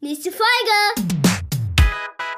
Nächste 0.00 0.30
Folge! 0.30 1.08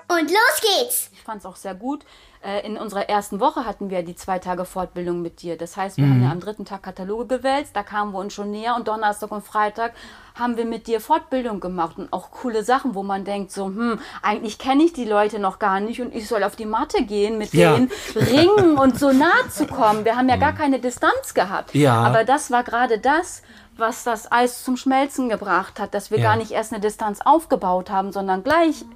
Und 0.08 0.31
los 0.31 0.60
geht's! 0.60 1.10
Ich 1.28 1.30
fand 1.30 1.40
es 1.42 1.46
auch 1.46 1.56
sehr 1.56 1.74
gut. 1.74 2.06
Äh, 2.42 2.66
In 2.66 2.78
unserer 2.78 3.06
ersten 3.10 3.39
Woche 3.39 3.66
hatten 3.66 3.90
wir 3.90 4.03
die 4.03 4.16
zwei 4.16 4.38
Tage 4.38 4.64
Fortbildung 4.64 5.21
mit 5.21 5.43
dir. 5.43 5.58
Das 5.58 5.76
heißt, 5.76 5.98
wir 5.98 6.06
haben 6.06 6.22
ja 6.22 6.30
am 6.30 6.40
dritten 6.40 6.64
Tag 6.64 6.82
Kataloge 6.85 7.26
gewälzt, 7.37 7.76
da 7.76 7.82
kamen 7.82 8.12
wir 8.14 8.19
uns 8.19 8.32
schon 8.32 8.51
näher 8.51 8.74
und 8.76 8.88
Donnerstag 8.88 9.30
und 9.30 9.44
Freitag 9.44 9.92
haben 10.37 10.56
wir 10.56 10.64
mit 10.64 10.87
dir 10.87 11.03
Fortbildung 11.03 11.60
gemacht 11.60 11.99
und 11.99 12.10
auch 12.14 12.30
coole 12.30 12.64
Sachen, 12.64 12.94
wo 12.94 13.03
man 13.03 13.24
denkt 13.26 13.53
so, 13.53 13.67
hm, 13.67 14.01
eigentlich 14.22 14.58
kenne 14.58 14.85
ich 14.85 14.94
die 14.94 15.04
Leute 15.04 15.38
noch 15.38 15.58
gar 15.58 15.80
nicht 15.80 16.01
und 16.01 16.14
ich 16.14 16.27
soll 16.27 16.43
auf 16.45 16.57
die 16.57 16.64
Matte 16.64 17.03
gehen, 17.05 17.37
mit 17.37 17.53
Ja. 17.53 17.75
denen 17.75 17.91
ringen 18.17 18.79
und 18.79 18.99
so 18.99 19.13
nah 19.13 19.51
zu 19.51 19.67
kommen. 19.67 20.07
Wir 20.07 20.17
haben 20.17 20.31
ja 20.31 20.37
gar 20.37 20.55
keine 20.55 20.79
Distanz 20.79 21.35
gehabt. 21.35 21.75
Ja. 21.75 21.93
Aber 22.05 22.25
das 22.25 22.51
war 22.51 22.65
gerade 22.65 22.99
das, 23.01 23.43
was 23.77 24.03
das 24.03 24.33
Eis 24.33 24.65
zum 24.65 24.79
Schmelzen 24.79 25.29
gebracht 25.29 25.79
hat, 25.79 25.93
dass 25.93 26.11
wir 26.11 26.21
Ja. 26.21 26.25
gar 26.31 26.37
nicht 26.37 26.53
erst 26.53 26.73
eine 26.73 26.81
Distanz 26.81 27.21
aufgebaut 27.23 27.91
haben, 27.91 28.13
sondern 28.13 28.43
gleich 28.43 28.87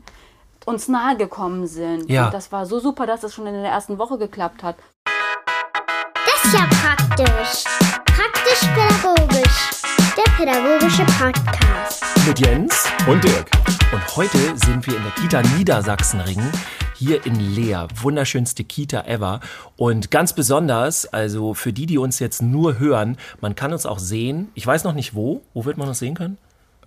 uns 0.65 0.89
nahe 0.89 1.16
gekommen 1.16 1.66
sind. 1.66 2.09
Ja. 2.09 2.27
Und 2.27 2.34
das 2.34 2.52
war 2.52 2.66
so 2.66 2.80
super, 2.80 3.07
dass 3.07 3.23
es 3.23 3.34
schon 3.34 3.47
in 3.47 3.55
der 3.55 3.70
ersten 3.70 3.98
Woche 3.98 4.19
geklappt 4.19 4.62
hat. 4.62 4.77
Das 5.05 6.45
ist 6.45 6.55
ja 6.55 6.66
praktisch. 6.66 7.65
Praktisch-pädagogisch. 8.07 9.70
Der 10.17 10.33
pädagogische 10.37 11.05
Podcast. 11.19 12.05
Mit 12.27 12.39
Jens. 12.39 12.87
Und 13.09 13.25
Dirk. 13.25 13.51
Und 13.93 14.17
heute 14.17 14.39
sind 14.56 14.87
wir 14.87 14.97
in 14.97 15.03
der 15.03 15.12
Kita 15.12 15.43
Niedersachsenringen. 15.56 16.51
Hier 16.95 17.27
in 17.27 17.34
Leer. 17.41 17.89
Wunderschönste 18.01 18.62
Kita 18.62 19.03
ever. 19.06 19.41
Und 19.77 20.11
ganz 20.11 20.34
besonders, 20.34 21.06
also 21.06 21.55
für 21.55 21.73
die, 21.73 21.87
die 21.87 21.98
uns 21.98 22.20
jetzt 22.20 22.42
nur 22.42 22.79
hören, 22.79 23.17
man 23.41 23.56
kann 23.56 23.73
uns 23.73 23.87
auch 23.87 23.98
sehen. 23.98 24.51
Ich 24.55 24.67
weiß 24.67 24.84
noch 24.84 24.95
nicht 24.95 25.15
wo. 25.15 25.42
Wo 25.55 25.65
wird 25.65 25.79
man 25.79 25.89
uns 25.89 25.98
sehen 25.98 26.15
können? 26.15 26.39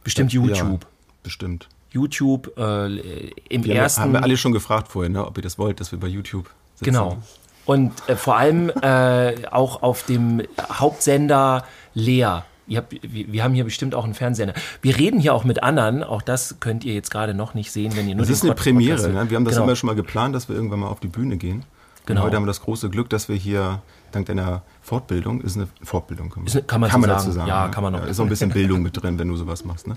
Bestimmt 0.04 0.32
YouTube. 0.32 0.84
Ja, 0.84 0.90
bestimmt. 1.24 1.68
YouTube 1.96 2.52
äh, 2.58 3.32
im 3.50 3.64
Wir 3.64 3.76
ersten. 3.76 4.02
haben 4.02 4.14
wir 4.14 4.22
alle 4.22 4.36
schon 4.38 4.52
gefragt 4.52 4.90
vorhin, 4.90 5.14
ne, 5.14 5.26
ob 5.26 5.38
ihr 5.38 5.42
das 5.42 5.58
wollt, 5.58 5.80
dass 5.80 5.92
wir 5.92 6.00
bei 6.00 6.08
YouTube 6.08 6.50
sitzen. 6.76 6.92
Genau. 6.92 7.18
Und 7.66 7.94
äh, 8.08 8.16
vor 8.16 8.38
allem 8.38 8.70
äh, 8.70 9.48
auch 9.50 9.82
auf 9.82 10.04
dem 10.04 10.44
Hauptsender 10.72 11.66
Leer. 11.94 12.46
Ihr 12.68 12.80
habt, 12.80 12.96
wir, 13.02 13.44
haben 13.44 13.54
hier 13.54 13.64
bestimmt 13.64 13.96
auch 13.96 14.04
einen 14.04 14.16
Fernsehsender. 14.16 14.56
Wir 14.82 14.98
reden 14.98 15.20
hier 15.20 15.34
auch 15.34 15.44
mit 15.44 15.64
anderen. 15.64 16.04
Auch 16.04 16.22
das 16.22 16.60
könnt 16.60 16.84
ihr 16.84 16.94
jetzt 16.94 17.12
gerade 17.12 17.34
noch 17.34 17.54
nicht 17.54 17.72
sehen, 17.72 17.96
wenn 17.96 18.10
ihr 18.10 18.16
nur 18.16 18.26
Das 18.26 18.30
ist 18.30 18.44
eine 18.44 18.56
Premiere. 18.56 19.08
Ne? 19.08 19.30
Wir 19.30 19.38
haben 19.38 19.46
das 19.46 19.54
genau. 19.54 19.66
immer 19.66 19.76
schon 19.76 19.88
mal 19.88 19.96
geplant, 19.96 20.36
dass 20.36 20.50
wir 20.50 20.56
irgendwann 20.56 20.80
mal 20.80 20.88
auf 20.88 21.00
die 21.00 21.08
Bühne 21.08 21.38
gehen. 21.38 21.64
Genau. 22.06 22.22
Und 22.22 22.28
heute 22.28 22.36
haben 22.36 22.44
wir 22.44 22.48
das 22.48 22.62
große 22.62 22.90
Glück, 22.90 23.10
dass 23.10 23.30
wir 23.30 23.36
hier 23.36 23.82
dank 24.12 24.28
deiner 24.28 24.62
Fortbildung, 24.82 25.42
ist 25.42 25.58
eine 25.58 25.68
Fortbildung, 25.84 26.30
kann 26.30 26.44
man, 26.44 26.48
Ist 26.48 26.68
kann 26.68 26.82
man 26.82 26.92
so 26.92 27.08
dazu 27.08 27.24
sagen. 27.26 27.34
sagen. 27.34 27.48
Ja, 27.48 27.66
ne? 27.66 27.72
kann 27.72 27.84
man 27.84 27.94
noch. 27.94 28.06
ist 28.06 28.20
auch 28.20 28.24
ein 28.24 28.30
bisschen 28.30 28.52
Bildung 28.52 28.82
mit 28.82 29.02
drin, 29.02 29.18
wenn 29.20 29.28
du 29.28 29.36
sowas 29.36 29.66
machst. 29.66 29.88
Ne? 29.88 29.96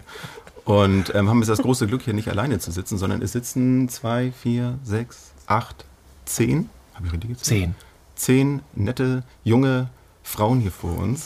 Und 0.64 1.14
ähm, 1.14 1.28
haben 1.28 1.38
jetzt 1.38 1.48
das 1.48 1.62
große 1.62 1.86
Glück, 1.86 2.02
hier 2.02 2.14
nicht 2.14 2.28
alleine 2.28 2.58
zu 2.58 2.70
sitzen, 2.70 2.98
sondern 2.98 3.22
es 3.22 3.32
sitzen 3.32 3.88
zwei, 3.88 4.32
vier, 4.32 4.78
sechs, 4.82 5.32
acht, 5.46 5.84
zehn. 6.24 6.68
Habe 6.94 7.06
ich 7.06 7.12
richtig 7.12 7.30
gezählt? 7.30 7.60
Zehn. 7.60 7.74
zehn 8.14 8.60
nette, 8.74 9.22
junge 9.44 9.88
Frauen 10.22 10.60
hier 10.60 10.72
vor 10.72 10.98
uns, 10.98 11.24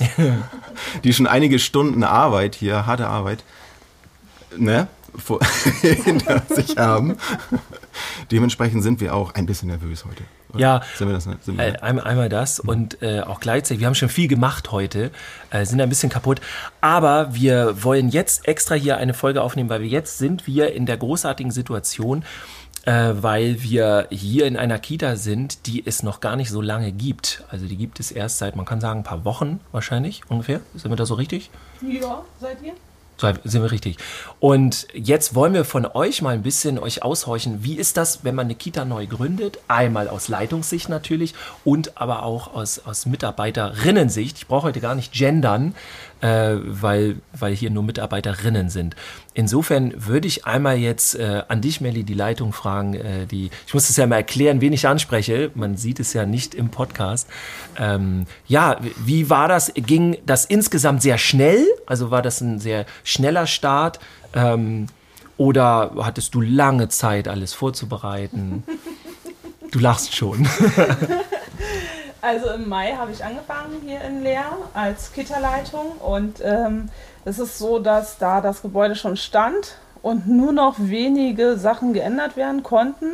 die 1.05 1.13
schon 1.13 1.27
einige 1.27 1.59
Stunden 1.59 2.05
Arbeit 2.05 2.55
hier, 2.55 2.87
harte 2.87 3.09
Arbeit, 3.09 3.43
ne, 4.57 4.87
vor, 5.17 5.41
hinter 5.81 6.43
sich 6.49 6.77
haben. 6.77 7.17
Dementsprechend 8.31 8.83
sind 8.83 9.01
wir 9.01 9.15
auch 9.15 9.35
ein 9.35 9.47
bisschen 9.47 9.69
nervös 9.69 10.05
heute. 10.05 10.23
oder? 10.51 10.61
Ja, 10.61 10.83
Sind 10.97 11.09
wir 11.09 11.15
das? 11.15 11.25
Sind 11.25 11.47
wir, 11.47 11.59
Äh, 11.59 11.79
einmal, 11.79 12.05
einmal 12.05 12.29
das 12.29 12.61
und 12.61 13.03
äh, 13.03 13.21
auch 13.21 13.41
gleichzeitig, 13.41 13.81
wir 13.81 13.87
haben 13.87 13.95
schon 13.95 14.09
viel 14.09 14.29
gemacht 14.29 14.71
heute, 14.73 15.11
äh, 15.51 15.65
sind 15.65 15.81
ein 15.81 15.89
bisschen 15.89 16.11
kaputt, 16.11 16.41
aber 16.81 17.35
wir 17.35 17.83
wollen 17.83 18.09
jetzt 18.09 18.47
extra 18.49 18.75
hier 18.75 18.97
eine 18.97 19.15
Folge 19.15 19.43
aufnehmen, 19.43 19.69
weil 19.71 19.81
wir 19.83 19.89
jetzt 19.89 20.19
sind 20.19 20.47
wir 20.47 20.73
in 20.75 20.87
der 20.87 20.97
großartigen 20.97 21.51
Situation, 21.53 22.25
äh, 22.85 23.13
weil 23.15 23.63
wir 23.63 24.09
hier 24.11 24.47
in 24.47 24.57
einer 24.57 24.79
Kita 24.79 25.15
sind, 25.17 25.67
die 25.67 25.87
es 25.87 26.03
noch 26.03 26.21
gar 26.21 26.35
nicht 26.37 26.51
so 26.51 26.61
lange 26.61 26.91
gibt. 26.93 27.45
Also 27.51 27.67
die 27.67 27.77
gibt 27.77 28.01
es 28.01 28.11
erst 28.11 28.39
seit, 28.39 28.57
man 28.57 28.65
kann 28.67 28.81
sagen, 28.81 29.01
ein 29.01 29.05
paar 29.05 29.25
Wochen 29.25 29.61
wahrscheinlich 29.71 30.23
ungefähr. 30.29 30.61
Sind 30.75 30.91
wir 30.91 30.97
da 30.97 31.07
so 31.07 31.15
richtig? 31.15 31.51
Ja, 31.81 32.23
seid 32.41 32.59
ihr? 32.63 32.73
Sind 33.45 33.63
wir 33.63 33.71
richtig. 33.71 33.97
Und 34.41 34.87
jetzt 34.95 35.35
wollen 35.35 35.55
wir 35.55 35.65
von 35.65 35.87
euch 35.87 36.23
mal 36.23 36.35
ein 36.35 36.43
bisschen 36.43 36.79
euch 36.79 37.03
aushorchen. 37.03 37.63
Wie 37.63 37.77
ist 37.77 37.97
das, 37.97 38.25
wenn 38.25 38.35
man 38.35 38.47
eine 38.47 38.55
Kita 38.55 38.85
neu 38.85 39.07
gründet? 39.07 39.59
Einmal 39.69 40.09
aus 40.09 40.29
Leitungssicht 40.29 40.89
natürlich 40.89 41.35
und 41.65 41.97
aber 42.01 42.25
auch 42.25 42.55
aus, 42.55 42.81
aus 42.85 43.07
Mitarbeiterinnensicht. 43.07 44.39
Ich 44.39 44.47
brauche 44.47 44.69
heute 44.69 44.81
gar 44.81 44.95
nicht 44.95 45.13
gendern, 45.13 45.75
äh, 46.23 46.57
weil, 46.63 47.17
weil 47.39 47.55
hier 47.55 47.71
nur 47.71 47.83
Mitarbeiterinnen 47.83 48.71
sind. 48.71 48.97
Insofern 49.35 49.93
würde 49.97 50.29
ich 50.29 50.47
einmal 50.47 50.77
jetzt 50.77 51.17
äh, 51.17 51.43
an 51.49 51.61
dich, 51.61 51.81
Melli, 51.81 52.05
die 52.05 52.15
Leitung 52.15 52.53
fragen. 52.53 52.95
Äh, 52.95 53.27
die, 53.27 53.51
ich 53.67 53.75
muss 53.75 53.91
es 53.91 53.97
ja 53.97 54.07
mal 54.07 54.17
erklären, 54.17 54.61
wen 54.61 54.73
ich 54.73 54.87
anspreche. 54.87 55.51
Man 55.55 55.77
sieht 55.77 56.01
es 56.01 56.13
ja 56.13 56.25
nicht 56.25 56.55
im 56.55 56.71
Podcast. 56.71 57.29
Ähm, 57.79 58.27
ja, 58.47 58.79
wie 59.05 59.29
war 59.31 59.49
das? 59.49 59.73
Ging 59.75 60.17
das 60.25 60.45
insgesamt 60.45 61.03
sehr 61.03 61.19
schnell? 61.19 61.67
Also 61.87 62.11
war 62.11 62.23
das 62.23 62.41
ein 62.41 62.61
sehr 62.61 62.87
schneller 63.03 63.47
Start? 63.47 63.99
Ähm, 64.35 64.87
oder 65.37 65.93
hattest 65.99 66.35
du 66.35 66.41
lange 66.41 66.89
Zeit, 66.89 67.27
alles 67.27 67.53
vorzubereiten? 67.53 68.63
Du 69.73 69.81
lachst 69.81 70.15
schon. 70.15 70.47
Also 72.23 72.51
im 72.51 72.69
Mai 72.69 72.93
habe 72.93 73.11
ich 73.11 73.25
angefangen 73.25 73.83
hier 73.85 74.01
in 74.03 74.23
Leer 74.23 74.45
als 74.75 75.13
Kita-Leitung 75.13 75.91
und 75.99 76.41
ähm, 76.41 76.89
es 77.25 77.41
ist 77.41 77.59
so, 77.59 77.81
dass 77.81 78.17
da 78.17 78.41
das 78.41 78.63
Gebäude 78.63 78.95
schon 78.95 79.17
stand 79.17 79.75
und 80.03 80.29
nur 80.29 80.53
noch 80.53 80.77
wenige 80.79 81.57
Sachen 81.57 81.93
geändert 81.93 82.37
werden 82.37 82.63
konnten. 82.63 83.07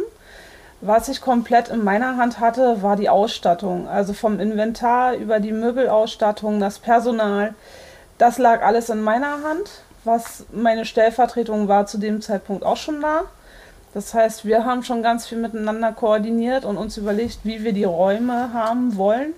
Was 0.83 1.09
ich 1.09 1.23
komplett 1.23 1.71
in 1.71 1.83
meiner 1.83 2.19
Hand 2.19 2.39
hatte, 2.39 2.83
war 2.83 2.97
die 2.97 3.09
Ausstattung. 3.09 3.89
Also 3.89 4.13
vom 4.13 4.39
Inventar 4.41 5.15
über 5.15 5.41
die 5.41 5.53
Möbelausstattung, 5.53 6.61
das 6.61 6.79
Personal. 6.79 7.55
Das 8.19 8.37
lag 8.37 8.63
alles 8.63 8.91
in 8.91 9.01
meiner 9.01 9.43
Hand, 9.43 9.71
was 10.05 10.45
meine 10.53 10.85
Stellvertretung 10.85 11.67
war 11.67 11.87
zu 11.87 11.97
dem 11.97 12.21
Zeitpunkt 12.21 12.63
auch 12.63 12.77
schon 12.77 13.01
da. 13.01 13.23
Das 13.95 14.15
heißt, 14.15 14.45
wir 14.45 14.65
haben 14.65 14.83
schon 14.83 15.03
ganz 15.03 15.27
viel 15.27 15.39
miteinander 15.39 15.93
koordiniert 15.93 16.65
und 16.65 16.77
uns 16.77 16.97
überlegt, 16.97 17.41
wie 17.45 17.65
wir 17.65 17.73
die 17.73 17.85
Räume 17.85 18.53
haben 18.53 18.97
wollen. 18.97 19.33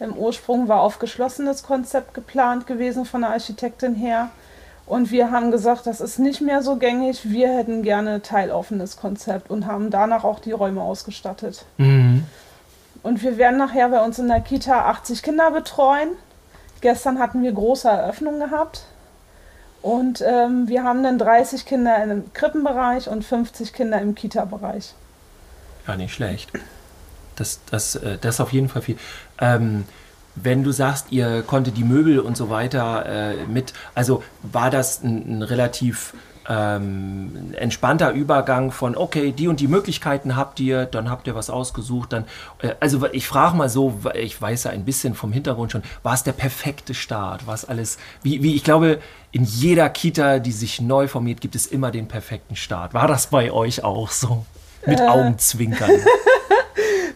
Im 0.00 0.16
Ursprung 0.16 0.68
war 0.68 0.80
auf 0.80 0.98
geschlossenes 0.98 1.64
Konzept 1.64 2.14
geplant 2.14 2.66
gewesen 2.66 3.04
von 3.04 3.22
der 3.22 3.30
Architektin 3.30 3.94
her. 3.94 4.30
Und 4.86 5.10
wir 5.10 5.30
haben 5.30 5.50
gesagt, 5.50 5.86
das 5.86 6.00
ist 6.00 6.18
nicht 6.18 6.40
mehr 6.40 6.62
so 6.62 6.76
gängig. 6.76 7.30
Wir 7.30 7.48
hätten 7.48 7.82
gerne 7.82 8.22
teiloffenes 8.22 8.96
Konzept 8.96 9.50
und 9.50 9.66
haben 9.66 9.90
danach 9.90 10.24
auch 10.24 10.38
die 10.38 10.52
Räume 10.52 10.80
ausgestattet. 10.80 11.66
Mhm. 11.76 12.24
Und 13.02 13.22
wir 13.22 13.36
werden 13.36 13.58
nachher 13.58 13.88
bei 13.90 14.02
uns 14.02 14.18
in 14.18 14.28
der 14.28 14.40
Kita 14.40 14.86
80 14.86 15.22
Kinder 15.22 15.50
betreuen. 15.50 16.10
Gestern 16.80 17.18
hatten 17.18 17.42
wir 17.42 17.52
große 17.52 17.88
Eröffnung 17.88 18.38
gehabt. 18.38 18.84
Und 19.82 20.22
ähm, 20.26 20.68
wir 20.68 20.82
haben 20.82 21.02
dann 21.02 21.18
30 21.18 21.64
Kinder 21.64 22.02
im 22.02 22.32
Krippenbereich 22.32 23.08
und 23.08 23.24
50 23.24 23.72
Kinder 23.72 24.00
im 24.00 24.14
Kita-Bereich. 24.14 24.94
Ja, 25.86 25.96
nicht 25.96 26.12
schlecht. 26.12 26.50
Das, 27.36 27.60
das, 27.70 27.94
äh, 27.94 28.18
das 28.20 28.36
ist 28.36 28.40
auf 28.40 28.52
jeden 28.52 28.68
Fall 28.68 28.82
viel. 28.82 28.98
Ähm, 29.40 29.84
wenn 30.34 30.62
du 30.62 30.72
sagst, 30.72 31.10
ihr 31.10 31.42
konntet 31.42 31.76
die 31.76 31.84
Möbel 31.84 32.20
und 32.20 32.36
so 32.36 32.50
weiter 32.50 33.06
äh, 33.06 33.46
mit, 33.46 33.72
also 33.94 34.22
war 34.42 34.70
das 34.70 35.02
ein, 35.02 35.38
ein 35.38 35.42
relativ 35.42 36.14
ähm, 36.48 37.52
entspannter 37.56 38.12
Übergang 38.12 38.72
von, 38.72 38.96
okay, 38.96 39.32
die 39.32 39.48
und 39.48 39.60
die 39.60 39.68
Möglichkeiten 39.68 40.34
habt 40.34 40.58
ihr, 40.60 40.86
dann 40.86 41.10
habt 41.10 41.26
ihr 41.26 41.34
was 41.34 41.50
ausgesucht, 41.50 42.12
dann, 42.12 42.24
äh, 42.62 42.74
also 42.80 43.06
ich 43.12 43.26
frage 43.26 43.56
mal 43.56 43.68
so, 43.68 44.00
ich 44.14 44.40
weiß 44.40 44.64
ja 44.64 44.70
ein 44.70 44.84
bisschen 44.84 45.14
vom 45.14 45.32
Hintergrund 45.32 45.72
schon, 45.72 45.82
war 46.02 46.14
es 46.14 46.22
der 46.22 46.32
perfekte 46.32 46.94
Start? 46.94 47.46
War 47.46 47.54
es 47.54 47.66
alles, 47.66 47.98
wie, 48.22 48.42
wie, 48.42 48.54
ich 48.54 48.64
glaube, 48.64 48.98
in 49.30 49.44
jeder 49.44 49.90
Kita, 49.90 50.38
die 50.38 50.52
sich 50.52 50.80
neu 50.80 51.06
formiert, 51.06 51.42
gibt 51.42 51.54
es 51.54 51.66
immer 51.66 51.90
den 51.90 52.08
perfekten 52.08 52.56
Start. 52.56 52.94
War 52.94 53.06
das 53.06 53.26
bei 53.26 53.52
euch 53.52 53.84
auch 53.84 54.10
so? 54.10 54.46
Mit 54.86 55.00
Augenzwinkern. 55.02 55.90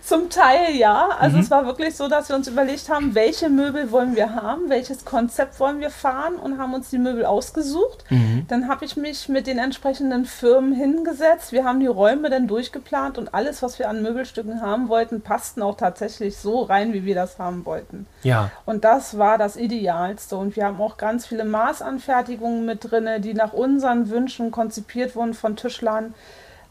Zum 0.04 0.30
Teil 0.30 0.74
ja. 0.74 1.10
Also 1.18 1.38
es 1.38 1.50
war 1.50 1.64
wirklich 1.64 1.96
so, 1.96 2.08
dass 2.08 2.28
wir 2.28 2.36
uns 2.36 2.48
überlegt 2.48 2.88
haben, 2.88 3.14
welche 3.14 3.48
Möbel 3.48 3.92
wollen 3.92 4.16
wir 4.16 4.34
haben, 4.34 4.68
welches 4.68 5.04
Konzept 5.04 5.60
wollen 5.60 5.80
wir 5.80 5.90
fahren 5.90 6.34
und 6.34 6.58
haben 6.58 6.74
uns 6.74 6.90
die 6.90 6.98
Möbel 6.98 7.24
ausgesucht. 7.24 8.04
Dann 8.48 8.68
habe 8.68 8.84
ich 8.84 8.96
mich 8.96 9.28
mit 9.28 9.46
den 9.46 9.58
entsprechenden 9.58 10.24
Firmen 10.24 10.72
hingesetzt. 10.72 11.52
Wir 11.52 11.64
haben 11.64 11.78
die 11.80 11.86
Räume 11.86 12.30
dann 12.30 12.48
durchgeplant 12.48 13.16
und 13.16 13.32
alles, 13.32 13.62
was 13.62 13.78
wir 13.78 13.88
an 13.88 14.02
Möbelstücken 14.02 14.60
haben 14.60 14.88
wollten, 14.88 15.20
passten 15.20 15.62
auch 15.62 15.76
tatsächlich 15.76 16.36
so 16.36 16.62
rein, 16.62 16.92
wie 16.92 17.04
wir 17.04 17.14
das 17.14 17.38
haben 17.38 17.64
wollten. 17.64 18.06
Ja. 18.22 18.50
Und 18.66 18.84
das 18.84 19.18
war 19.18 19.38
das 19.38 19.56
Idealste. 19.56 20.36
Und 20.36 20.56
wir 20.56 20.66
haben 20.66 20.80
auch 20.80 20.96
ganz 20.96 21.26
viele 21.26 21.44
Maßanfertigungen 21.44 22.64
mit 22.64 22.90
drin, 22.90 23.08
die 23.22 23.34
nach 23.34 23.52
unseren 23.52 24.10
Wünschen 24.10 24.50
konzipiert 24.50 25.14
wurden 25.14 25.34
von 25.34 25.56
Tischlern. 25.56 26.14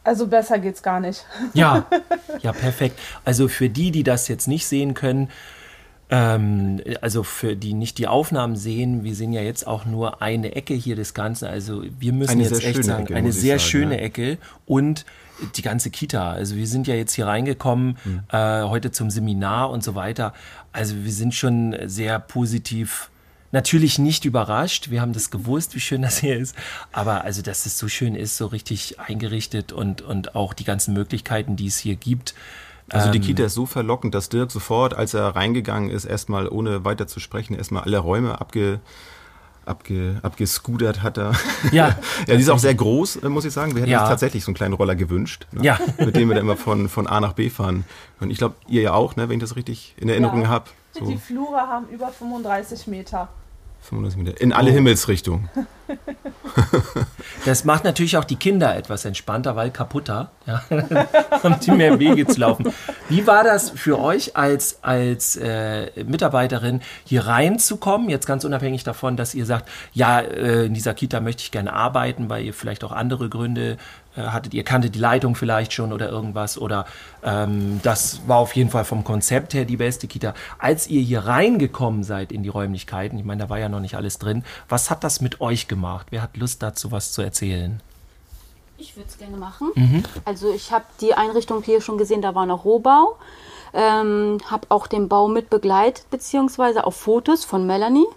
Also 0.03 0.27
besser 0.27 0.57
geht's 0.59 0.81
gar 0.81 0.99
nicht. 0.99 1.25
Ja, 1.53 1.85
ja, 2.41 2.51
perfekt. 2.53 2.97
Also 3.23 3.47
für 3.47 3.69
die, 3.69 3.91
die 3.91 4.03
das 4.03 4.27
jetzt 4.27 4.47
nicht 4.47 4.65
sehen 4.65 4.93
können, 4.93 5.29
Ähm, 6.13 6.81
also 6.99 7.23
für 7.23 7.55
die 7.55 7.73
nicht 7.73 7.97
die 7.97 8.05
Aufnahmen 8.07 8.57
sehen, 8.57 9.05
wir 9.05 9.15
sehen 9.15 9.31
ja 9.31 9.41
jetzt 9.41 9.65
auch 9.65 9.85
nur 9.85 10.21
eine 10.21 10.55
Ecke 10.55 10.73
hier 10.73 10.97
des 10.97 11.13
Ganzen. 11.13 11.45
Also 11.47 11.83
wir 11.99 12.11
müssen 12.11 12.31
Eine 12.31 12.43
jetzt 12.43 12.55
sehr 12.57 12.65
echt 12.67 12.75
schöne 12.75 12.83
sagen, 12.83 13.03
Ecke, 13.05 13.15
eine 13.15 13.31
sehr 13.31 13.59
sagen, 13.59 13.69
schöne 13.69 13.95
ja. 13.97 14.01
Ecke 14.01 14.37
und 14.65 15.05
die 15.55 15.61
ganze 15.61 15.89
Kita. 15.89 16.31
Also 16.33 16.57
wir 16.57 16.67
sind 16.67 16.85
ja 16.87 16.95
jetzt 16.95 17.13
hier 17.13 17.27
reingekommen 17.27 17.97
Hm. 18.03 18.23
äh, 18.29 18.63
heute 18.63 18.91
zum 18.91 19.09
Seminar 19.09 19.69
und 19.69 19.85
so 19.85 19.95
weiter. 19.95 20.33
Also 20.73 20.95
wir 21.01 21.13
sind 21.13 21.33
schon 21.33 21.77
sehr 21.85 22.19
positiv. 22.19 23.09
Natürlich 23.51 23.99
nicht 23.99 24.25
überrascht. 24.25 24.89
Wir 24.89 25.01
haben 25.01 25.13
das 25.13 25.29
gewusst, 25.29 25.75
wie 25.75 25.79
schön 25.79 26.01
das 26.01 26.19
hier 26.19 26.37
ist. 26.37 26.55
Aber 26.91 27.23
also, 27.23 27.41
dass 27.41 27.65
es 27.65 27.77
so 27.77 27.87
schön 27.87 28.15
ist, 28.15 28.37
so 28.37 28.47
richtig 28.47 28.99
eingerichtet 28.99 29.71
und, 29.73 30.01
und 30.01 30.35
auch 30.35 30.53
die 30.53 30.63
ganzen 30.63 30.93
Möglichkeiten, 30.93 31.55
die 31.57 31.67
es 31.67 31.77
hier 31.77 31.95
gibt. 31.95 32.33
Also 32.89 33.09
die 33.11 33.17
Ähm, 33.19 33.23
Kita 33.23 33.43
ist 33.43 33.53
so 33.53 33.65
verlockend, 33.65 34.15
dass 34.15 34.29
Dirk 34.29 34.51
sofort, 34.51 34.93
als 34.93 35.13
er 35.13 35.35
reingegangen 35.35 35.89
ist, 35.89 36.05
erstmal 36.05 36.47
ohne 36.47 36.83
weiter 36.85 37.07
zu 37.07 37.19
sprechen, 37.19 37.53
erstmal 37.55 37.83
alle 37.83 37.97
Räume 37.99 38.39
abge, 38.41 38.79
abge, 39.65 40.19
abgescootert 40.23 41.01
hat 41.03 41.17
er. 41.17 41.33
Ja. 41.71 41.97
ja, 42.27 42.35
die 42.35 42.41
ist 42.41 42.49
auch 42.49 42.59
sehr 42.59 42.73
groß, 42.75 43.17
äh, 43.17 43.29
muss 43.29 43.45
ich 43.45 43.53
sagen. 43.53 43.75
Wir 43.75 43.81
hätten 43.81 43.91
Ja. 43.91 44.01
uns 44.01 44.09
tatsächlich 44.09 44.43
so 44.43 44.49
einen 44.49 44.55
kleinen 44.55 44.73
Roller 44.73 44.95
gewünscht, 44.95 45.47
ne? 45.51 45.63
Ja. 45.63 45.79
mit 45.99 46.15
dem 46.15 46.27
wir 46.29 46.35
dann 46.35 46.43
immer 46.45 46.57
von, 46.57 46.89
von 46.89 47.07
A 47.07 47.19
nach 47.21 47.33
B 47.33 47.49
fahren. 47.49 47.85
Und 48.19 48.29
ich 48.31 48.37
glaube, 48.37 48.55
ihr 48.67 48.81
ja 48.81 48.93
auch, 48.93 49.15
ne, 49.15 49.29
wenn 49.29 49.37
ich 49.37 49.41
das 49.43 49.55
richtig 49.55 49.93
in 49.97 50.09
Erinnerung 50.09 50.43
Ja. 50.43 50.47
habe. 50.49 50.65
So 50.93 51.05
Die 51.05 51.17
Flure 51.17 51.57
haben 51.61 51.87
über 51.89 52.09
35 52.09 52.87
Meter. 52.87 53.29
35 53.81 54.23
Meter. 54.23 54.41
In 54.41 54.53
alle 54.53 54.71
Himmelsrichtungen. 54.71 55.49
Das 57.45 57.65
macht 57.65 57.83
natürlich 57.83 58.17
auch 58.17 58.23
die 58.23 58.35
Kinder 58.35 58.75
etwas 58.75 59.03
entspannter, 59.05 59.55
weil 59.55 59.71
kaputter. 59.71 60.31
Ja. 60.45 60.63
haben 61.43 61.59
die 61.59 61.71
mehr 61.71 61.99
Wege 61.99 62.27
zu 62.27 62.39
laufen. 62.39 62.71
Wie 63.09 63.25
war 63.25 63.43
das 63.43 63.71
für 63.71 63.99
euch 63.99 64.35
als, 64.35 64.83
als 64.83 65.37
äh, 65.37 66.03
Mitarbeiterin, 66.03 66.81
hier 67.03 67.25
reinzukommen? 67.25 68.09
Jetzt 68.09 68.27
ganz 68.27 68.45
unabhängig 68.45 68.83
davon, 68.83 69.17
dass 69.17 69.33
ihr 69.33 69.45
sagt, 69.45 69.69
ja, 69.93 70.19
äh, 70.19 70.65
in 70.65 70.73
dieser 70.73 70.93
Kita 70.93 71.19
möchte 71.19 71.41
ich 71.41 71.51
gerne 71.51 71.73
arbeiten, 71.73 72.29
weil 72.29 72.45
ihr 72.45 72.53
vielleicht 72.53 72.83
auch 72.83 72.91
andere 72.91 73.29
Gründe 73.29 73.77
äh, 74.15 74.21
hattet. 74.21 74.53
Ihr 74.53 74.63
kanntet 74.63 74.95
die 74.95 74.99
Leitung 74.99 75.35
vielleicht 75.35 75.73
schon 75.73 75.93
oder 75.93 76.09
irgendwas. 76.09 76.57
Oder 76.57 76.85
ähm, 77.23 77.79
das 77.83 78.21
war 78.27 78.37
auf 78.37 78.55
jeden 78.55 78.69
Fall 78.69 78.85
vom 78.85 79.03
Konzept 79.03 79.53
her 79.53 79.65
die 79.65 79.77
beste 79.77 80.07
Kita. 80.07 80.33
Als 80.57 80.87
ihr 80.87 81.01
hier 81.01 81.25
reingekommen 81.25 82.03
seid 82.03 82.31
in 82.31 82.43
die 82.43 82.49
Räumlichkeiten, 82.49 83.17
ich 83.17 83.25
meine, 83.25 83.43
da 83.43 83.49
war 83.49 83.59
ja 83.59 83.69
noch 83.69 83.79
nicht 83.79 83.95
alles 83.95 84.17
drin, 84.19 84.43
was 84.67 84.89
hat 84.89 85.03
das 85.03 85.21
mit 85.21 85.41
euch 85.41 85.67
gemacht? 85.67 86.07
Wer 86.09 86.21
hat 86.21 86.37
Lust 86.37 86.61
dazu, 86.61 86.91
was 86.91 87.13
zu 87.13 87.21
erzählen? 87.21 87.81
Ich 88.77 88.97
würde 88.97 89.09
es 89.09 89.17
gerne 89.17 89.37
machen. 89.37 89.71
Also 90.25 90.51
ich 90.53 90.71
habe 90.71 90.85
die 91.01 91.13
Einrichtung 91.13 91.61
hier 91.63 91.81
schon 91.81 91.97
gesehen, 91.97 92.21
da 92.21 92.33
war 92.33 92.45
noch 92.45 92.65
Rohbau. 92.65 93.17
Ähm, 93.73 94.39
habe 94.49 94.67
auch 94.69 94.87
den 94.87 95.07
Bau 95.07 95.27
mit 95.29 95.49
begleitet, 95.49 96.09
beziehungsweise 96.09 96.85
auf 96.85 96.95
Fotos 96.95 97.45
von 97.45 97.65
Melanie. 97.65 98.07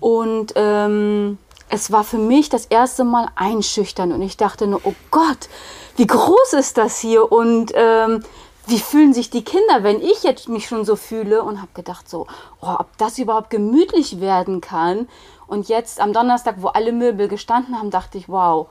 Und 0.00 0.52
ähm, 0.56 1.38
es 1.68 1.90
war 1.90 2.04
für 2.04 2.18
mich 2.18 2.48
das 2.48 2.66
erste 2.66 3.04
Mal 3.04 3.28
einschüchtern. 3.34 4.12
Und 4.12 4.22
ich 4.22 4.36
dachte 4.36 4.66
nur, 4.66 4.80
oh 4.84 4.94
Gott, 5.10 5.48
wie 5.96 6.06
groß 6.06 6.52
ist 6.54 6.76
das 6.78 6.98
hier? 6.98 7.30
Und 7.30 7.72
ähm, 7.74 8.22
wie 8.66 8.78
fühlen 8.78 9.12
sich 9.12 9.30
die 9.30 9.44
Kinder, 9.44 9.82
wenn 9.82 10.00
ich 10.00 10.22
jetzt 10.22 10.48
mich 10.48 10.66
schon 10.68 10.84
so 10.84 10.96
fühle? 10.96 11.42
Und 11.42 11.58
habe 11.58 11.72
gedacht 11.74 12.08
so, 12.08 12.26
oh, 12.60 12.74
ob 12.78 12.96
das 12.98 13.18
überhaupt 13.18 13.50
gemütlich 13.50 14.20
werden 14.20 14.60
kann. 14.60 15.08
Und 15.46 15.68
jetzt 15.68 16.00
am 16.00 16.12
Donnerstag, 16.12 16.56
wo 16.58 16.68
alle 16.68 16.92
Möbel 16.92 17.28
gestanden 17.28 17.78
haben, 17.78 17.90
dachte 17.90 18.18
ich, 18.18 18.28
wow, 18.28 18.68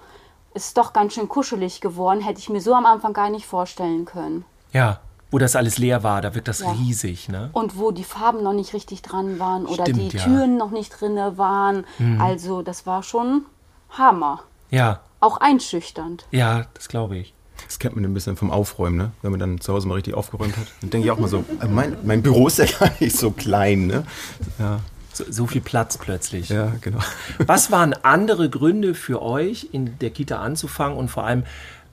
ist 0.53 0.77
doch 0.77 0.93
ganz 0.93 1.13
schön 1.13 1.29
kuschelig 1.29 1.81
geworden. 1.81 2.21
Hätte 2.21 2.39
ich 2.39 2.49
mir 2.49 2.61
so 2.61 2.73
am 2.73 2.85
Anfang 2.85 3.13
gar 3.13 3.29
nicht 3.29 3.45
vorstellen 3.45 4.05
können. 4.05 4.45
Ja, 4.71 4.99
wo 5.33 5.37
das 5.39 5.55
alles 5.57 5.77
leer 5.77 6.03
war, 6.03 6.21
da 6.21 6.33
wird 6.35 6.47
das 6.47 6.59
Ja. 6.59 6.71
riesig, 6.71 7.27
ne? 7.27 7.49
Und 7.53 7.77
wo 7.77 7.91
die 7.91 8.03
Farben 8.05 8.41
noch 8.43 8.53
nicht 8.53 8.73
richtig 8.73 9.01
dran 9.01 9.39
waren 9.39 9.65
oder 9.65 9.83
Stimmt, 9.83 10.13
die 10.13 10.17
ja. 10.17 10.23
Türen 10.23 10.55
noch 10.57 10.71
nicht 10.71 10.89
drinne 11.01 11.37
waren. 11.37 11.85
Also 12.19 12.61
das 12.61 12.85
war 12.85 13.03
schon 13.03 13.41
Hammer. 13.89 14.43
Ja, 14.69 15.01
Auch 15.19 15.37
einschüchternd. 15.37 16.25
ja, 16.31 16.65
das 16.73 16.87
glaube 16.87 17.17
ich. 17.17 17.33
Das 17.65 17.79
kennt 17.79 17.95
man 17.95 18.03
ein 18.03 18.13
bisschen 18.13 18.35
vom 18.35 18.51
Aufräumen, 18.51 18.97
ne? 18.97 19.11
Wenn 19.21 19.31
man 19.31 19.39
dann 19.39 19.59
zu 19.61 19.73
Hause 19.73 19.87
mal 19.87 19.93
richtig 19.95 20.13
aufgeräumt 20.15 20.57
hat. 20.57 20.67
Dann 20.81 20.89
denke 20.89 21.05
ich 21.07 21.11
auch 21.11 21.17
mal 21.19 21.27
so, 21.29 21.43
äh, 21.61 21.67
mein, 21.67 21.95
mein 22.03 22.21
Büro 22.21 22.47
ist 22.47 22.57
ja 22.59 22.65
gar 22.79 22.91
nicht 22.99 23.15
so 23.17 23.31
klein, 23.31 23.87
ne? 23.87 24.03
Ja, 24.59 24.79
So, 25.13 25.23
so 25.29 25.45
viel 25.47 25.61
Platz 25.61 25.97
plötzlich. 25.97 26.49
ja 26.49 26.73
genau. 26.81 26.99
Was 27.45 27.71
waren 27.71 27.93
andere 28.03 28.49
Gründe 28.49 28.95
für 28.95 29.21
euch, 29.21 29.69
in 29.71 29.97
der 29.99 30.09
Kita 30.09 30.39
anzufangen? 30.41 30.97
Und 30.97 31.09
vor 31.09 31.23
allem, 31.23 31.43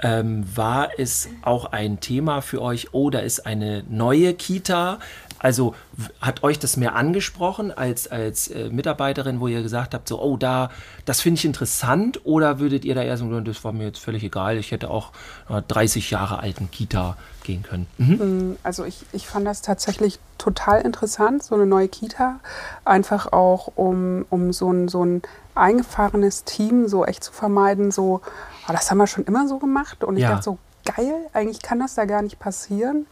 ähm, 0.03 0.45
war 0.55 0.89
es 0.99 1.29
auch 1.43 1.67
ein 1.67 2.01
Thema 2.01 2.41
für 2.41 2.63
euch 2.63 2.95
oder 2.95 3.23
ist 3.23 3.47
eine 3.47 3.85
neue 3.89 4.35
Kita? 4.35 4.99
Also 5.43 5.75
hat 6.21 6.43
euch 6.43 6.59
das 6.59 6.77
mehr 6.77 6.95
angesprochen 6.95 7.73
als, 7.73 8.09
als 8.09 8.49
äh, 8.49 8.69
Mitarbeiterin, 8.69 9.41
wo 9.41 9.49
ihr 9.49 9.63
gesagt 9.63 9.95
habt, 9.95 10.07
so, 10.07 10.21
oh, 10.21 10.37
da, 10.37 10.71
das 11.07 11.23
finde 11.23 11.39
ich 11.39 11.47
interessant? 11.47 12.21
Oder 12.25 12.59
würdet 12.59 12.85
ihr 12.85 12.95
da 12.95 13.03
eher 13.03 13.17
so, 13.17 13.41
das 13.41 13.65
war 13.65 13.73
mir 13.73 13.85
jetzt 13.85 14.01
völlig 14.01 14.23
egal, 14.23 14.59
ich 14.59 14.71
hätte 14.71 14.91
auch 14.91 15.13
äh, 15.49 15.63
30 15.67 16.11
Jahre 16.11 16.41
alten 16.41 16.71
Kita 16.71 17.17
gehen 17.43 17.63
können? 17.63 17.87
Mhm. 17.97 18.57
Also 18.63 18.85
ich, 18.85 19.07
ich 19.13 19.27
fand 19.27 19.47
das 19.47 19.63
tatsächlich 19.63 20.19
total 20.37 20.83
interessant, 20.83 21.43
so 21.43 21.55
eine 21.55 21.65
neue 21.65 21.89
Kita. 21.89 22.41
Einfach 22.85 23.33
auch, 23.33 23.73
um, 23.77 24.27
um 24.29 24.53
so, 24.53 24.71
ein, 24.71 24.89
so 24.89 25.05
ein 25.05 25.23
eingefahrenes 25.55 26.45
Team 26.45 26.87
so 26.87 27.07
echt 27.07 27.25
zu 27.25 27.33
vermeiden, 27.33 27.91
so, 27.91 28.21
ah, 28.67 28.73
das 28.73 28.91
haben 28.91 28.99
wir 28.99 29.07
schon 29.07 29.25
immer 29.25 29.47
so 29.49 29.59
gemacht. 29.59 30.05
Und 30.05 30.17
ich 30.17 30.23
Ja. 30.23 30.31
dachte 30.31 30.43
so, 30.45 30.59
geil, 30.85 31.15
eigentlich 31.33 31.63
kann 31.63 31.79
das 31.81 31.95
da 31.95 32.05
gar 32.05 32.23
nicht 32.23 32.39
passieren. 32.39 33.07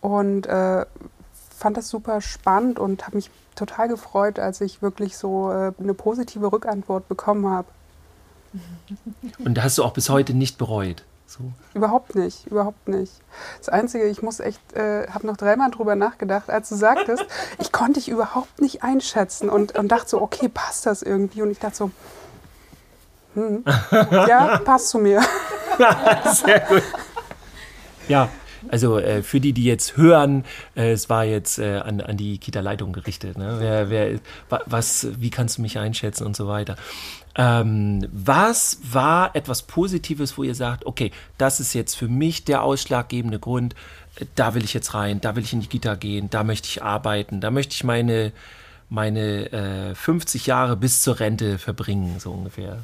Und 0.00 0.46
äh, 0.46 0.84
fand 1.56 1.76
das 1.76 1.88
super 1.88 2.20
spannend 2.20 2.78
und 2.78 3.06
habe 3.06 3.16
mich 3.16 3.30
total 3.54 3.88
gefreut, 3.88 4.38
als 4.38 4.60
ich 4.60 4.82
wirklich 4.82 5.16
so 5.16 5.50
äh, 5.50 5.72
eine 5.80 5.94
positive 5.94 6.52
Rückantwort 6.52 7.08
bekommen 7.08 7.48
habe. 7.48 7.68
Und 9.44 9.54
da 9.54 9.62
hast 9.64 9.78
du 9.78 9.84
auch 9.84 9.92
bis 9.92 10.08
heute 10.08 10.34
nicht 10.34 10.58
bereut. 10.58 11.04
So. 11.26 11.40
Überhaupt 11.74 12.14
nicht, 12.14 12.46
überhaupt 12.46 12.86
nicht. 12.86 13.12
Das 13.58 13.68
Einzige, 13.68 14.04
ich 14.06 14.22
muss 14.22 14.38
echt, 14.38 14.60
äh, 14.74 15.08
habe 15.08 15.26
noch 15.26 15.36
dreimal 15.36 15.70
drüber 15.72 15.96
nachgedacht, 15.96 16.50
als 16.50 16.68
du 16.68 16.76
sagtest, 16.76 17.24
ich 17.58 17.72
konnte 17.72 17.94
dich 17.94 18.08
überhaupt 18.08 18.60
nicht 18.60 18.84
einschätzen 18.84 19.50
und, 19.50 19.76
und 19.76 19.88
dachte 19.88 20.08
so, 20.10 20.22
okay, 20.22 20.48
passt 20.48 20.86
das 20.86 21.02
irgendwie? 21.02 21.42
Und 21.42 21.50
ich 21.50 21.58
dachte 21.58 21.76
so, 21.76 21.90
hm, 23.36 23.64
ja, 24.10 24.58
passt 24.58 24.88
zu 24.88 24.98
mir. 24.98 25.20
Sehr 26.34 26.60
gut. 26.60 26.82
Ja, 28.08 28.28
also 28.68 28.98
äh, 28.98 29.22
für 29.22 29.40
die, 29.40 29.52
die 29.52 29.64
jetzt 29.64 29.96
hören, 29.96 30.44
äh, 30.76 30.92
es 30.92 31.08
war 31.10 31.24
jetzt 31.24 31.58
äh, 31.58 31.78
an, 31.78 32.00
an 32.00 32.16
die 32.16 32.38
Kita-Leitung 32.38 32.92
gerichtet. 32.92 33.36
Ne? 33.38 33.56
Wer, 33.60 33.90
wer, 33.90 34.18
wa- 34.48 34.62
was, 34.66 35.06
wie 35.20 35.30
kannst 35.30 35.58
du 35.58 35.62
mich 35.62 35.78
einschätzen 35.78 36.24
und 36.26 36.34
so 36.36 36.48
weiter. 36.48 36.76
Ähm, 37.36 38.06
was 38.12 38.78
war 38.90 39.36
etwas 39.36 39.62
Positives, 39.62 40.38
wo 40.38 40.42
ihr 40.42 40.54
sagt, 40.54 40.86
okay, 40.86 41.10
das 41.36 41.60
ist 41.60 41.74
jetzt 41.74 41.94
für 41.94 42.08
mich 42.08 42.44
der 42.44 42.62
ausschlaggebende 42.62 43.38
Grund, 43.38 43.74
äh, 44.18 44.24
da 44.34 44.54
will 44.54 44.64
ich 44.64 44.72
jetzt 44.72 44.94
rein, 44.94 45.20
da 45.20 45.36
will 45.36 45.42
ich 45.44 45.52
in 45.52 45.60
die 45.60 45.66
Kita 45.66 45.94
gehen, 45.96 46.30
da 46.30 46.42
möchte 46.44 46.68
ich 46.68 46.82
arbeiten, 46.82 47.40
da 47.40 47.50
möchte 47.50 47.74
ich 47.74 47.84
meine, 47.84 48.32
meine 48.88 49.52
äh, 49.90 49.94
50 49.94 50.46
Jahre 50.46 50.76
bis 50.76 51.02
zur 51.02 51.20
Rente 51.20 51.58
verbringen, 51.58 52.16
so 52.20 52.30
ungefähr. 52.32 52.78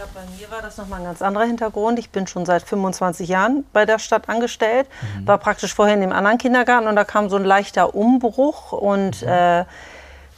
Glaube, 0.00 0.14
bei 0.14 0.40
mir 0.40 0.50
war 0.50 0.62
das 0.62 0.78
nochmal 0.78 1.00
ein 1.00 1.04
ganz 1.04 1.20
anderer 1.20 1.44
Hintergrund. 1.44 1.98
Ich 1.98 2.08
bin 2.08 2.26
schon 2.26 2.46
seit 2.46 2.62
25 2.62 3.28
Jahren 3.28 3.66
bei 3.74 3.84
der 3.84 3.98
Stadt 3.98 4.30
angestellt, 4.30 4.86
war 5.26 5.36
praktisch 5.36 5.74
vorher 5.74 5.94
in 5.94 6.00
dem 6.00 6.10
anderen 6.10 6.38
Kindergarten 6.38 6.86
und 6.86 6.96
da 6.96 7.04
kam 7.04 7.28
so 7.28 7.36
ein 7.36 7.44
leichter 7.44 7.94
Umbruch 7.94 8.72
und 8.72 9.22
äh, 9.22 9.66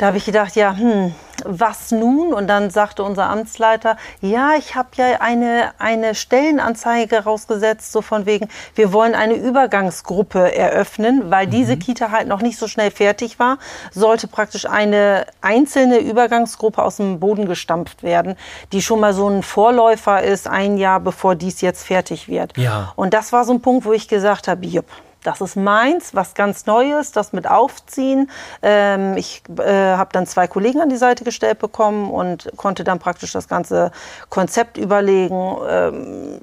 da 0.02 0.08
habe 0.08 0.16
ich 0.16 0.24
gedacht, 0.24 0.56
ja, 0.56 0.76
hm, 0.76 1.14
was 1.44 1.92
nun? 1.92 2.34
Und 2.34 2.48
dann 2.48 2.70
sagte 2.70 3.04
unser 3.04 3.30
Amtsleiter, 3.30 3.96
ja, 4.20 4.54
ich 4.58 4.74
habe 4.74 4.88
ja 4.96 5.20
eine, 5.20 5.70
eine 5.78 6.16
Stellenanzeige 6.16 7.22
rausgesetzt, 7.22 7.92
so 7.92 8.02
von 8.02 8.26
wegen, 8.26 8.48
wir 8.74 8.92
wollen 8.92 9.14
eine 9.14 9.34
Übergangsgruppe 9.34 10.56
eröffnen, 10.56 11.30
weil 11.30 11.46
diese 11.46 11.76
Kita 11.76 12.10
halt 12.10 12.26
noch 12.26 12.42
nicht 12.42 12.58
so 12.58 12.66
schnell 12.66 12.90
fertig 12.90 13.38
war, 13.38 13.58
sollte 13.92 14.26
praktisch 14.26 14.66
eine 14.66 15.24
einzelne 15.40 15.98
Übergangsgruppe 15.98 16.82
aus 16.82 16.96
dem 16.96 17.20
Boden 17.20 17.46
gestampft 17.46 18.02
werden, 18.02 18.34
die 18.72 18.82
schon 18.82 18.98
mal 18.98 19.14
so 19.14 19.28
ein 19.28 19.44
Vorläufer 19.44 20.20
ist, 20.20 20.48
ein 20.48 20.78
Jahr 20.78 20.98
bevor 20.98 21.36
dies 21.36 21.60
jetzt 21.60 21.86
fertig 21.86 22.26
wird. 22.26 22.58
Ja. 22.58 22.92
Und 22.96 23.14
das 23.14 23.32
war 23.32 23.44
so 23.44 23.52
ein 23.52 23.60
Punkt, 23.60 23.84
wo 23.84 23.92
ich 23.92 24.08
gesagt 24.08 24.48
habe, 24.48 24.66
jupp, 24.66 24.86
das 25.24 25.40
ist 25.40 25.56
meins, 25.56 26.14
was 26.14 26.34
ganz 26.34 26.66
Neues, 26.66 27.12
das 27.12 27.32
mit 27.32 27.48
Aufziehen. 27.48 28.30
Ähm, 28.62 29.16
ich 29.16 29.42
äh, 29.58 29.96
habe 29.96 30.10
dann 30.12 30.26
zwei 30.26 30.46
Kollegen 30.46 30.80
an 30.80 30.88
die 30.88 30.96
Seite 30.96 31.24
gestellt 31.24 31.58
bekommen 31.58 32.10
und 32.10 32.50
konnte 32.56 32.84
dann 32.84 32.98
praktisch 32.98 33.32
das 33.32 33.48
ganze 33.48 33.92
Konzept 34.28 34.78
überlegen. 34.78 35.56
Ähm, 35.68 36.40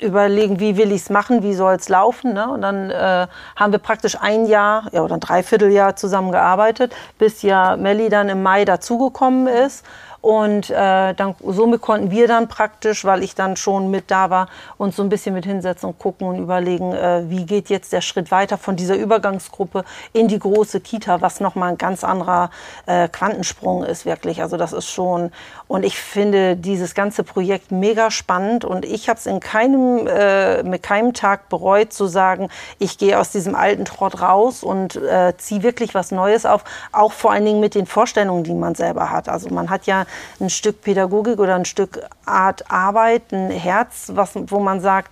überlegen, 0.00 0.60
wie 0.60 0.76
will 0.76 0.92
ich 0.92 1.02
es 1.02 1.10
machen, 1.10 1.42
wie 1.42 1.54
soll 1.54 1.74
es 1.74 1.88
laufen. 1.88 2.32
Ne? 2.32 2.48
Und 2.48 2.62
dann 2.62 2.90
äh, 2.90 3.26
haben 3.56 3.72
wir 3.72 3.78
praktisch 3.78 4.16
ein 4.20 4.46
Jahr 4.46 4.84
ja, 4.92 5.02
oder 5.02 5.14
ein 5.14 5.20
Dreivierteljahr 5.20 5.96
zusammengearbeitet, 5.96 6.94
bis 7.18 7.42
ja 7.42 7.76
Melli 7.76 8.08
dann 8.08 8.28
im 8.28 8.42
Mai 8.42 8.64
dazugekommen 8.64 9.46
ist. 9.48 9.84
Und 10.20 10.70
äh, 10.70 11.14
dann, 11.14 11.36
somit 11.44 11.80
konnten 11.80 12.10
wir 12.10 12.26
dann 12.26 12.48
praktisch, 12.48 13.04
weil 13.04 13.22
ich 13.22 13.34
dann 13.36 13.56
schon 13.56 13.90
mit 13.90 14.10
da 14.10 14.30
war, 14.30 14.48
uns 14.76 14.96
so 14.96 15.02
ein 15.02 15.08
bisschen 15.08 15.34
mit 15.34 15.44
hinsetzen 15.46 15.88
und 15.88 15.98
gucken 15.98 16.26
und 16.26 16.38
überlegen, 16.38 16.92
äh, 16.92 17.30
wie 17.30 17.46
geht 17.46 17.70
jetzt 17.70 17.92
der 17.92 18.00
Schritt 18.00 18.30
weiter 18.30 18.58
von 18.58 18.74
dieser 18.74 18.96
Übergangsgruppe 18.96 19.84
in 20.12 20.26
die 20.26 20.38
große 20.38 20.80
Kita, 20.80 21.20
was 21.20 21.38
nochmal 21.38 21.70
ein 21.70 21.78
ganz 21.78 22.02
anderer 22.02 22.50
äh, 22.86 23.08
Quantensprung 23.08 23.84
ist 23.84 24.06
wirklich. 24.06 24.42
Also 24.42 24.56
das 24.56 24.72
ist 24.72 24.90
schon, 24.90 25.30
und 25.68 25.84
ich 25.84 25.98
finde 25.98 26.56
dieses 26.56 26.94
ganze 26.94 27.22
Projekt 27.22 27.70
mega 27.70 28.10
spannend 28.10 28.64
und 28.64 28.86
ich 28.86 29.08
habe 29.08 29.18
es 29.18 29.26
in 29.26 29.38
keinem, 29.38 30.06
äh, 30.06 30.62
mit 30.62 30.82
keinem 30.82 31.12
Tag 31.12 31.50
bereut 31.50 31.92
zu 31.92 32.06
sagen, 32.06 32.48
ich 32.78 32.96
gehe 32.96 33.18
aus 33.18 33.30
diesem 33.30 33.54
alten 33.54 33.84
Trott 33.84 34.20
raus 34.22 34.64
und 34.64 34.96
äh, 34.96 35.34
ziehe 35.36 35.62
wirklich 35.62 35.94
was 35.94 36.10
Neues 36.10 36.46
auf, 36.46 36.64
auch 36.90 37.12
vor 37.12 37.32
allen 37.32 37.44
Dingen 37.44 37.60
mit 37.60 37.74
den 37.74 37.84
Vorstellungen, 37.84 38.44
die 38.44 38.54
man 38.54 38.74
selber 38.74 39.10
hat. 39.10 39.28
Also 39.28 39.50
man 39.50 39.68
hat 39.68 39.86
ja 39.86 40.06
ein 40.40 40.48
Stück 40.48 40.80
Pädagogik 40.80 41.38
oder 41.38 41.54
ein 41.54 41.66
Stück 41.66 42.00
Art 42.24 42.70
Arbeit, 42.70 43.32
ein 43.32 43.50
Herz, 43.50 44.10
was, 44.14 44.32
wo 44.34 44.60
man 44.60 44.80
sagt, 44.80 45.10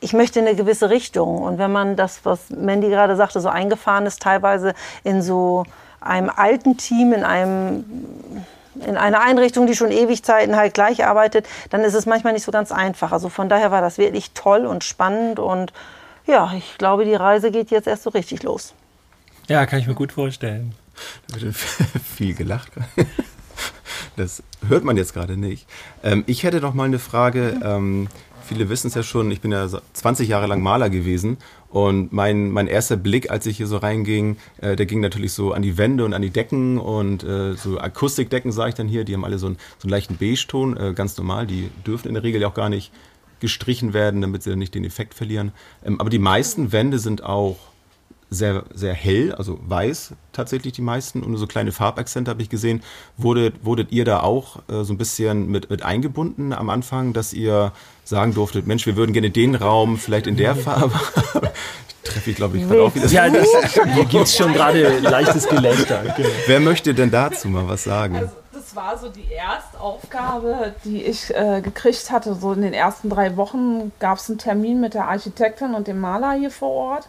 ich 0.00 0.14
möchte 0.14 0.38
in 0.38 0.46
eine 0.46 0.56
gewisse 0.56 0.88
Richtung. 0.88 1.42
Und 1.42 1.58
wenn 1.58 1.72
man 1.72 1.96
das, 1.96 2.20
was 2.24 2.48
Mandy 2.50 2.88
gerade 2.88 3.16
sagte, 3.16 3.40
so 3.40 3.48
eingefahren 3.48 4.06
ist, 4.06 4.22
teilweise 4.22 4.74
in 5.04 5.20
so 5.20 5.64
einem 6.00 6.30
alten 6.34 6.76
Team, 6.78 7.12
in 7.12 7.24
einem 7.24 7.84
in 8.74 8.96
einer 8.96 9.20
Einrichtung, 9.20 9.66
die 9.66 9.74
schon 9.74 9.90
Ewigzeiten 9.90 10.56
halt 10.56 10.74
gleich 10.74 11.04
arbeitet, 11.04 11.46
dann 11.70 11.82
ist 11.82 11.94
es 11.94 12.06
manchmal 12.06 12.32
nicht 12.32 12.44
so 12.44 12.52
ganz 12.52 12.72
einfach. 12.72 13.12
Also 13.12 13.28
von 13.28 13.48
daher 13.48 13.70
war 13.70 13.80
das 13.80 13.98
wirklich 13.98 14.32
toll 14.32 14.66
und 14.66 14.84
spannend 14.84 15.38
und 15.38 15.72
ja, 16.26 16.52
ich 16.56 16.76
glaube, 16.76 17.04
die 17.04 17.14
Reise 17.14 17.50
geht 17.50 17.70
jetzt 17.70 17.88
erst 17.88 18.02
so 18.02 18.10
richtig 18.10 18.42
los. 18.42 18.74
Ja, 19.48 19.64
kann 19.64 19.78
ich 19.78 19.86
mir 19.86 19.94
gut 19.94 20.12
vorstellen. 20.12 20.74
Da 21.28 21.40
wird 21.40 21.56
viel 22.16 22.34
gelacht. 22.34 22.70
Das 24.16 24.42
hört 24.66 24.84
man 24.84 24.96
jetzt 24.96 25.14
gerade 25.14 25.36
nicht. 25.36 25.66
Ähm, 26.02 26.24
ich 26.26 26.42
hätte 26.42 26.60
noch 26.60 26.74
mal 26.74 26.84
eine 26.84 26.98
Frage. 26.98 27.58
Ähm, 27.62 28.08
viele 28.48 28.68
wissen 28.68 28.88
es 28.88 28.94
ja 28.94 29.02
schon, 29.02 29.30
ich 29.30 29.40
bin 29.40 29.52
ja 29.52 29.68
20 29.92 30.28
Jahre 30.28 30.46
lang 30.46 30.62
Maler 30.62 30.90
gewesen 30.90 31.36
und 31.68 32.12
mein, 32.12 32.50
mein 32.50 32.66
erster 32.66 32.96
Blick, 32.96 33.30
als 33.30 33.46
ich 33.46 33.58
hier 33.58 33.66
so 33.66 33.76
reinging, 33.76 34.36
äh, 34.60 34.74
der 34.74 34.86
ging 34.86 35.00
natürlich 35.00 35.32
so 35.32 35.52
an 35.52 35.62
die 35.62 35.76
Wände 35.76 36.04
und 36.04 36.14
an 36.14 36.22
die 36.22 36.30
Decken 36.30 36.78
und 36.78 37.22
äh, 37.22 37.54
so 37.54 37.78
Akustikdecken 37.78 38.50
sage 38.50 38.70
ich 38.70 38.74
dann 38.74 38.88
hier, 38.88 39.04
die 39.04 39.14
haben 39.14 39.24
alle 39.24 39.38
so 39.38 39.46
einen, 39.46 39.56
so 39.78 39.86
einen 39.86 39.90
leichten 39.90 40.16
Beige-Ton, 40.16 40.76
äh, 40.76 40.92
ganz 40.94 41.16
normal, 41.16 41.46
die 41.46 41.70
dürfen 41.86 42.08
in 42.08 42.14
der 42.14 42.22
Regel 42.22 42.40
ja 42.40 42.48
auch 42.48 42.54
gar 42.54 42.70
nicht 42.70 42.90
gestrichen 43.40 43.92
werden, 43.92 44.20
damit 44.20 44.42
sie 44.42 44.56
nicht 44.56 44.74
den 44.74 44.84
Effekt 44.84 45.14
verlieren. 45.14 45.52
Ähm, 45.84 46.00
aber 46.00 46.10
die 46.10 46.18
meisten 46.18 46.72
Wände 46.72 46.98
sind 46.98 47.22
auch 47.22 47.58
sehr, 48.30 48.64
sehr 48.74 48.94
hell, 48.94 49.34
also 49.34 49.58
weiß 49.62 50.12
tatsächlich 50.32 50.72
die 50.74 50.82
meisten 50.82 51.22
und 51.22 51.36
so 51.36 51.46
kleine 51.46 51.72
Farbakzente 51.72 52.30
habe 52.30 52.42
ich 52.42 52.48
gesehen. 52.48 52.82
Wurdet, 53.16 53.64
wurdet 53.64 53.90
ihr 53.90 54.04
da 54.04 54.20
auch 54.20 54.58
äh, 54.68 54.84
so 54.84 54.92
ein 54.92 54.98
bisschen 54.98 55.48
mit, 55.48 55.70
mit 55.70 55.82
eingebunden 55.82 56.52
am 56.52 56.70
Anfang, 56.70 57.12
dass 57.12 57.32
ihr 57.32 57.72
sagen 58.04 58.34
durftet, 58.34 58.66
Mensch, 58.66 58.86
wir 58.86 58.96
würden 58.96 59.12
gerne 59.12 59.30
den 59.30 59.54
Raum 59.54 59.98
vielleicht 59.98 60.26
in 60.26 60.36
der 60.36 60.54
Farbe 60.54 60.98
treffe 62.08 62.30
ich, 62.30 62.36
glaube 62.36 62.56
ich, 62.56 62.66
gerade 62.66 62.82
auch 62.82 62.94
wieder. 62.94 63.06
Ja, 63.06 63.28
das, 63.28 63.46
hier 63.94 64.04
gibt 64.04 64.24
es 64.24 64.36
schon 64.36 64.52
gerade 64.52 64.98
leichtes 64.98 65.48
Gelächter. 65.48 66.02
Genau. 66.18 66.28
Wer 66.46 66.60
möchte 66.60 66.94
denn 66.94 67.10
dazu 67.10 67.48
mal 67.48 67.68
was 67.68 67.84
sagen? 67.84 68.16
Also, 68.16 68.32
das 68.52 68.74
war 68.74 68.98
so 68.98 69.08
die 69.08 69.30
erste 69.30 69.78
Aufgabe, 69.78 70.74
die 70.84 71.02
ich 71.02 71.32
äh, 71.34 71.60
gekriegt 71.60 72.10
hatte. 72.10 72.34
So 72.34 72.52
in 72.52 72.62
den 72.62 72.72
ersten 72.72 73.08
drei 73.08 73.36
Wochen 73.36 73.92
gab 74.00 74.18
es 74.18 74.28
einen 74.28 74.38
Termin 74.38 74.80
mit 74.80 74.94
der 74.94 75.06
Architektin 75.06 75.74
und 75.74 75.86
dem 75.86 76.00
Maler 76.00 76.32
hier 76.32 76.50
vor 76.50 76.70
Ort. 76.70 77.08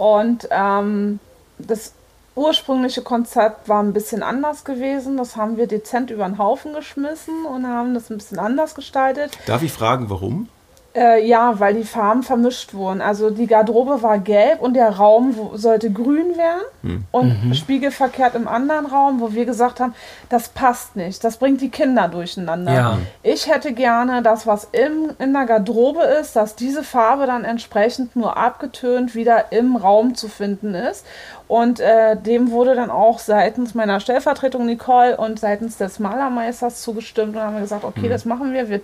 Und 0.00 0.48
ähm, 0.50 1.20
das 1.58 1.92
ursprüngliche 2.34 3.02
Konzept 3.02 3.68
war 3.68 3.82
ein 3.82 3.92
bisschen 3.92 4.22
anders 4.22 4.64
gewesen. 4.64 5.18
Das 5.18 5.36
haben 5.36 5.58
wir 5.58 5.66
dezent 5.66 6.10
über 6.10 6.24
den 6.24 6.38
Haufen 6.38 6.72
geschmissen 6.72 7.44
und 7.44 7.66
haben 7.66 7.92
das 7.92 8.08
ein 8.08 8.16
bisschen 8.16 8.38
anders 8.38 8.74
gestaltet. 8.74 9.36
Darf 9.44 9.62
ich 9.62 9.72
fragen, 9.72 10.08
warum? 10.08 10.48
Äh, 10.92 11.24
ja, 11.24 11.60
weil 11.60 11.74
die 11.74 11.84
Farben 11.84 12.24
vermischt 12.24 12.74
wurden. 12.74 13.00
Also 13.00 13.30
die 13.30 13.46
Garderobe 13.46 14.02
war 14.02 14.18
gelb 14.18 14.60
und 14.60 14.74
der 14.74 14.90
Raum 14.90 15.36
wo, 15.36 15.56
sollte 15.56 15.92
grün 15.92 16.36
werden 16.36 16.62
hm. 16.82 17.04
und 17.12 17.44
mhm. 17.44 17.54
spiegelverkehrt 17.54 18.34
im 18.34 18.48
anderen 18.48 18.86
Raum, 18.86 19.20
wo 19.20 19.32
wir 19.32 19.44
gesagt 19.44 19.78
haben, 19.78 19.94
das 20.30 20.48
passt 20.48 20.96
nicht, 20.96 21.22
das 21.22 21.36
bringt 21.36 21.60
die 21.60 21.68
Kinder 21.68 22.08
durcheinander. 22.08 22.72
Ja. 22.72 22.98
Ich 23.22 23.48
hätte 23.48 23.72
gerne 23.72 24.22
das, 24.22 24.48
was 24.48 24.66
im, 24.72 25.12
in 25.20 25.32
der 25.32 25.46
Garderobe 25.46 26.02
ist, 26.02 26.34
dass 26.34 26.56
diese 26.56 26.82
Farbe 26.82 27.26
dann 27.26 27.44
entsprechend 27.44 28.16
nur 28.16 28.36
abgetönt 28.36 29.14
wieder 29.14 29.52
im 29.52 29.76
Raum 29.76 30.16
zu 30.16 30.26
finden 30.26 30.74
ist. 30.74 31.06
Und 31.50 31.80
äh, 31.80 32.16
dem 32.16 32.52
wurde 32.52 32.76
dann 32.76 32.90
auch 32.90 33.18
seitens 33.18 33.74
meiner 33.74 33.98
Stellvertretung 33.98 34.66
Nicole 34.66 35.16
und 35.16 35.40
seitens 35.40 35.78
des 35.78 35.98
Malermeisters 35.98 36.80
zugestimmt 36.80 37.34
und 37.34 37.42
haben 37.42 37.58
gesagt, 37.58 37.82
okay, 37.82 38.06
mhm. 38.06 38.10
das 38.10 38.24
machen 38.24 38.52
wir. 38.52 38.68
Wir 38.68 38.80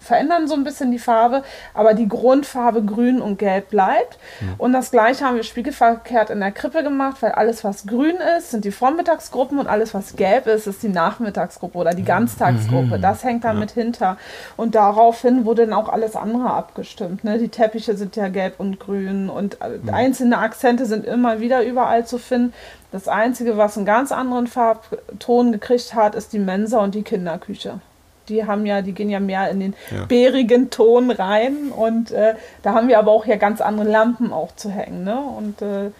verändern 0.00 0.48
so 0.48 0.54
ein 0.54 0.64
bisschen 0.64 0.90
die 0.90 0.98
Farbe, 0.98 1.39
aber 1.74 1.94
die 1.94 2.08
Grundfarbe 2.08 2.82
grün 2.82 3.20
und 3.20 3.38
gelb 3.38 3.70
bleibt. 3.70 4.18
Mhm. 4.40 4.54
Und 4.58 4.72
das 4.72 4.90
gleiche 4.90 5.24
haben 5.24 5.36
wir 5.36 5.42
spiegelverkehrt 5.42 6.30
in 6.30 6.40
der 6.40 6.52
Krippe 6.52 6.82
gemacht, 6.82 7.18
weil 7.20 7.32
alles, 7.32 7.64
was 7.64 7.86
grün 7.86 8.16
ist, 8.38 8.50
sind 8.52 8.64
die 8.64 8.72
Vormittagsgruppen 8.72 9.58
und 9.58 9.66
alles, 9.66 9.94
was 9.94 10.16
gelb 10.16 10.46
ist, 10.46 10.66
ist 10.66 10.82
die 10.82 10.88
Nachmittagsgruppe 10.88 11.78
oder 11.78 11.94
die 11.94 12.04
Ganztagsgruppe. 12.04 12.98
Mhm. 12.98 13.02
Das 13.02 13.24
hängt 13.24 13.44
da 13.44 13.52
ja. 13.52 13.66
hinter. 13.74 14.16
Und 14.56 14.74
daraufhin 14.74 15.44
wurde 15.44 15.66
dann 15.66 15.74
auch 15.74 15.88
alles 15.88 16.16
andere 16.16 16.50
abgestimmt. 16.50 17.24
Ne? 17.24 17.38
Die 17.38 17.48
Teppiche 17.48 17.96
sind 17.96 18.16
ja 18.16 18.28
gelb 18.28 18.54
und 18.58 18.80
grün 18.80 19.28
und 19.28 19.58
mhm. 19.60 19.92
einzelne 19.92 20.38
Akzente 20.38 20.86
sind 20.86 21.04
immer 21.04 21.40
wieder 21.40 21.62
überall 21.62 21.80
überall 21.80 22.06
zu 22.06 22.18
finden. 22.18 22.52
Das 22.92 23.08
Einzige, 23.08 23.56
was 23.56 23.76
einen 23.76 23.86
ganz 23.86 24.12
anderen 24.12 24.46
Farbton 24.46 25.52
gekriegt 25.52 25.94
hat, 25.94 26.14
ist 26.14 26.32
die 26.32 26.38
Mensa 26.38 26.78
und 26.78 26.94
die 26.94 27.02
Kinderküche. 27.02 27.80
Die 28.28 28.46
haben 28.46 28.66
ja, 28.66 28.82
die 28.82 28.92
gehen 28.92 29.10
ja 29.10 29.20
mehr 29.20 29.50
in 29.50 29.60
den 29.60 29.74
ja. 29.90 30.04
bärigen 30.04 30.70
Ton 30.70 31.10
rein 31.10 31.72
und 31.74 32.12
äh, 32.12 32.34
da 32.62 32.74
haben 32.74 32.88
wir 32.88 32.98
aber 32.98 33.10
auch 33.10 33.26
ja 33.26 33.36
ganz 33.36 33.60
andere 33.60 33.88
Lampen 33.88 34.32
auch 34.32 34.54
zu 34.54 34.70
hängen. 34.70 35.04
Ne? 35.04 35.18
Und 35.18 35.62
äh, 35.62 35.90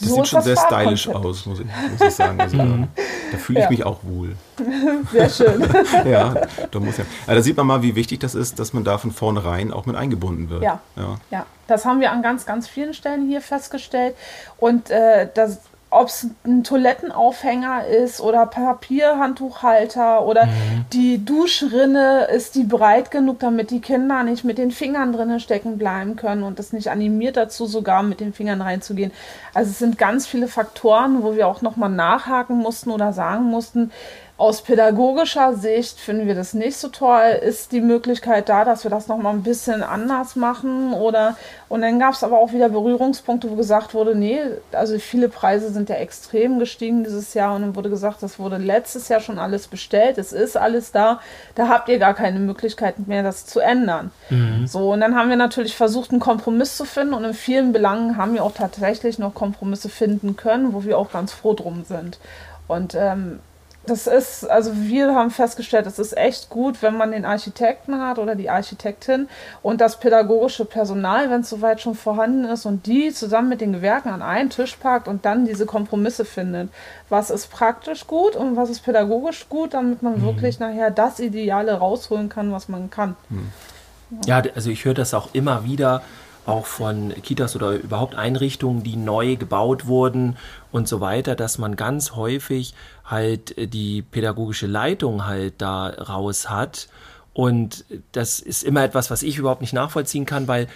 das 0.00 0.08
so 0.08 0.16
sieht 0.16 0.28
schon 0.28 0.42
sehr 0.42 0.56
stylisch 0.56 1.08
aus, 1.08 1.46
muss 1.46 1.60
ich, 1.60 1.66
muss 1.66 2.08
ich 2.08 2.14
sagen. 2.14 2.40
Also 2.40 2.56
da, 2.56 2.64
da 3.32 3.38
fühle 3.38 3.60
ich 3.60 3.64
ja. 3.64 3.70
mich 3.70 3.86
auch 3.86 4.00
wohl. 4.02 4.36
Sehr 5.12 5.30
schön. 5.30 5.66
ja, 6.04 6.34
da 6.70 6.80
muss 6.80 6.98
ja. 6.98 7.04
Also 7.26 7.38
da 7.38 7.42
sieht 7.42 7.56
man 7.56 7.66
mal, 7.66 7.82
wie 7.82 7.94
wichtig 7.94 8.20
das 8.20 8.34
ist, 8.34 8.58
dass 8.58 8.72
man 8.72 8.84
da 8.84 8.98
von 8.98 9.12
vornherein 9.12 9.72
auch 9.72 9.86
mit 9.86 9.96
eingebunden 9.96 10.50
wird. 10.50 10.62
Ja. 10.62 10.80
Ja, 10.96 11.18
ja. 11.30 11.46
das 11.66 11.84
haben 11.84 12.00
wir 12.00 12.12
an 12.12 12.22
ganz, 12.22 12.44
ganz 12.44 12.68
vielen 12.68 12.92
Stellen 12.92 13.28
hier 13.28 13.40
festgestellt. 13.40 14.14
Und 14.58 14.90
äh, 14.90 15.28
das 15.32 15.60
ob 15.90 16.08
es 16.08 16.28
ein 16.44 16.64
Toilettenaufhänger 16.64 17.86
ist 17.86 18.20
oder 18.20 18.44
Papierhandtuchhalter 18.46 20.24
oder 20.26 20.46
mhm. 20.46 20.84
die 20.92 21.24
Duschrinne 21.24 22.24
ist 22.24 22.54
die 22.54 22.64
breit 22.64 23.10
genug, 23.10 23.38
damit 23.38 23.70
die 23.70 23.80
Kinder 23.80 24.22
nicht 24.22 24.44
mit 24.44 24.58
den 24.58 24.70
Fingern 24.70 25.12
drinnen 25.12 25.40
stecken 25.40 25.78
bleiben 25.78 26.16
können 26.16 26.42
und 26.42 26.58
das 26.58 26.72
nicht 26.72 26.88
animiert 26.88 27.38
dazu, 27.38 27.66
sogar 27.66 28.02
mit 28.02 28.20
den 28.20 28.34
Fingern 28.34 28.60
reinzugehen. 28.60 29.12
Also 29.54 29.70
es 29.70 29.78
sind 29.78 29.96
ganz 29.96 30.26
viele 30.26 30.48
Faktoren, 30.48 31.22
wo 31.22 31.34
wir 31.34 31.48
auch 31.48 31.62
nochmal 31.62 31.90
nachhaken 31.90 32.58
mussten 32.58 32.90
oder 32.90 33.14
sagen 33.14 33.44
mussten, 33.44 33.90
aus 34.38 34.62
pädagogischer 34.62 35.54
Sicht 35.54 35.98
finden 35.98 36.28
wir 36.28 36.36
das 36.36 36.54
nicht 36.54 36.76
so 36.76 36.88
toll. 36.88 37.40
Ist 37.42 37.72
die 37.72 37.80
Möglichkeit 37.80 38.48
da, 38.48 38.64
dass 38.64 38.84
wir 38.84 38.90
das 38.90 39.08
nochmal 39.08 39.34
ein 39.34 39.42
bisschen 39.42 39.82
anders 39.82 40.36
machen? 40.36 40.92
Oder 40.92 41.36
und 41.68 41.82
dann 41.82 41.98
gab 41.98 42.14
es 42.14 42.22
aber 42.22 42.38
auch 42.38 42.52
wieder 42.52 42.68
Berührungspunkte, 42.68 43.50
wo 43.50 43.56
gesagt 43.56 43.94
wurde, 43.94 44.14
nee, 44.14 44.38
also 44.70 44.96
viele 45.00 45.28
Preise 45.28 45.70
sind 45.70 45.88
ja 45.88 45.96
extrem 45.96 46.60
gestiegen 46.60 47.02
dieses 47.02 47.34
Jahr 47.34 47.56
und 47.56 47.62
dann 47.62 47.76
wurde 47.76 47.90
gesagt, 47.90 48.22
das 48.22 48.38
wurde 48.38 48.58
letztes 48.58 49.08
Jahr 49.08 49.18
schon 49.18 49.40
alles 49.40 49.66
bestellt, 49.66 50.18
es 50.18 50.32
ist 50.32 50.56
alles 50.56 50.92
da, 50.92 51.20
da 51.56 51.66
habt 51.66 51.88
ihr 51.88 51.98
gar 51.98 52.14
keine 52.14 52.38
Möglichkeit 52.38 53.08
mehr, 53.08 53.24
das 53.24 53.44
zu 53.44 53.58
ändern. 53.58 54.12
Mhm. 54.30 54.68
So, 54.68 54.92
und 54.92 55.00
dann 55.00 55.16
haben 55.16 55.30
wir 55.30 55.36
natürlich 55.36 55.74
versucht, 55.74 56.12
einen 56.12 56.20
Kompromiss 56.20 56.76
zu 56.76 56.84
finden 56.84 57.14
und 57.14 57.24
in 57.24 57.34
vielen 57.34 57.72
Belangen 57.72 58.16
haben 58.16 58.34
wir 58.34 58.44
auch 58.44 58.54
tatsächlich 58.54 59.18
noch 59.18 59.34
Kompromisse 59.34 59.88
finden 59.88 60.36
können, 60.36 60.72
wo 60.74 60.84
wir 60.84 60.96
auch 60.96 61.10
ganz 61.10 61.32
froh 61.32 61.54
drum 61.54 61.82
sind. 61.82 62.20
Und 62.68 62.94
ähm, 62.94 63.40
das 63.86 64.06
ist, 64.06 64.48
also 64.48 64.72
wir 64.74 65.14
haben 65.14 65.30
festgestellt, 65.30 65.86
es 65.86 65.98
ist 65.98 66.16
echt 66.16 66.50
gut, 66.50 66.82
wenn 66.82 66.96
man 66.96 67.12
den 67.12 67.24
Architekten 67.24 68.00
hat 68.00 68.18
oder 68.18 68.34
die 68.34 68.50
Architektin 68.50 69.28
und 69.62 69.80
das 69.80 69.98
pädagogische 69.98 70.64
Personal, 70.64 71.30
wenn 71.30 71.40
es 71.40 71.50
soweit 71.50 71.80
schon 71.80 71.94
vorhanden 71.94 72.44
ist 72.44 72.66
und 72.66 72.86
die 72.86 73.12
zusammen 73.12 73.48
mit 73.48 73.60
den 73.60 73.72
Gewerken 73.72 74.10
an 74.10 74.22
einen 74.22 74.50
Tisch 74.50 74.76
packt 74.76 75.08
und 75.08 75.24
dann 75.24 75.46
diese 75.46 75.64
Kompromisse 75.64 76.24
findet. 76.24 76.70
Was 77.08 77.30
ist 77.30 77.50
praktisch 77.50 78.06
gut 78.06 78.36
und 78.36 78.56
was 78.56 78.68
ist 78.68 78.80
pädagogisch 78.80 79.48
gut, 79.48 79.74
damit 79.74 80.02
man 80.02 80.18
mhm. 80.18 80.22
wirklich 80.22 80.58
nachher 80.58 80.90
das 80.90 81.18
Ideale 81.18 81.72
rausholen 81.74 82.28
kann, 82.28 82.52
was 82.52 82.68
man 82.68 82.90
kann. 82.90 83.16
Mhm. 83.30 83.50
Ja, 84.26 84.42
also 84.54 84.70
ich 84.70 84.84
höre 84.84 84.94
das 84.94 85.14
auch 85.14 85.30
immer 85.34 85.64
wieder 85.64 86.02
auch 86.48 86.66
von 86.66 87.12
Kitas 87.22 87.54
oder 87.54 87.72
überhaupt 87.72 88.14
Einrichtungen, 88.14 88.82
die 88.82 88.96
neu 88.96 89.36
gebaut 89.36 89.86
wurden 89.86 90.36
und 90.72 90.88
so 90.88 91.00
weiter, 91.00 91.34
dass 91.34 91.58
man 91.58 91.76
ganz 91.76 92.12
häufig 92.16 92.74
halt 93.04 93.54
die 93.72 94.02
pädagogische 94.02 94.66
Leitung 94.66 95.26
halt 95.26 95.54
da 95.58 95.88
raus 95.88 96.48
hat. 96.48 96.88
Und 97.34 97.84
das 98.12 98.40
ist 98.40 98.64
immer 98.64 98.82
etwas, 98.82 99.10
was 99.10 99.22
ich 99.22 99.36
überhaupt 99.38 99.60
nicht 99.60 99.74
nachvollziehen 99.74 100.24
kann, 100.24 100.48
weil 100.48 100.66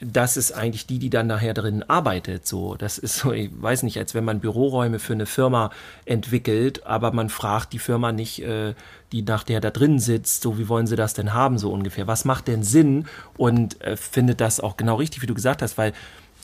das 0.00 0.36
ist 0.36 0.52
eigentlich 0.52 0.86
die, 0.86 0.98
die 0.98 1.10
dann 1.10 1.26
nachher 1.26 1.54
drin 1.54 1.82
arbeitet. 1.82 2.46
So, 2.46 2.76
das 2.76 2.98
ist 2.98 3.16
so, 3.16 3.32
ich 3.32 3.50
weiß 3.60 3.82
nicht, 3.82 3.98
als 3.98 4.14
wenn 4.14 4.24
man 4.24 4.40
Büroräume 4.40 4.98
für 4.98 5.12
eine 5.12 5.26
Firma 5.26 5.70
entwickelt, 6.04 6.86
aber 6.86 7.12
man 7.12 7.28
fragt 7.28 7.72
die 7.72 7.78
Firma 7.78 8.12
nicht, 8.12 8.42
äh, 8.42 8.74
die 9.12 9.22
nachher 9.22 9.60
da 9.60 9.70
drin 9.70 9.98
sitzt, 9.98 10.42
so 10.42 10.58
wie 10.58 10.68
wollen 10.68 10.86
sie 10.86 10.96
das 10.96 11.14
denn 11.14 11.34
haben, 11.34 11.58
so 11.58 11.72
ungefähr. 11.72 12.06
Was 12.06 12.24
macht 12.24 12.48
denn 12.48 12.62
Sinn? 12.62 13.06
Und 13.36 13.80
äh, 13.82 13.96
findet 13.96 14.40
das 14.40 14.60
auch 14.60 14.76
genau 14.76 14.96
richtig, 14.96 15.22
wie 15.22 15.26
du 15.26 15.34
gesagt 15.34 15.62
hast, 15.62 15.78
weil 15.78 15.92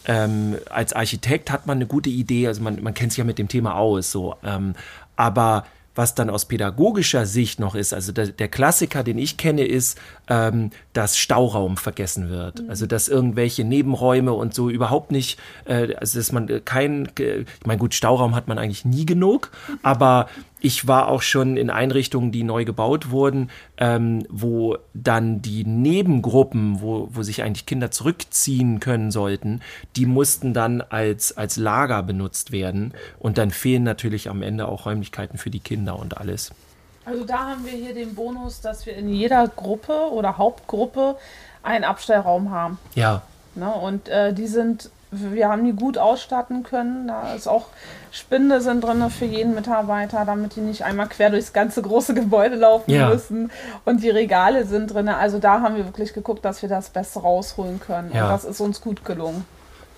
ähm, 0.07 0.57
als 0.71 0.93
Architekt 0.93 1.51
hat 1.51 1.67
man 1.67 1.79
eine 1.79 1.87
gute 1.87 2.11
Idee, 2.11 2.49
also 2.49 2.63
man, 2.63 2.83
man 2.83 2.95
kennt 2.95 3.13
sich 3.13 3.19
ja 3.19 3.25
mit 3.25 3.39
dem 3.39 3.49
Thema 3.49 3.77
aus, 3.77 4.11
so, 4.11 4.37
ähm, 4.45 4.75
aber 5.17 5.65
was 5.95 6.15
dann 6.15 6.31
aus 6.31 6.47
pädagogischer 6.47 7.27
Sicht 7.27 7.61
noch 7.61 7.75
ist, 7.75 7.95
also 7.95 8.13
der, 8.13 8.29
der 8.29 8.49
Klassiker, 8.49 9.05
den 9.05 9.19
ich 9.19 9.37
kenne, 9.37 9.65
ist, 9.65 9.99
ähm, 10.29 10.71
dass 10.93 11.17
Stauraum 11.19 11.77
vergessen 11.77 12.31
wird. 12.31 12.63
Mhm. 12.63 12.71
Also 12.71 12.87
dass 12.87 13.09
irgendwelche 13.09 13.65
Nebenräume 13.65 14.33
und 14.33 14.55
so 14.55 14.71
überhaupt 14.71 15.13
nicht, 15.13 15.39
äh, 15.67 15.95
also 15.95 16.19
dass 16.19 16.33
man 16.33 16.65
kein, 16.65 17.09
ich 17.19 17.67
meine 17.67 17.79
gut, 17.79 17.95
Stauraum 17.95 18.35
hat 18.35 18.49
man 18.49 18.59
eigentlich 18.59 18.85
nie 18.85 19.07
genug, 19.07 19.51
aber 19.83 20.29
ich 20.65 20.89
war 20.89 21.09
auch 21.09 21.21
schon 21.21 21.59
in 21.59 21.69
Einrichtungen, 21.69 22.33
die 22.33 22.43
neu 22.43 22.65
gebaut 22.65 23.11
wurden, 23.11 23.51
ähm, 23.77 24.27
wo 24.31 24.79
dann 24.95 25.43
die 25.43 25.63
Nebengruppen, 25.63 26.81
wo, 26.81 27.07
wo 27.11 27.23
sich 27.23 27.43
eigentlich 27.43 27.67
Kinder 27.67 27.91
zurückziehen 27.91 28.81
können 28.81 29.11
sollten, 29.11 29.61
die 29.95 30.07
mussten 30.07 30.55
dann 30.55 30.81
als, 30.81 31.37
als 31.37 31.59
Lager 31.59 32.03
benutzt 32.03 32.51
werden. 32.51 32.95
Und 33.19 33.37
dann 33.37 33.51
fehlen 33.51 33.83
natürlich 33.83 34.31
am 34.31 34.41
Ende 34.41 34.67
auch 34.67 34.87
Räumlichkeiten 34.87 35.37
für 35.37 35.51
die 35.51 35.61
Kinder 35.61 35.99
und 35.99 36.17
alles. 36.17 36.51
Also 37.05 37.27
da 37.27 37.51
haben 37.51 37.67
wir 37.67 37.73
hier 37.73 37.93
den 37.93 38.15
Bonus, 38.15 38.63
dass 38.63 38.87
wir 38.87 38.97
in 38.97 39.11
jeder 39.11 39.47
Gruppe 39.49 40.11
oder 40.13 40.39
Hauptgruppe 40.39 41.17
einen 41.63 41.85
Abstellraum 41.85 42.51
haben. 42.51 42.79
Ja. 42.95 43.21
Ne? 43.55 43.71
Und 43.71 44.09
äh, 44.09 44.33
die 44.33 44.47
sind 44.47 44.89
wir 45.17 45.49
haben 45.49 45.65
die 45.65 45.73
gut 45.73 45.99
ausstatten 45.99 46.63
können. 46.63 47.09
Da 47.09 47.35
ist 47.35 47.47
auch 47.47 47.67
Spinde 48.11 48.61
sind 48.61 48.83
drin 48.83 49.09
für 49.11 49.25
jeden 49.25 49.55
Mitarbeiter, 49.55 50.25
damit 50.25 50.57
die 50.57 50.61
nicht 50.61 50.85
einmal 50.85 51.09
quer 51.09 51.31
durchs 51.31 51.53
ganze 51.53 51.83
große 51.83 52.15
Gebäude 52.15 52.57
laufen 52.57 52.91
ja. 52.91 53.09
müssen. 53.09 53.51
Und 53.85 54.03
die 54.03 54.11
Regale 54.11 54.67
sind 54.67 54.93
drin. 54.93 55.09
Also 55.09 55.39
da 55.39 55.61
haben 55.61 55.77
wir 55.77 55.85
wirklich 55.85 56.13
geguckt, 56.13 56.45
dass 56.45 56.63
wir 56.63 56.69
das 56.69 56.91
Beste 56.91 57.21
rausholen 57.21 57.81
können. 57.81 58.13
Ja. 58.15 58.25
Und 58.25 58.31
das 58.31 58.45
ist 58.45 58.61
uns 58.61 58.81
gut 58.81 59.05
gelungen. 59.05 59.45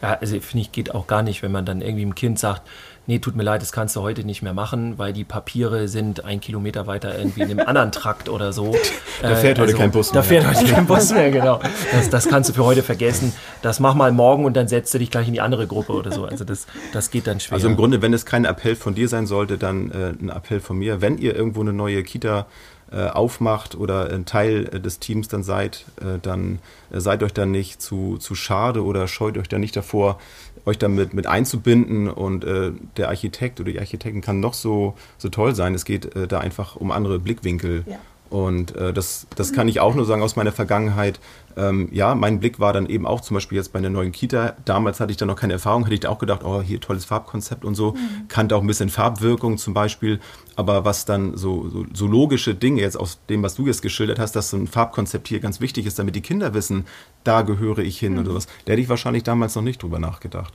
Ja, 0.02 0.18
also 0.20 0.38
finde 0.40 0.62
ich, 0.62 0.72
geht 0.72 0.94
auch 0.94 1.06
gar 1.06 1.22
nicht, 1.22 1.42
wenn 1.42 1.52
man 1.52 1.64
dann 1.64 1.80
irgendwie 1.80 2.02
dem 2.02 2.14
Kind 2.14 2.38
sagt, 2.38 2.62
nee, 3.06 3.18
tut 3.18 3.36
mir 3.36 3.42
leid, 3.42 3.62
das 3.62 3.72
kannst 3.72 3.96
du 3.96 4.02
heute 4.02 4.24
nicht 4.24 4.42
mehr 4.42 4.54
machen, 4.54 4.98
weil 4.98 5.12
die 5.12 5.24
Papiere 5.24 5.88
sind 5.88 6.24
ein 6.24 6.40
Kilometer 6.40 6.86
weiter 6.86 7.16
irgendwie 7.16 7.42
in 7.42 7.50
einem 7.50 7.66
anderen 7.66 7.92
Trakt 7.92 8.28
oder 8.28 8.52
so. 8.52 8.74
Da 9.22 9.34
fährt 9.34 9.56
äh, 9.56 9.62
heute 9.62 9.72
also, 9.72 9.76
kein 9.78 9.90
Bus 9.90 10.12
mehr. 10.12 10.22
Da 10.22 10.28
fährt 10.28 10.46
heute 10.46 10.72
kein 10.72 10.86
Bus 10.86 11.10
mehr, 11.10 11.30
genau. 11.30 11.60
Das, 11.92 12.10
das 12.10 12.28
kannst 12.28 12.50
du 12.50 12.54
für 12.54 12.64
heute 12.64 12.82
vergessen. 12.82 13.32
Das 13.62 13.80
mach 13.80 13.94
mal 13.94 14.12
morgen 14.12 14.44
und 14.44 14.54
dann 14.54 14.68
setzt 14.68 14.92
du 14.92 14.98
dich 14.98 15.10
gleich 15.10 15.26
in 15.26 15.32
die 15.32 15.40
andere 15.40 15.66
Gruppe 15.66 15.94
oder 15.94 16.12
so. 16.12 16.26
Also 16.26 16.44
das, 16.44 16.66
das 16.92 17.10
geht 17.10 17.26
dann 17.26 17.40
schwer. 17.40 17.54
Also 17.54 17.68
im 17.68 17.76
Grunde, 17.76 18.02
wenn 18.02 18.12
es 18.12 18.26
kein 18.26 18.44
Appell 18.44 18.76
von 18.76 18.94
dir 18.94 19.08
sein 19.08 19.26
sollte, 19.26 19.56
dann 19.56 19.90
äh, 19.90 20.12
ein 20.20 20.28
Appell 20.28 20.60
von 20.60 20.76
mir. 20.76 21.00
Wenn 21.00 21.16
ihr 21.16 21.34
irgendwo 21.34 21.62
eine 21.62 21.72
neue 21.72 22.02
Kita 22.02 22.46
äh, 22.92 23.08
aufmacht 23.08 23.74
oder 23.74 24.10
ein 24.10 24.26
Teil 24.26 24.68
äh, 24.72 24.80
des 24.80 24.98
Teams 24.98 25.28
dann 25.28 25.42
seid, 25.42 25.84
äh, 26.00 26.18
dann 26.22 26.60
äh, 26.92 27.00
seid 27.00 27.22
euch 27.22 27.32
dann 27.32 27.50
nicht 27.50 27.82
zu, 27.82 28.16
zu 28.18 28.34
schade 28.34 28.84
oder 28.84 29.08
scheut 29.08 29.38
euch 29.38 29.48
dann 29.48 29.60
nicht 29.60 29.76
davor, 29.76 30.20
euch 30.66 30.78
damit 30.78 31.14
mit 31.14 31.26
einzubinden 31.26 32.08
und 32.08 32.44
äh, 32.44 32.72
der 32.96 33.08
Architekt 33.08 33.60
oder 33.60 33.72
die 33.72 33.78
Architekten 33.78 34.20
kann 34.20 34.40
noch 34.40 34.54
so, 34.54 34.94
so 35.16 35.28
toll 35.28 35.54
sein. 35.54 35.74
Es 35.74 35.84
geht 35.84 36.14
äh, 36.16 36.26
da 36.26 36.40
einfach 36.40 36.76
um 36.76 36.90
andere 36.90 37.18
Blickwinkel. 37.18 37.84
Ja. 37.86 37.98
Und 38.28 38.74
äh, 38.74 38.92
das, 38.92 39.26
das 39.36 39.52
kann 39.52 39.68
ich 39.68 39.78
auch 39.78 39.94
nur 39.94 40.04
sagen 40.04 40.22
aus 40.22 40.34
meiner 40.34 40.52
Vergangenheit. 40.52 41.20
Ähm, 41.56 41.88
ja, 41.92 42.14
mein 42.14 42.40
Blick 42.40 42.58
war 42.58 42.72
dann 42.72 42.86
eben 42.86 43.06
auch 43.06 43.20
zum 43.20 43.34
Beispiel 43.34 43.56
jetzt 43.56 43.72
bei 43.72 43.80
der 43.80 43.90
neuen 43.90 44.10
Kita. 44.10 44.56
Damals 44.64 44.98
hatte 44.98 45.12
ich 45.12 45.16
da 45.16 45.26
noch 45.26 45.36
keine 45.36 45.54
Erfahrung, 45.54 45.84
hätte 45.84 45.94
ich 45.94 46.06
auch 46.06 46.18
gedacht, 46.18 46.42
oh, 46.44 46.60
hier 46.60 46.80
tolles 46.80 47.04
Farbkonzept 47.04 47.64
und 47.64 47.76
so. 47.76 47.92
Mhm. 47.92 48.28
Kannte 48.28 48.56
auch 48.56 48.62
ein 48.62 48.66
bisschen 48.66 48.88
Farbwirkung 48.88 49.58
zum 49.58 49.74
Beispiel. 49.74 50.20
Aber 50.56 50.84
was 50.84 51.04
dann 51.04 51.36
so, 51.36 51.68
so, 51.68 51.86
so, 51.92 52.06
logische 52.06 52.54
Dinge 52.54 52.80
jetzt 52.80 52.98
aus 52.98 53.20
dem, 53.28 53.42
was 53.42 53.54
du 53.54 53.66
jetzt 53.66 53.82
geschildert 53.82 54.18
hast, 54.18 54.34
dass 54.34 54.50
so 54.50 54.56
ein 54.56 54.66
Farbkonzept 54.66 55.28
hier 55.28 55.38
ganz 55.38 55.60
wichtig 55.60 55.86
ist, 55.86 55.98
damit 55.98 56.16
die 56.16 56.20
Kinder 56.20 56.52
wissen, 56.52 56.84
da 57.24 57.42
gehöre 57.42 57.78
ich 57.78 57.98
hin 57.98 58.14
mhm. 58.14 58.20
oder 58.20 58.30
sowas. 58.30 58.46
Da 58.64 58.72
hätte 58.72 58.82
ich 58.82 58.88
wahrscheinlich 58.88 59.22
damals 59.22 59.54
noch 59.54 59.62
nicht 59.62 59.82
drüber 59.82 59.98
nachgedacht. 59.98 60.52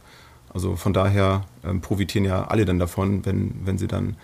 Also 0.54 0.75
von 0.75 0.94
daher 0.94 1.46
ähm, 1.63 1.80
profitieren 1.80 2.25
ja 2.25 2.44
alle 2.46 2.66
dann 2.66 2.80
davon, 2.80 3.25
wenn, 3.25 3.62
wenn 3.63 3.78
sie 3.78 3.88
dann 3.88 4.18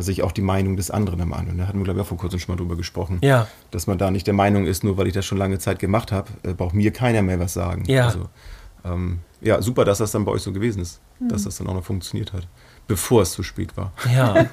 sich 0.00 0.22
auch 0.22 0.32
die 0.32 0.40
Meinung 0.40 0.76
des 0.76 0.90
anderen 0.90 1.20
am 1.20 1.32
anhören. 1.32 1.58
Da 1.58 1.66
hatten 1.66 1.78
wir, 1.78 1.84
glaube 1.84 2.00
ich, 2.00 2.04
auch 2.04 2.08
vor 2.08 2.16
kurzem 2.18 2.38
schon 2.38 2.54
mal 2.54 2.58
drüber 2.58 2.76
gesprochen. 2.76 3.18
Ja. 3.22 3.48
Dass 3.70 3.86
man 3.86 3.98
da 3.98 4.10
nicht 4.10 4.26
der 4.26 4.34
Meinung 4.34 4.66
ist, 4.66 4.82
nur 4.82 4.96
weil 4.96 5.06
ich 5.06 5.12
das 5.12 5.26
schon 5.26 5.38
lange 5.38 5.58
Zeit 5.58 5.78
gemacht 5.78 6.10
habe, 6.10 6.30
äh, 6.42 6.54
braucht 6.54 6.74
mir 6.74 6.90
keiner 6.90 7.22
mehr 7.22 7.38
was 7.38 7.52
sagen. 7.52 7.84
Ja. 7.86 8.06
Also, 8.06 8.28
ähm, 8.84 9.20
ja, 9.40 9.60
super, 9.60 9.84
dass 9.84 9.98
das 9.98 10.10
dann 10.12 10.24
bei 10.24 10.32
euch 10.32 10.42
so 10.42 10.52
gewesen 10.52 10.80
ist, 10.80 11.00
mhm. 11.20 11.28
dass 11.28 11.44
das 11.44 11.58
dann 11.58 11.66
auch 11.66 11.74
noch 11.74 11.84
funktioniert 11.84 12.32
hat, 12.32 12.46
bevor 12.86 13.22
es 13.22 13.32
zu 13.32 13.42
spät 13.42 13.76
war. 13.76 13.92
Ja. 14.14 14.46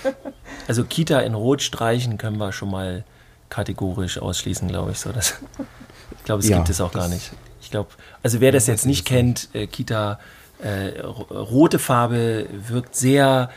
also 0.68 0.84
Kita 0.84 1.20
in 1.20 1.34
Rot 1.34 1.62
streichen 1.62 2.16
können 2.16 2.38
wir 2.38 2.52
schon 2.52 2.70
mal 2.70 3.04
kategorisch 3.50 4.18
ausschließen, 4.18 4.68
glaube 4.68 4.92
ich. 4.92 4.98
So, 4.98 5.12
dass, 5.12 5.34
ich 6.16 6.24
glaube, 6.24 6.40
es 6.40 6.48
ja, 6.48 6.56
gibt 6.56 6.70
es 6.70 6.80
auch 6.80 6.92
gar 6.92 7.08
nicht. 7.08 7.32
Ich 7.60 7.70
glaube, 7.70 7.90
also 8.22 8.40
wer 8.40 8.52
das 8.52 8.66
jetzt 8.66 8.86
nicht 8.86 9.04
kennt, 9.04 9.48
äh, 9.52 9.66
Kita, 9.66 10.18
äh, 10.62 11.00
rote 11.00 11.78
Farbe 11.78 12.46
wirkt 12.68 12.94
sehr 12.94 13.50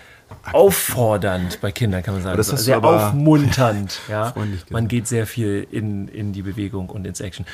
auffordernd 0.52 1.62
bei 1.62 1.72
Kindern, 1.72 2.04
kann 2.04 2.16
man 2.16 2.24
sagen. 2.24 2.38
Das 2.38 2.50
ist 2.50 2.66
sehr 2.66 2.84
aufmunternd. 2.84 4.00
ja. 4.10 4.34
Man 4.70 4.88
geht 4.88 5.08
sehr 5.08 5.28
viel 5.28 5.68
in, 5.72 6.08
in 6.08 6.34
die 6.34 6.42
Bewegung 6.42 6.90
und 6.90 7.06
ins 7.06 7.22
Action. 7.22 7.46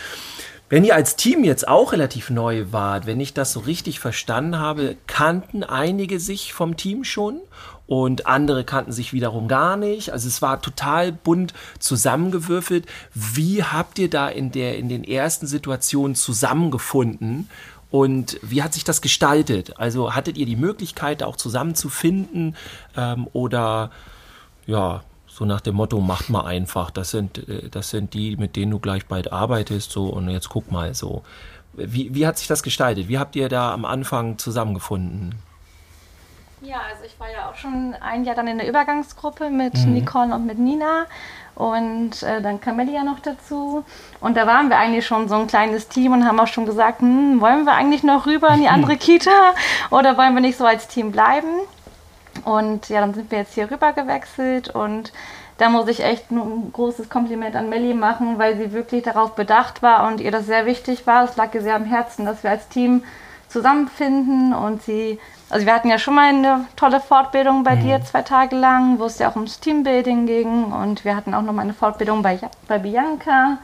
Wenn 0.69 0.83
ihr 0.83 0.93
als 0.93 1.15
Team 1.15 1.43
jetzt 1.43 1.67
auch 1.67 1.93
relativ 1.93 2.29
neu 2.29 2.65
wart, 2.71 3.07
wenn 3.07 3.19
ich 3.19 3.33
das 3.33 3.53
so 3.53 3.59
richtig 3.59 3.99
verstanden 3.99 4.59
habe, 4.59 4.97
kannten 5.07 5.63
einige 5.63 6.19
sich 6.19 6.53
vom 6.53 6.77
Team 6.77 7.03
schon 7.03 7.41
und 7.87 8.27
andere 8.27 8.63
kannten 8.63 8.91
sich 8.91 9.11
wiederum 9.11 9.47
gar 9.47 9.77
nicht. 9.77 10.13
Also 10.13 10.27
es 10.27 10.43
war 10.43 10.61
total 10.61 11.11
bunt 11.11 11.55
zusammengewürfelt. 11.79 12.85
Wie 13.15 13.63
habt 13.63 13.97
ihr 13.97 14.11
da 14.11 14.29
in, 14.29 14.51
der, 14.51 14.77
in 14.77 14.89
den 14.89 15.03
ersten 15.03 15.47
Situationen 15.47 16.13
zusammengefunden 16.13 17.49
und 17.91 18.39
wie 18.41 18.61
hat 18.61 18.73
sich 18.73 18.83
das 18.83 19.01
gestaltet? 19.01 19.79
Also 19.79 20.13
hattet 20.13 20.37
ihr 20.37 20.45
die 20.45 20.55
Möglichkeit, 20.55 21.23
auch 21.23 21.35
zusammenzufinden 21.35 22.55
ähm, 22.95 23.27
oder 23.33 23.89
ja, 24.67 25.01
so 25.25 25.45
nach 25.45 25.61
dem 25.61 25.75
Motto, 25.75 25.99
macht 25.99 26.29
mal 26.29 26.45
einfach. 26.45 26.91
Das 26.91 27.11
sind, 27.11 27.47
äh, 27.49 27.69
das 27.69 27.89
sind 27.89 28.13
die, 28.13 28.35
mit 28.35 28.55
denen 28.55 28.71
du 28.71 28.79
gleich 28.79 29.05
bald 29.07 29.31
arbeitest, 29.31 29.91
so 29.91 30.07
und 30.07 30.29
jetzt 30.29 30.49
guck 30.49 30.71
mal 30.71 30.93
so. 30.93 31.23
Wie, 31.73 32.13
wie 32.13 32.27
hat 32.27 32.37
sich 32.37 32.47
das 32.47 32.61
gestaltet? 32.61 33.07
Wie 33.07 33.17
habt 33.17 33.35
ihr 33.35 33.47
da 33.47 33.73
am 33.73 33.85
Anfang 33.85 34.37
zusammengefunden? 34.37 35.35
Ja, 36.61 36.81
also 36.89 37.05
ich 37.05 37.17
war 37.19 37.31
ja 37.31 37.49
auch 37.49 37.55
schon 37.55 37.95
ein 38.01 38.25
Jahr 38.25 38.35
dann 38.35 38.47
in 38.47 38.57
der 38.57 38.67
Übergangsgruppe 38.67 39.49
mit 39.49 39.75
mhm. 39.75 39.93
Nicole 39.93 40.33
und 40.33 40.45
mit 40.45 40.59
Nina. 40.59 41.05
Und 41.55 42.23
äh, 42.23 42.41
dann 42.41 42.59
kam 42.59 42.77
Melli 42.77 42.93
ja 42.93 43.03
noch 43.03 43.19
dazu. 43.19 43.83
Und 44.19 44.35
da 44.35 44.45
waren 44.45 44.69
wir 44.69 44.77
eigentlich 44.77 45.05
schon 45.05 45.29
so 45.29 45.35
ein 45.35 45.47
kleines 45.47 45.87
Team 45.87 46.13
und 46.13 46.25
haben 46.25 46.39
auch 46.39 46.47
schon 46.47 46.65
gesagt, 46.65 47.01
hm, 47.01 47.41
wollen 47.41 47.65
wir 47.65 47.73
eigentlich 47.73 48.03
noch 48.03 48.25
rüber 48.25 48.49
in 48.49 48.61
die 48.61 48.67
andere 48.67 48.97
Kita 48.97 49.53
oder 49.89 50.17
wollen 50.17 50.33
wir 50.33 50.41
nicht 50.41 50.57
so 50.57 50.65
als 50.65 50.87
Team 50.87 51.11
bleiben? 51.11 51.49
Und 52.45 52.89
ja, 52.89 53.01
dann 53.01 53.13
sind 53.13 53.31
wir 53.31 53.39
jetzt 53.39 53.53
hier 53.53 53.69
rüber 53.69 53.93
gewechselt 53.93 54.69
und 54.69 55.11
da 55.57 55.67
muss 55.67 55.89
ich 55.89 56.01
echt 56.01 56.31
ein 56.31 56.71
großes 56.71 57.09
Kompliment 57.09 57.55
an 57.57 57.67
Melli 57.67 57.93
machen, 57.93 58.39
weil 58.39 58.55
sie 58.55 58.71
wirklich 58.71 59.03
darauf 59.03 59.35
bedacht 59.35 59.81
war 59.81 60.07
und 60.07 60.21
ihr 60.21 60.31
das 60.31 60.45
sehr 60.45 60.65
wichtig 60.65 61.05
war. 61.05 61.25
Es 61.25 61.35
lag 61.35 61.53
ihr 61.53 61.61
sehr 61.61 61.75
am 61.75 61.83
Herzen, 61.83 62.25
dass 62.25 62.43
wir 62.43 62.51
als 62.51 62.69
Team 62.69 63.03
zusammenfinden 63.49 64.53
und 64.53 64.81
sie 64.83 65.19
also 65.49 65.65
wir 65.65 65.73
hatten 65.73 65.89
ja 65.89 65.97
schon 65.97 66.13
mal 66.13 66.29
eine 66.29 66.65
tolle 66.75 66.99
Fortbildung 66.99 67.63
bei 67.63 67.75
mhm. 67.75 67.81
dir 67.81 68.03
zwei 68.03 68.21
Tage 68.21 68.55
lang, 68.55 68.99
wo 68.99 69.05
es 69.05 69.17
ja 69.17 69.29
auch 69.29 69.35
ums 69.35 69.59
Teambuilding 69.59 70.27
ging 70.27 70.65
und 70.65 71.03
wir 71.05 71.15
hatten 71.15 71.33
auch 71.33 71.41
noch 71.41 71.53
mal 71.53 71.63
eine 71.63 71.73
Fortbildung 71.73 72.21
bei, 72.21 72.39
bei 72.67 72.77
Bianca 72.77 73.57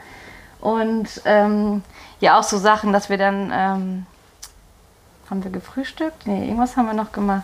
und 0.61 1.21
ähm, 1.25 1.83
ja 2.19 2.39
auch 2.39 2.43
so 2.43 2.57
Sachen, 2.57 2.91
dass 2.91 3.09
wir 3.09 3.19
dann 3.19 3.51
ähm, 3.53 4.05
haben 5.29 5.43
wir 5.43 5.51
gefrühstückt? 5.51 6.25
Nee, 6.25 6.45
irgendwas 6.45 6.75
haben 6.75 6.87
wir 6.87 6.93
noch 6.93 7.11
gemacht. 7.11 7.43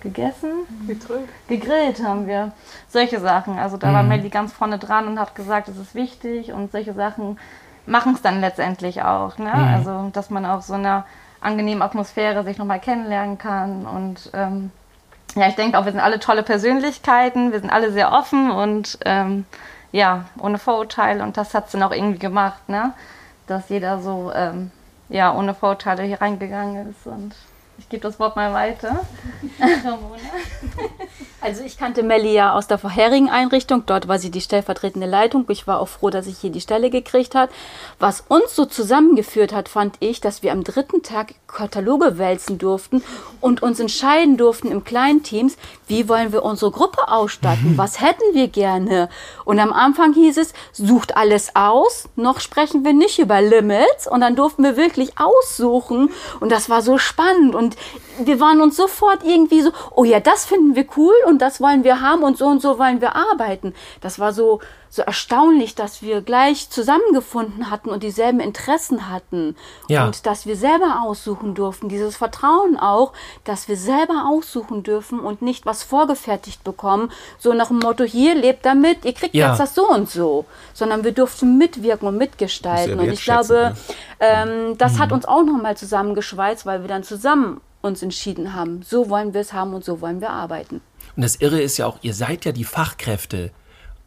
Gegessen? 0.00 0.50
Gegrillt. 0.88 1.28
Gegrillt 1.46 2.02
haben 2.02 2.26
wir. 2.26 2.50
Solche 2.88 3.20
Sachen. 3.20 3.58
Also 3.58 3.76
da 3.76 3.88
mhm. 3.88 3.94
war 3.94 4.02
Melly 4.02 4.28
ganz 4.28 4.52
vorne 4.52 4.78
dran 4.78 5.06
und 5.06 5.20
hat 5.20 5.36
gesagt, 5.36 5.68
es 5.68 5.76
ist 5.76 5.94
wichtig 5.94 6.52
und 6.52 6.72
solche 6.72 6.94
Sachen 6.94 7.38
machen 7.86 8.14
es 8.14 8.22
dann 8.22 8.40
letztendlich 8.40 9.02
auch. 9.02 9.38
Ne? 9.38 9.52
Mhm. 9.54 9.74
Also 9.74 10.10
dass 10.12 10.30
man 10.30 10.44
auch 10.44 10.62
so 10.62 10.74
einer 10.74 11.04
angenehmen 11.42 11.82
Atmosphäre 11.82 12.44
sich 12.44 12.58
nochmal 12.58 12.80
kennenlernen 12.80 13.38
kann. 13.38 13.86
Und 13.86 14.30
ähm, 14.32 14.70
ja, 15.34 15.48
ich 15.48 15.54
denke 15.54 15.78
auch, 15.78 15.84
wir 15.84 15.92
sind 15.92 16.00
alle 16.00 16.20
tolle 16.20 16.42
Persönlichkeiten, 16.42 17.52
wir 17.52 17.60
sind 17.60 17.70
alle 17.70 17.92
sehr 17.92 18.12
offen 18.12 18.50
und 18.50 18.98
ähm, 19.04 19.44
ja, 19.90 20.26
ohne 20.38 20.58
Vorurteile. 20.58 21.22
Und 21.22 21.36
das 21.36 21.54
hat 21.54 21.66
es 21.66 21.72
dann 21.72 21.82
auch 21.82 21.92
irgendwie 21.92 22.18
gemacht, 22.18 22.68
ne? 22.68 22.92
dass 23.46 23.68
jeder 23.68 24.00
so 24.00 24.32
ähm, 24.34 24.70
ja, 25.08 25.34
ohne 25.34 25.54
Vorurteile 25.54 26.02
hier 26.04 26.20
reingegangen 26.20 26.90
ist. 26.90 27.06
Und 27.06 27.34
Ich 27.78 27.88
gebe 27.88 28.02
das 28.02 28.18
Wort 28.18 28.36
mal 28.36 28.52
weiter. 28.52 29.00
Also 31.42 31.64
ich 31.64 31.76
kannte 31.76 32.04
Melli 32.04 32.32
ja 32.32 32.52
aus 32.52 32.68
der 32.68 32.78
vorherigen 32.78 33.28
Einrichtung. 33.28 33.84
Dort 33.84 34.06
war 34.06 34.20
sie 34.20 34.30
die 34.30 34.40
stellvertretende 34.40 35.08
Leitung. 35.08 35.44
Ich 35.48 35.66
war 35.66 35.80
auch 35.80 35.88
froh, 35.88 36.08
dass 36.08 36.28
ich 36.28 36.38
hier 36.38 36.50
die 36.50 36.60
Stelle 36.60 36.88
gekriegt 36.88 37.34
hat. 37.34 37.50
Was 37.98 38.20
uns 38.20 38.54
so 38.54 38.64
zusammengeführt 38.64 39.52
hat, 39.52 39.68
fand 39.68 39.96
ich, 39.98 40.20
dass 40.20 40.44
wir 40.44 40.52
am 40.52 40.62
dritten 40.62 41.02
Tag 41.02 41.34
Kataloge 41.52 42.18
wälzen 42.18 42.58
durften 42.58 43.02
und 43.40 43.62
uns 43.62 43.78
entscheiden 43.78 44.36
durften 44.36 44.68
im 44.68 44.84
kleinen 44.84 45.22
Teams, 45.22 45.56
wie 45.86 46.08
wollen 46.08 46.32
wir 46.32 46.42
unsere 46.42 46.70
Gruppe 46.70 47.08
ausstatten? 47.08 47.76
Was 47.76 48.00
hätten 48.00 48.22
wir 48.32 48.48
gerne? 48.48 49.08
Und 49.44 49.58
am 49.58 49.72
Anfang 49.72 50.14
hieß 50.14 50.38
es, 50.38 50.54
sucht 50.72 51.16
alles 51.16 51.54
aus. 51.54 52.08
Noch 52.16 52.40
sprechen 52.40 52.84
wir 52.84 52.94
nicht 52.94 53.18
über 53.18 53.42
Limits. 53.42 54.10
Und 54.10 54.22
dann 54.22 54.36
durften 54.36 54.62
wir 54.62 54.76
wirklich 54.76 55.18
aussuchen. 55.18 56.10
Und 56.40 56.50
das 56.50 56.70
war 56.70 56.80
so 56.80 56.98
spannend. 56.98 57.54
Und 57.54 57.76
wir 58.18 58.40
waren 58.40 58.60
uns 58.60 58.76
sofort 58.76 59.24
irgendwie 59.24 59.62
so, 59.62 59.70
oh 59.94 60.04
ja, 60.04 60.20
das 60.20 60.44
finden 60.44 60.74
wir 60.76 60.86
cool 60.96 61.14
und 61.26 61.42
das 61.42 61.60
wollen 61.60 61.84
wir 61.84 62.00
haben 62.00 62.22
und 62.22 62.38
so 62.38 62.46
und 62.46 62.62
so 62.62 62.78
wollen 62.78 63.00
wir 63.00 63.16
arbeiten. 63.16 63.74
Das 64.00 64.18
war 64.18 64.32
so, 64.32 64.60
so 64.88 65.02
erstaunlich, 65.02 65.74
dass 65.74 66.02
wir 66.02 66.20
gleich 66.20 66.68
zusammengefunden 66.70 67.70
hatten 67.70 67.88
und 67.88 68.02
dieselben 68.02 68.40
Interessen 68.40 69.10
hatten. 69.10 69.56
Ja. 69.88 70.06
Und 70.06 70.26
dass 70.26 70.46
wir 70.46 70.56
selber 70.56 71.02
aussuchen 71.04 71.41
durften. 71.54 71.88
Dieses 71.88 72.16
Vertrauen 72.16 72.76
auch, 72.78 73.12
dass 73.44 73.68
wir 73.68 73.76
selber 73.76 74.26
aussuchen 74.30 74.82
dürfen 74.82 75.20
und 75.20 75.42
nicht 75.42 75.66
was 75.66 75.82
vorgefertigt 75.82 76.64
bekommen. 76.64 77.10
So 77.38 77.52
nach 77.52 77.68
dem 77.68 77.78
Motto, 77.80 78.04
hier 78.04 78.34
lebt 78.34 78.64
damit, 78.64 79.04
ihr 79.04 79.12
kriegt 79.12 79.34
Ja. 79.34 79.48
jetzt 79.50 79.58
das 79.60 79.74
so 79.74 79.88
und 79.88 80.08
so. 80.10 80.44
Sondern 80.74 81.04
wir 81.04 81.12
durften 81.12 81.58
mitwirken 81.58 82.08
und 82.08 82.16
mitgestalten. 82.16 82.98
Und 82.98 83.10
ich 83.10 83.24
glaube, 83.24 83.74
ne? 83.74 83.76
ähm, 84.20 84.78
das 84.78 84.98
hat 84.98 85.08
Mhm. 85.10 85.14
uns 85.16 85.24
auch 85.26 85.42
nochmal 85.44 85.76
zusammengeschweißt, 85.76 86.64
weil 86.66 86.80
wir 86.82 86.88
dann 86.88 87.02
zusammen 87.04 87.60
uns 87.82 88.02
entschieden 88.02 88.54
haben, 88.54 88.82
so 88.82 89.10
wollen 89.10 89.34
wir 89.34 89.40
es 89.40 89.52
haben 89.52 89.74
und 89.74 89.84
so 89.84 90.00
wollen 90.00 90.20
wir 90.20 90.30
arbeiten. 90.30 90.80
Und 91.16 91.22
das 91.24 91.36
Irre 91.36 91.60
ist 91.60 91.76
ja 91.78 91.86
auch, 91.86 91.98
ihr 92.02 92.14
seid 92.14 92.44
ja 92.44 92.52
die 92.52 92.64
Fachkräfte. 92.64 93.50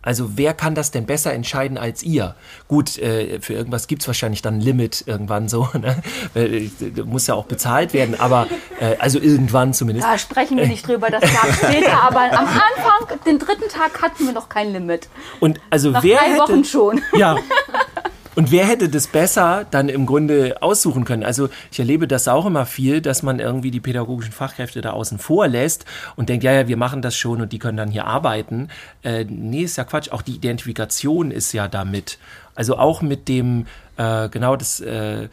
Also 0.06 0.38
wer 0.38 0.54
kann 0.54 0.76
das 0.76 0.92
denn 0.92 1.06
besser 1.06 1.34
entscheiden 1.34 1.78
als 1.78 2.04
ihr? 2.04 2.36
Gut, 2.68 2.98
äh, 2.98 3.42
für 3.42 3.54
irgendwas 3.54 3.88
gibt 3.88 4.04
es 4.04 4.08
wahrscheinlich 4.08 4.42
dann 4.42 4.56
ein 4.56 4.62
Limit 4.62 5.04
irgendwann 5.08 5.50
so. 5.50 5.68
Ne? 5.76 6.02
Äh, 6.36 6.70
Muss 7.04 7.28
ja 7.28 7.34
auch 7.34 7.46
bezahlt 7.46 7.94
werden, 7.94 8.18
aber 8.18 8.48
äh, 8.80 8.96
also 9.00 9.20
irgendwann 9.20 9.74
zumindest. 9.74 10.08
Da 10.08 10.18
sprechen 10.18 10.58
wir 10.58 10.68
nicht 10.68 10.88
drüber, 10.88 11.10
das 11.10 11.22
gab 11.22 11.54
später, 11.64 12.02
aber 12.02 12.22
am 12.22 12.48
Anfang, 12.48 13.20
den 13.26 13.40
dritten 13.40 13.68
Tag 13.70 14.02
hatten 14.02 14.26
wir 14.26 14.34
noch 14.34 14.48
kein 14.48 14.72
Limit. 14.72 15.10
Und 15.40 15.60
also 15.70 15.92
Nach 15.92 16.04
wer 16.04 16.20
drei 16.20 16.30
hätte, 16.30 16.40
Wochen 16.40 16.64
schon. 16.64 17.02
Ja. 17.14 17.36
Und 18.36 18.52
wer 18.52 18.68
hätte 18.68 18.90
das 18.90 19.08
besser 19.08 19.66
dann 19.72 19.88
im 19.88 20.06
Grunde 20.06 20.62
aussuchen 20.62 21.06
können? 21.06 21.24
Also 21.24 21.50
ich 21.72 21.80
erlebe 21.80 22.08
das 22.08 22.28
auch 22.28 22.46
immer 22.46 22.66
viel, 22.66 23.02
dass 23.02 23.24
man 23.24 23.40
irgendwie 23.40 23.72
die 23.72 23.80
pädagogischen 23.80 24.34
Fachkräfte 24.34 24.82
da 24.82 24.92
außen 24.92 25.20
vor 25.20 25.48
lässt 25.48 25.86
und 26.18 26.28
denkt, 26.28 26.44
ja, 26.44 26.52
ja, 26.52 26.68
wir 26.68 26.78
machen 26.78 27.02
das 27.02 27.16
schon 27.16 27.42
und 27.42 27.54
die 27.54 27.60
können 27.60 27.78
dann 27.78 27.92
hier 27.92 28.06
arbeiten. 28.06 28.70
Äh, 29.04 29.26
nee, 29.26 29.64
ist 29.64 29.78
ja 29.78 29.86
Quatsch. 29.86 30.12
Auch 30.12 30.22
die 30.22 30.36
Identifikation 30.36 31.32
ist 31.32 31.54
ja 31.54 31.68
damit. 31.70 32.18
Also 32.56 32.78
auch 32.78 33.02
mit 33.02 33.30
dem, 33.30 33.68
äh, 33.98 34.28
genau 34.30 34.58
das, 34.58 34.82
äh, 34.82 35.30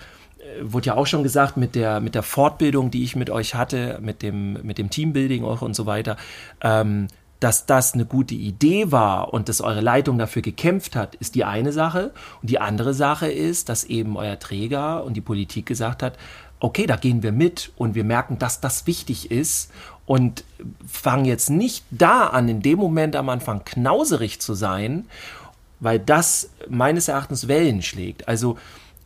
wurde 0.60 0.86
ja 0.86 0.94
auch 0.94 1.06
schon 1.06 1.22
gesagt, 1.22 1.56
mit 1.56 1.74
der, 1.74 2.00
mit 2.00 2.14
der 2.14 2.22
Fortbildung, 2.22 2.90
die 2.90 3.04
ich 3.04 3.16
mit 3.16 3.30
euch 3.30 3.54
hatte, 3.54 3.98
mit 4.00 4.22
dem, 4.22 4.58
mit 4.62 4.78
dem 4.78 4.90
Teambuilding 4.90 5.44
auch 5.44 5.62
und 5.62 5.74
so 5.74 5.86
weiter, 5.86 6.16
ähm, 6.60 7.08
dass 7.42 7.66
das 7.66 7.94
eine 7.94 8.06
gute 8.06 8.34
Idee 8.34 8.92
war 8.92 9.34
und 9.34 9.48
dass 9.48 9.60
eure 9.60 9.80
Leitung 9.80 10.16
dafür 10.16 10.42
gekämpft 10.42 10.94
hat, 10.94 11.16
ist 11.16 11.34
die 11.34 11.44
eine 11.44 11.72
Sache. 11.72 12.12
Und 12.40 12.50
die 12.50 12.60
andere 12.60 12.94
Sache 12.94 13.30
ist, 13.30 13.68
dass 13.68 13.82
eben 13.82 14.16
euer 14.16 14.38
Träger 14.38 15.02
und 15.02 15.14
die 15.14 15.20
Politik 15.20 15.66
gesagt 15.66 16.04
hat, 16.04 16.16
okay, 16.60 16.86
da 16.86 16.94
gehen 16.94 17.24
wir 17.24 17.32
mit 17.32 17.72
und 17.76 17.96
wir 17.96 18.04
merken, 18.04 18.38
dass 18.38 18.60
das 18.60 18.86
wichtig 18.86 19.32
ist 19.32 19.72
und 20.06 20.44
fangen 20.86 21.24
jetzt 21.24 21.50
nicht 21.50 21.84
da 21.90 22.28
an, 22.28 22.48
in 22.48 22.62
dem 22.62 22.78
Moment 22.78 23.16
am 23.16 23.28
Anfang 23.28 23.64
knauserig 23.64 24.40
zu 24.40 24.54
sein, 24.54 25.06
weil 25.80 25.98
das 25.98 26.50
meines 26.68 27.08
Erachtens 27.08 27.48
Wellen 27.48 27.82
schlägt. 27.82 28.28
Also 28.28 28.56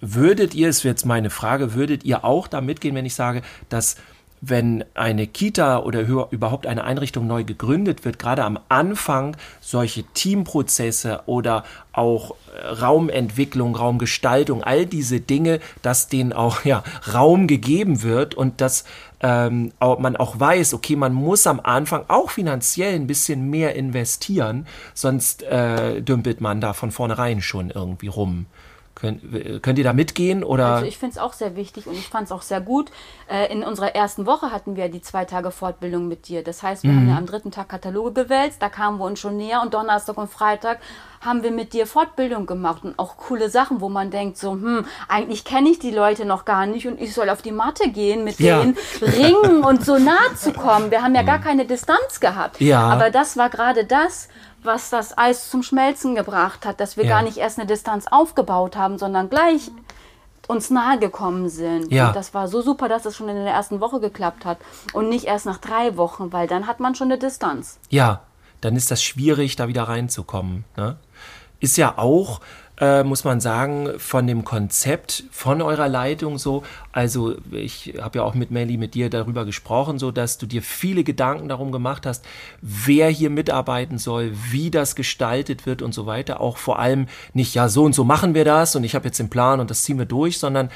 würdet 0.03 0.55
ihr, 0.55 0.68
es 0.68 0.85
wird 0.85 0.99
jetzt 0.99 1.07
meine 1.07 1.31
Frage, 1.31 1.72
würdet 1.72 2.05
ihr 2.05 2.22
auch 2.22 2.49
da 2.49 2.61
mitgehen, 2.61 2.94
wenn 2.94 3.07
ich 3.07 3.14
sage, 3.14 3.40
dass 3.70 3.96
wenn 4.40 4.85
eine 4.94 5.27
Kita 5.27 5.79
oder 5.81 6.01
überhaupt 6.31 6.66
eine 6.66 6.85
Einrichtung 6.85 7.27
neu 7.27 7.44
gegründet 7.44 8.05
wird, 8.05 8.18
gerade 8.18 8.44
am 8.44 8.59
Anfang 8.68 9.37
solche 9.61 10.05
Teamprozesse 10.05 11.22
oder 11.27 11.64
auch 11.92 12.33
äh, 12.33 12.66
Raumentwicklung, 12.66 13.75
Raumgestaltung, 13.75 14.62
all 14.62 14.87
diese 14.87 15.20
Dinge, 15.20 15.61
dass 15.83 16.09
denen 16.09 16.33
auch 16.33 16.64
ja, 16.64 16.83
Raum 17.12 17.46
gegeben 17.46 18.03
wird 18.03 18.35
und 18.35 18.61
dass 18.61 18.85
ähm, 19.20 19.72
man 19.81 20.16
auch 20.16 20.38
weiß, 20.38 20.75
okay, 20.75 20.96
man 20.96 21.14
muss 21.14 21.46
am 21.46 21.61
Anfang 21.61 22.05
auch 22.09 22.31
finanziell 22.31 22.94
ein 22.94 23.07
bisschen 23.07 23.49
mehr 23.49 23.75
investieren, 23.75 24.66
sonst 24.92 25.42
äh, 25.44 26.03
dümpelt 26.03 26.40
man 26.40 26.61
da 26.61 26.75
von 26.75 26.90
vornherein 26.90 27.40
schon 27.40 27.70
irgendwie 27.70 28.09
rum. 28.09 28.46
Könnt, 28.97 29.63
könnt 29.63 29.77
ihr 29.79 29.85
da 29.85 29.93
mitgehen 29.93 30.43
oder? 30.43 30.67
Also 30.77 30.87
ich 30.87 30.97
finde 30.97 31.13
es 31.13 31.19
auch 31.19 31.35
sehr 31.35 31.55
wichtig 31.55 31.87
und 31.87 31.93
ich 31.93 32.09
fand 32.09 32.25
es 32.27 32.33
auch 32.33 32.41
sehr 32.41 32.63
gut. 32.63 32.91
Äh, 33.31 33.53
in 33.53 33.63
unserer 33.63 33.95
ersten 33.95 34.25
Woche 34.25 34.51
hatten 34.53 34.75
wir 34.75 34.89
die 34.89 35.03
zwei 35.03 35.27
Tage 35.27 35.51
Fortbildung 35.51 36.09
mit 36.09 36.29
dir. 36.29 36.43
Das 36.43 36.63
heißt, 36.63 36.83
wir 36.83 36.93
haben 36.93 37.07
ja 37.07 37.19
am 37.19 37.27
dritten 37.27 37.51
Tag 37.51 37.69
Kataloge 37.69 38.25
gewälzt, 38.25 38.63
da 38.63 38.71
kamen 38.71 38.99
wir 38.99 39.05
uns 39.05 39.21
schon 39.21 39.37
näher 39.37 39.61
und 39.61 39.75
Donnerstag 39.75 40.17
und 40.17 40.31
Freitag 40.31 40.79
haben 41.21 41.43
wir 41.43 41.51
mit 41.51 41.75
dir 41.75 41.87
Fortbildung 41.87 42.47
gemacht 42.47 42.85
und 42.85 42.99
auch 42.99 43.19
coole 43.19 43.51
Sachen, 43.51 43.81
wo 43.83 43.89
man 43.91 44.11
denkt 44.11 44.39
so, 44.39 44.53
hm, 44.53 44.87
eigentlich 45.09 45.45
kenne 45.45 45.69
ich 45.69 45.79
die 45.79 45.91
Leute 45.91 46.25
noch 46.25 46.47
gar 46.47 46.65
nicht 46.65 46.87
und 46.87 46.99
ich 47.01 47.13
soll 47.13 47.29
auf 47.29 47.43
die 47.43 47.53
Matte 47.53 47.91
gehen 47.91 48.25
mit 48.25 48.39
Ja. 48.41 48.61
denen, 48.63 48.79
ringen 49.03 49.63
und 49.63 49.85
so 49.85 49.99
nah 49.99 50.35
zu 50.37 50.53
kommen. 50.53 50.91
Wir 50.91 51.03
haben 51.03 51.15
ja 51.15 51.23
gar 51.33 51.41
keine 51.41 51.67
Distanz 51.67 52.21
gehabt. 52.21 52.61
Ja. 52.63 52.81
Aber 52.81 53.11
das 53.11 53.37
war 53.37 53.51
gerade 53.51 53.85
das, 53.85 54.29
was 54.67 54.91
das 54.91 55.17
Eis 55.17 55.51
zum 55.51 55.63
Schmelzen 55.63 56.15
gebracht 56.15 56.67
hat, 56.67 56.81
dass 56.81 56.97
wir 56.97 57.05
Ja. 57.05 57.11
gar 57.17 57.23
nicht 57.23 57.39
erst 57.39 57.59
eine 57.59 57.67
Distanz 57.67 58.07
aufgebaut 58.11 58.77
haben, 58.77 58.99
sondern 58.99 59.31
gleich 59.31 59.71
uns 60.49 60.71
nahe 60.71 60.99
gekommen 60.99 61.49
sind. 61.49 61.91
Ja. 61.91 62.09
Und 62.09 62.17
das 62.17 62.35
war 62.35 62.47
so 62.49 62.63
super, 62.63 62.89
dass 62.89 63.05
es 63.05 63.17
schon 63.17 63.29
in 63.29 63.37
der 63.37 63.53
ersten 63.53 63.81
Woche 63.81 63.99
geklappt 64.01 64.45
hat 64.45 64.59
und 64.93 65.09
nicht 65.09 65.25
erst 65.25 65.47
nach 65.47 65.59
drei 65.59 65.97
Wochen, 65.97 66.33
weil 66.33 66.47
dann 66.47 66.67
hat 66.67 66.79
man 66.81 66.95
schon 66.95 67.09
eine 67.09 67.19
Distanz. 67.19 67.79
Ja, 67.89 68.23
dann 68.61 68.77
ist 68.77 68.91
das 68.91 69.03
schwierig, 69.03 69.57
da 69.57 69.67
wieder 69.69 69.85
reinzukommen. 69.85 70.65
Ne? 70.77 70.97
Ist 71.59 71.77
ja 71.77 71.95
auch, 71.99 72.41
äh, 72.79 73.05
muss 73.05 73.25
man 73.25 73.41
sagen, 73.41 73.91
von 73.99 74.27
dem 74.27 74.45
Konzept 74.45 75.25
von 75.31 75.62
eurer 75.62 75.89
Leitung 75.89 76.39
so. 76.39 76.62
Also 76.93 77.37
ich 77.51 77.95
habe 78.01 78.19
ja 78.19 78.25
auch 78.25 78.35
mit 78.35 78.51
Melly, 78.51 78.77
mit 78.77 78.95
dir 78.95 79.09
darüber 79.09 79.45
gesprochen, 79.45 79.99
so 79.99 80.11
dass 80.11 80.39
du 80.39 80.47
dir 80.47 80.62
viele 80.62 81.03
Gedanken 81.05 81.49
darum 81.49 81.73
gemacht 81.73 82.07
hast, 82.07 82.25
wer 82.61 83.09
hier 83.09 83.31
mitarbeiten 83.31 83.99
soll, 83.99 84.33
wie 84.51 84.71
das 84.71 84.95
gestaltet 84.95 85.67
wird 85.67 85.81
und 85.83 85.93
so 85.93 86.07
weiter. 86.07 86.41
Auch 86.41 86.59
vor 86.59 86.79
allem 86.79 87.07
nicht, 87.33 87.55
ja, 87.55 87.69
so 87.69 87.85
und 87.85 87.95
so 87.95 88.05
machen 88.05 88.35
wir 88.35 88.45
das 88.45 88.77
und 88.77 88.85
ich 88.85 88.95
habe 88.95 89.07
jetzt 89.07 89.19
den 89.19 89.31
Plan 89.31 89.61
und 89.61 89.71
das 89.71 89.83
ziehen 89.83 89.99
wir 89.99 90.07
durch, 90.07 90.39
sondern 90.39 90.71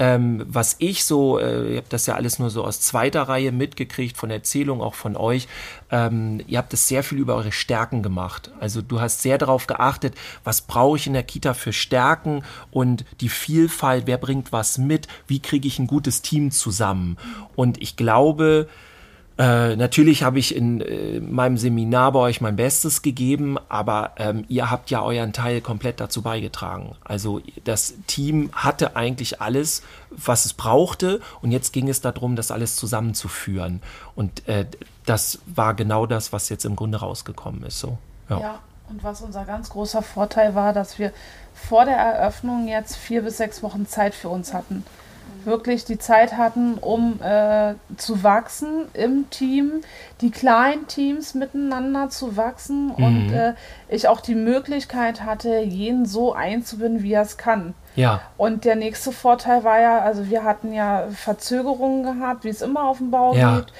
ähm, 0.00 0.42
was 0.48 0.76
ich 0.78 1.04
so, 1.04 1.38
äh, 1.38 1.74
ihr 1.74 1.76
habt 1.76 1.92
das 1.92 2.06
ja 2.06 2.14
alles 2.14 2.38
nur 2.38 2.48
so 2.48 2.64
aus 2.64 2.80
zweiter 2.80 3.24
Reihe 3.24 3.52
mitgekriegt, 3.52 4.16
von 4.16 4.30
Erzählung 4.30 4.80
auch 4.80 4.94
von 4.94 5.14
euch, 5.14 5.46
ähm, 5.90 6.40
ihr 6.46 6.56
habt 6.56 6.72
es 6.72 6.88
sehr 6.88 7.02
viel 7.02 7.18
über 7.18 7.34
eure 7.34 7.52
Stärken 7.52 8.02
gemacht. 8.02 8.50
Also 8.60 8.80
du 8.80 8.98
hast 8.98 9.20
sehr 9.20 9.36
darauf 9.36 9.66
geachtet, 9.66 10.14
was 10.42 10.62
brauche 10.62 10.96
ich 10.96 11.06
in 11.06 11.12
der 11.12 11.22
Kita 11.22 11.52
für 11.52 11.74
Stärken 11.74 12.42
und 12.70 13.04
die 13.20 13.28
Vielfalt, 13.28 14.06
wer 14.06 14.16
bringt 14.16 14.52
was 14.52 14.78
mit, 14.78 15.06
wie 15.26 15.40
kriege 15.40 15.68
ich 15.68 15.78
ein 15.78 15.86
gutes 15.86 16.22
Team 16.22 16.50
zusammen. 16.50 17.18
Und 17.54 17.82
ich 17.82 17.96
glaube, 17.96 18.68
äh, 19.40 19.74
natürlich 19.74 20.22
habe 20.22 20.38
ich 20.38 20.54
in 20.54 20.82
äh, 20.82 21.18
meinem 21.18 21.56
Seminar 21.56 22.12
bei 22.12 22.18
euch 22.18 22.42
mein 22.42 22.56
Bestes 22.56 23.00
gegeben, 23.00 23.56
aber 23.70 24.10
ähm, 24.18 24.44
ihr 24.48 24.70
habt 24.70 24.90
ja 24.90 25.02
euren 25.02 25.32
Teil 25.32 25.62
komplett 25.62 25.98
dazu 25.98 26.20
beigetragen. 26.20 26.94
Also 27.04 27.40
das 27.64 27.94
Team 28.06 28.50
hatte 28.52 28.96
eigentlich 28.96 29.40
alles, 29.40 29.82
was 30.10 30.44
es 30.44 30.52
brauchte 30.52 31.22
und 31.40 31.52
jetzt 31.52 31.72
ging 31.72 31.88
es 31.88 32.02
darum, 32.02 32.36
das 32.36 32.50
alles 32.50 32.76
zusammenzuführen. 32.76 33.80
Und 34.14 34.46
äh, 34.46 34.66
das 35.06 35.38
war 35.46 35.72
genau 35.72 36.04
das, 36.04 36.34
was 36.34 36.50
jetzt 36.50 36.66
im 36.66 36.76
Grunde 36.76 36.98
rausgekommen 36.98 37.62
ist. 37.62 37.78
So. 37.80 37.96
Ja. 38.28 38.40
Ja, 38.40 38.58
und 38.90 39.02
was 39.02 39.22
unser 39.22 39.46
ganz 39.46 39.70
großer 39.70 40.02
Vorteil 40.02 40.54
war, 40.54 40.74
dass 40.74 40.98
wir 40.98 41.14
vor 41.54 41.86
der 41.86 41.96
Eröffnung 41.96 42.68
jetzt 42.68 42.94
vier 42.94 43.22
bis 43.22 43.38
sechs 43.38 43.62
Wochen 43.62 43.86
Zeit 43.86 44.14
für 44.14 44.28
uns 44.28 44.52
hatten. 44.52 44.84
Wirklich 45.44 45.84
die 45.84 45.98
Zeit 45.98 46.36
hatten, 46.36 46.74
um 46.74 47.20
äh, 47.22 47.74
zu 47.96 48.22
wachsen 48.22 48.86
im 48.94 49.28
Team, 49.30 49.80
die 50.20 50.30
kleinen 50.30 50.86
Teams 50.86 51.34
miteinander 51.34 52.10
zu 52.10 52.36
wachsen 52.36 52.90
und 52.90 53.32
äh, 53.32 53.54
ich 53.88 54.08
auch 54.08 54.20
die 54.20 54.34
Möglichkeit 54.34 55.22
hatte, 55.24 55.58
jeden 55.60 56.06
so 56.06 56.32
einzubinden, 56.34 57.02
wie 57.02 57.12
er 57.12 57.22
es 57.22 57.36
kann. 57.36 57.74
ja. 57.96 58.20
Und 58.36 58.64
der 58.64 58.76
nächste 58.76 59.12
Vorteil 59.12 59.64
war 59.64 59.80
ja, 59.80 59.98
also 60.00 60.30
wir 60.30 60.44
hatten 60.44 60.72
ja 60.72 61.06
Verzögerungen 61.12 62.02
gehabt, 62.02 62.44
wie 62.44 62.48
es 62.48 62.62
immer 62.62 62.84
auf 62.84 62.98
dem 62.98 63.10
Bau 63.10 63.34
Ja. 63.34 63.56
gibt. 63.56 63.72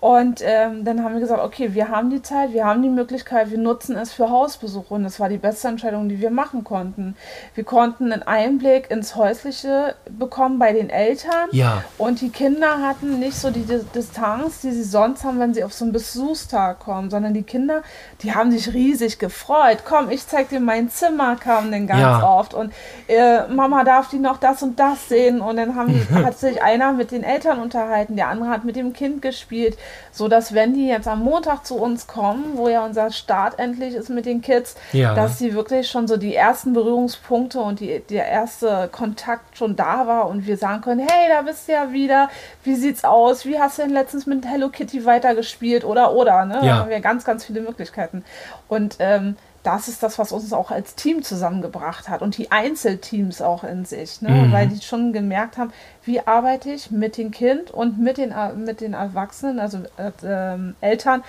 Und 0.00 0.42
ähm, 0.44 0.84
dann 0.84 1.02
haben 1.02 1.14
wir 1.14 1.20
gesagt, 1.20 1.42
okay, 1.42 1.74
wir 1.74 1.88
haben 1.88 2.10
die 2.10 2.22
Zeit, 2.22 2.52
wir 2.52 2.64
haben 2.64 2.82
die 2.82 2.88
Möglichkeit, 2.88 3.50
wir 3.50 3.58
nutzen 3.58 3.96
es 3.96 4.12
für 4.12 4.30
Hausbesuche. 4.30 4.94
Und 4.94 5.02
das 5.02 5.18
war 5.18 5.28
die 5.28 5.38
beste 5.38 5.66
Entscheidung, 5.66 6.08
die 6.08 6.20
wir 6.20 6.30
machen 6.30 6.62
konnten. 6.62 7.16
Wir 7.56 7.64
konnten 7.64 8.12
einen 8.12 8.22
Einblick 8.22 8.92
ins 8.92 9.16
Häusliche 9.16 9.96
bekommen 10.08 10.60
bei 10.60 10.72
den 10.72 10.88
Eltern. 10.88 11.48
Ja. 11.50 11.82
Und 11.98 12.20
die 12.20 12.30
Kinder 12.30 12.80
hatten 12.80 13.18
nicht 13.18 13.36
so 13.36 13.50
die 13.50 13.64
Di- 13.64 13.80
Distanz, 13.92 14.60
die 14.60 14.70
sie 14.70 14.84
sonst 14.84 15.24
haben, 15.24 15.40
wenn 15.40 15.52
sie 15.52 15.64
auf 15.64 15.72
so 15.72 15.84
einen 15.84 15.92
Besuchstag 15.92 16.78
kommen, 16.78 17.10
sondern 17.10 17.34
die 17.34 17.42
Kinder, 17.42 17.82
die 18.22 18.32
haben 18.34 18.52
sich 18.52 18.72
riesig 18.72 19.18
gefreut. 19.18 19.78
Komm, 19.84 20.10
ich 20.10 20.24
zeig 20.28 20.48
dir 20.50 20.60
mein 20.60 20.90
Zimmer, 20.90 21.34
kamen 21.34 21.72
dann 21.72 21.88
ganz 21.88 22.00
Ja. 22.00 22.22
oft. 22.22 22.54
Und 22.54 22.72
äh, 23.08 23.48
Mama 23.48 23.82
darf 23.82 24.08
die 24.10 24.20
noch 24.20 24.36
das 24.38 24.62
und 24.62 24.78
das 24.78 25.08
sehen. 25.08 25.40
Und 25.40 25.56
dann 25.56 25.74
haben 25.74 26.06
hat 26.14 26.38
sich 26.38 26.62
einer 26.62 26.92
mit 26.92 27.10
den 27.10 27.24
Eltern 27.24 27.58
unterhalten, 27.58 28.14
der 28.14 28.28
andere 28.28 28.48
hat 28.50 28.64
mit 28.64 28.76
dem 28.76 28.92
Kind 28.92 29.22
gespielt. 29.22 29.76
So 30.10 30.28
dass 30.28 30.52
wenn 30.54 30.74
die 30.74 30.88
jetzt 30.88 31.06
am 31.06 31.22
Montag 31.22 31.64
zu 31.64 31.76
uns 31.76 32.06
kommen, 32.06 32.56
wo 32.56 32.68
ja 32.68 32.84
unser 32.84 33.10
Start 33.12 33.58
endlich 33.58 33.94
ist 33.94 34.08
mit 34.08 34.26
den 34.26 34.40
Kids, 34.40 34.74
Ja. 34.92 35.14
dass 35.14 35.38
sie 35.38 35.54
wirklich 35.54 35.88
schon 35.88 36.08
so 36.08 36.16
die 36.16 36.34
ersten 36.34 36.72
Berührungspunkte 36.72 37.60
und 37.60 37.80
die, 37.80 38.00
der 38.10 38.26
erste 38.26 38.88
Kontakt 38.90 39.56
schon 39.56 39.76
da 39.76 40.06
war 40.06 40.28
und 40.28 40.46
wir 40.46 40.56
sagen 40.56 40.80
können, 40.80 41.00
hey, 41.08 41.28
da 41.30 41.42
bist 41.42 41.68
du 41.68 41.72
ja 41.72 41.92
wieder, 41.92 42.28
wie 42.64 42.74
sieht's 42.74 43.04
aus, 43.04 43.44
wie 43.46 43.58
hast 43.60 43.78
du 43.78 43.82
denn 43.82 43.92
letztens 43.92 44.26
mit 44.26 44.44
Hello 44.46 44.68
Kitty 44.70 45.04
weitergespielt 45.04 45.84
oder 45.84 46.12
oder, 46.12 46.44
ne? 46.44 46.54
Ja. 46.56 46.60
Da 46.62 46.76
haben 46.80 46.90
wir 46.90 47.00
ganz, 47.00 47.24
ganz 47.24 47.44
viele 47.44 47.60
Möglichkeiten. 47.60 48.24
Und 48.68 48.96
ähm, 48.98 49.36
das 49.62 49.88
ist 49.88 50.02
das, 50.02 50.18
was 50.18 50.32
uns 50.32 50.52
auch 50.52 50.70
als 50.70 50.94
Team 50.94 51.22
zusammengebracht 51.22 52.08
hat 52.08 52.22
und 52.22 52.38
die 52.38 52.50
Einzelteams 52.50 53.42
auch 53.42 53.64
in 53.64 53.84
sich, 53.84 54.22
ne? 54.22 54.30
Mhm. 54.30 54.52
weil 54.52 54.68
die 54.68 54.80
schon 54.80 55.12
gemerkt 55.12 55.58
haben, 55.58 55.72
wie 56.04 56.20
arbeite 56.20 56.70
ich 56.70 56.90
mit 56.90 57.16
dem 57.16 57.30
Kind 57.30 57.70
und 57.70 57.98
mit 57.98 58.18
den, 58.18 58.30
äh, 58.30 58.52
mit 58.52 58.80
den 58.80 58.94
Erwachsenen, 58.94 59.58
also 59.58 59.78
äh, 59.96 60.12
ähm, 60.24 60.76
Eltern, 60.80 61.22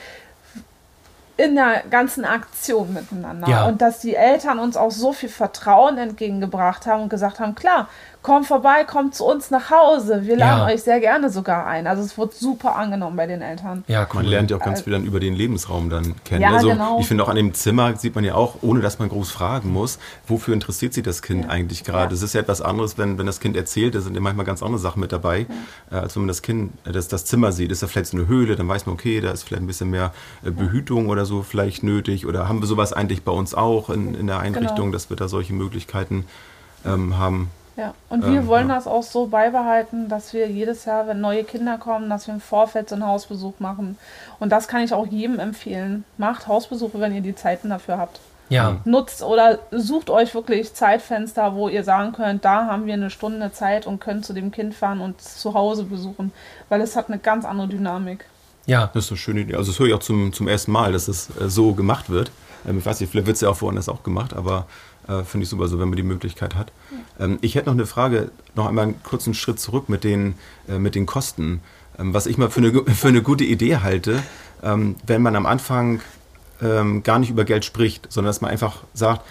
in 1.40 1.56
der 1.56 1.84
ganzen 1.90 2.26
Aktion 2.26 2.94
miteinander. 2.94 3.48
Ja. 3.48 3.66
Und 3.66 3.82
dass 3.82 4.00
die 4.00 4.14
Eltern 4.16 4.60
uns 4.60 4.76
auch 4.76 4.92
so 4.92 5.14
viel 5.14 5.30
Vertrauen 5.30 5.98
entgegengebracht 5.98 6.86
haben 6.86 7.04
und 7.04 7.10
gesagt 7.10 7.40
haben, 7.40 7.56
klar, 7.56 7.88
kommt 8.22 8.48
vorbei, 8.48 8.84
kommt 8.84 9.16
zu 9.16 9.24
uns 9.26 9.50
nach 9.50 9.72
Hause. 9.72 10.24
Wir 10.26 10.36
laden 10.36 10.68
Ja. 10.68 10.74
euch 10.74 10.84
sehr 10.84 11.00
gerne 11.00 11.30
sogar 11.30 11.66
ein. 11.66 11.88
Also 11.88 12.04
es 12.04 12.18
wurde 12.18 12.34
super 12.36 12.76
angenommen 12.76 13.16
bei 13.16 13.26
den 13.28 13.42
Eltern. 13.42 13.86
Ja, 13.88 14.06
Man 14.14 14.26
lernt 14.26 14.52
ja 14.52 14.58
auch 14.58 14.62
ganz 14.62 14.82
viel 14.82 14.92
dann 14.92 15.06
über 15.06 15.22
den 15.22 15.34
Lebensraum 15.34 15.90
dann 15.90 16.16
kennen. 16.26 16.42
Ja, 16.42 16.52
also 16.52 16.68
genau. 16.68 17.00
ich 17.00 17.08
finde 17.08 17.24
auch 17.24 17.30
an 17.30 17.38
dem 17.38 17.54
Zimmer 17.54 17.96
sieht 17.96 18.16
man 18.16 18.26
ja 18.26 18.36
auch, 18.36 18.56
ohne 18.62 18.82
dass 18.82 19.00
man 19.00 19.08
groß 19.08 19.32
fragen 19.32 19.72
muss, 19.72 20.00
wofür 20.28 20.54
interessiert 20.54 20.94
sich 20.94 21.04
das 21.04 21.22
Kind 21.22 21.50
eigentlich 21.50 21.86
gerade. 21.86 22.14
Es 22.14 22.22
ist 22.22 22.34
ja 22.34 22.42
etwas 22.42 22.62
anderes, 22.62 22.98
wenn, 22.98 23.18
wenn 23.18 23.26
das 23.26 23.40
Kind 23.40 23.56
erzählt, 23.56 23.96
da 23.96 24.02
sind 24.02 24.16
ja 24.16 24.22
manchmal 24.22 24.46
ganz 24.46 24.62
andere 24.62 24.80
Sachen 24.80 25.00
mit 25.00 25.14
dabei, 25.14 25.46
äh, 25.90 25.96
als 25.96 26.16
wenn 26.16 26.24
man 26.24 26.28
das 26.28 26.42
Kind, 26.42 26.74
äh, 26.86 26.92
das, 26.92 27.08
das 27.08 27.24
Zimmer 27.24 27.54
sieht. 27.54 27.72
Ist 27.72 27.82
da 27.82 27.88
vielleicht 27.88 28.08
so 28.12 28.18
eine 28.18 28.28
Höhle, 28.28 28.58
dann 28.58 28.68
weiß 28.68 28.86
man, 28.86 28.96
okay, 28.96 29.22
da 29.22 29.32
ist 29.32 29.44
vielleicht 29.44 29.64
ein 29.64 29.68
bisschen 29.68 29.90
mehr 29.92 30.12
äh, 30.44 30.52
Behütung 30.52 31.08
oder 31.08 31.24
so 31.24 31.29
vielleicht 31.44 31.84
nötig. 31.84 32.26
Oder 32.26 32.48
haben 32.50 32.62
wir 32.62 32.68
sowas 32.68 32.94
eigentlich 32.94 33.24
bei 33.24 33.32
uns 33.32 33.54
auch 33.56 33.90
in, 33.90 34.14
in 34.16 34.28
der 34.28 34.40
Einrichtung, 34.40 34.76
Genau. 34.88 34.92
dass 34.92 35.10
wir 35.10 35.18
da 35.18 35.28
solche 35.28 35.54
Möglichkeiten 35.54 36.26
ähm, 36.86 37.18
haben. 37.18 37.50
Ja, 37.78 37.94
und 38.10 38.26
wir 38.26 38.42
Ähm, 38.42 38.48
wollen 38.48 38.68
ja. 38.68 38.76
das 38.76 38.88
auch 38.88 39.04
so 39.04 39.28
beibehalten, 39.28 40.10
dass 40.10 40.34
wir 40.34 40.48
jedes 40.50 40.84
Jahr, 40.86 41.08
wenn 41.08 41.22
neue 41.22 41.46
Kinder 41.46 41.78
kommen, 41.78 42.10
dass 42.10 42.28
wir 42.28 42.34
im 42.34 42.42
Vorfeld 42.42 42.90
so 42.90 42.96
einen 42.96 43.06
Hausbesuch 43.06 43.60
machen. 43.60 43.98
Und 44.40 44.52
das 44.52 44.68
kann 44.68 44.82
ich 44.84 44.94
auch 44.94 45.08
jedem 45.08 45.40
empfehlen. 45.40 46.04
Macht 46.18 46.48
Hausbesuche, 46.48 47.00
wenn 47.00 47.16
ihr 47.16 47.22
die 47.22 47.36
Zeiten 47.36 47.70
dafür 47.70 47.98
habt. 47.98 48.20
Ja. 48.50 48.78
Nutzt 48.84 49.22
oder 49.24 49.60
sucht 49.72 50.10
euch 50.10 50.34
wirklich 50.34 50.74
Zeitfenster, 50.74 51.54
wo 51.56 51.70
ihr 51.70 51.84
sagen 51.84 52.14
könnt, 52.14 52.44
da 52.44 52.66
haben 52.66 52.86
wir 52.88 52.96
eine 52.96 53.12
Stunde 53.12 53.52
Zeit 53.52 53.86
und 53.86 54.00
könnt 54.02 54.26
zu 54.26 54.34
dem 54.34 54.50
Kind 54.52 54.74
fahren 54.74 55.02
und 55.02 55.22
zu 55.22 55.54
Hause 55.54 55.84
besuchen, 55.84 56.34
weil 56.68 56.82
es 56.82 56.96
hat 56.96 57.10
eine 57.10 57.20
ganz 57.20 57.46
andere 57.46 57.68
Dynamik. 57.68 58.26
Ja. 58.70 58.92
Das 58.94 59.06
ist 59.06 59.12
eine 59.12 59.18
schöne 59.18 59.42
Idee. 59.42 59.56
Also 59.56 59.72
das 59.72 59.80
höre 59.80 59.88
ich 59.88 59.94
auch 59.94 60.00
zum, 60.00 60.32
zum 60.32 60.48
ersten 60.48 60.72
Mal, 60.72 60.94
dass 60.94 61.08
es 61.08 61.30
äh, 61.40 61.50
so 61.50 61.74
gemacht 61.74 62.10
wird. 62.10 62.32
Ähm, 62.68 62.78
ich 62.78 62.86
weiß 62.86 63.00
nicht, 63.00 63.10
vielleicht 63.10 63.28
wird 63.28 63.36
es 63.36 63.42
ja 63.42 63.50
auch 63.50 63.62
woanders 63.62 63.90
auch 63.90 64.04
gemacht, 64.04 64.34
aber 64.34 64.68
äh, 65.08 65.24
finde 65.24 65.44
ich 65.44 65.50
super 65.50 65.68
so, 65.68 65.80
wenn 65.80 65.90
man 65.90 65.98
die 65.98 66.04
Möglichkeit 66.04 66.56
hat. 66.56 66.72
Ähm, 67.20 67.40
ich 67.42 67.56
hätte 67.56 67.66
noch 67.66 67.74
eine 67.74 67.88
Frage, 67.88 68.32
noch 68.56 68.68
einmal 68.68 68.86
einen 68.86 69.04
kurzen 69.04 69.34
Schritt 69.34 69.60
zurück 69.60 69.90
mit 69.90 70.04
den, 70.04 70.36
äh, 70.68 70.78
mit 70.78 70.94
den 70.94 71.08
Kosten. 71.08 71.62
Ähm, 71.98 72.14
was 72.14 72.28
ich 72.28 72.38
mal 72.38 72.50
für 72.52 72.60
eine, 72.60 72.86
für 72.94 73.08
eine 73.08 73.24
gute 73.24 73.44
Idee 73.44 73.78
halte, 73.78 74.22
ähm, 74.62 74.96
wenn 75.06 75.22
man 75.24 75.36
am 75.36 75.48
Anfang 75.48 76.02
ähm, 76.62 77.02
gar 77.02 77.18
nicht 77.18 77.32
über 77.32 77.46
Geld 77.46 77.66
spricht, 77.66 78.12
sondern 78.12 78.30
dass 78.30 78.42
man 78.42 78.52
einfach 78.52 78.84
sagt, 78.94 79.26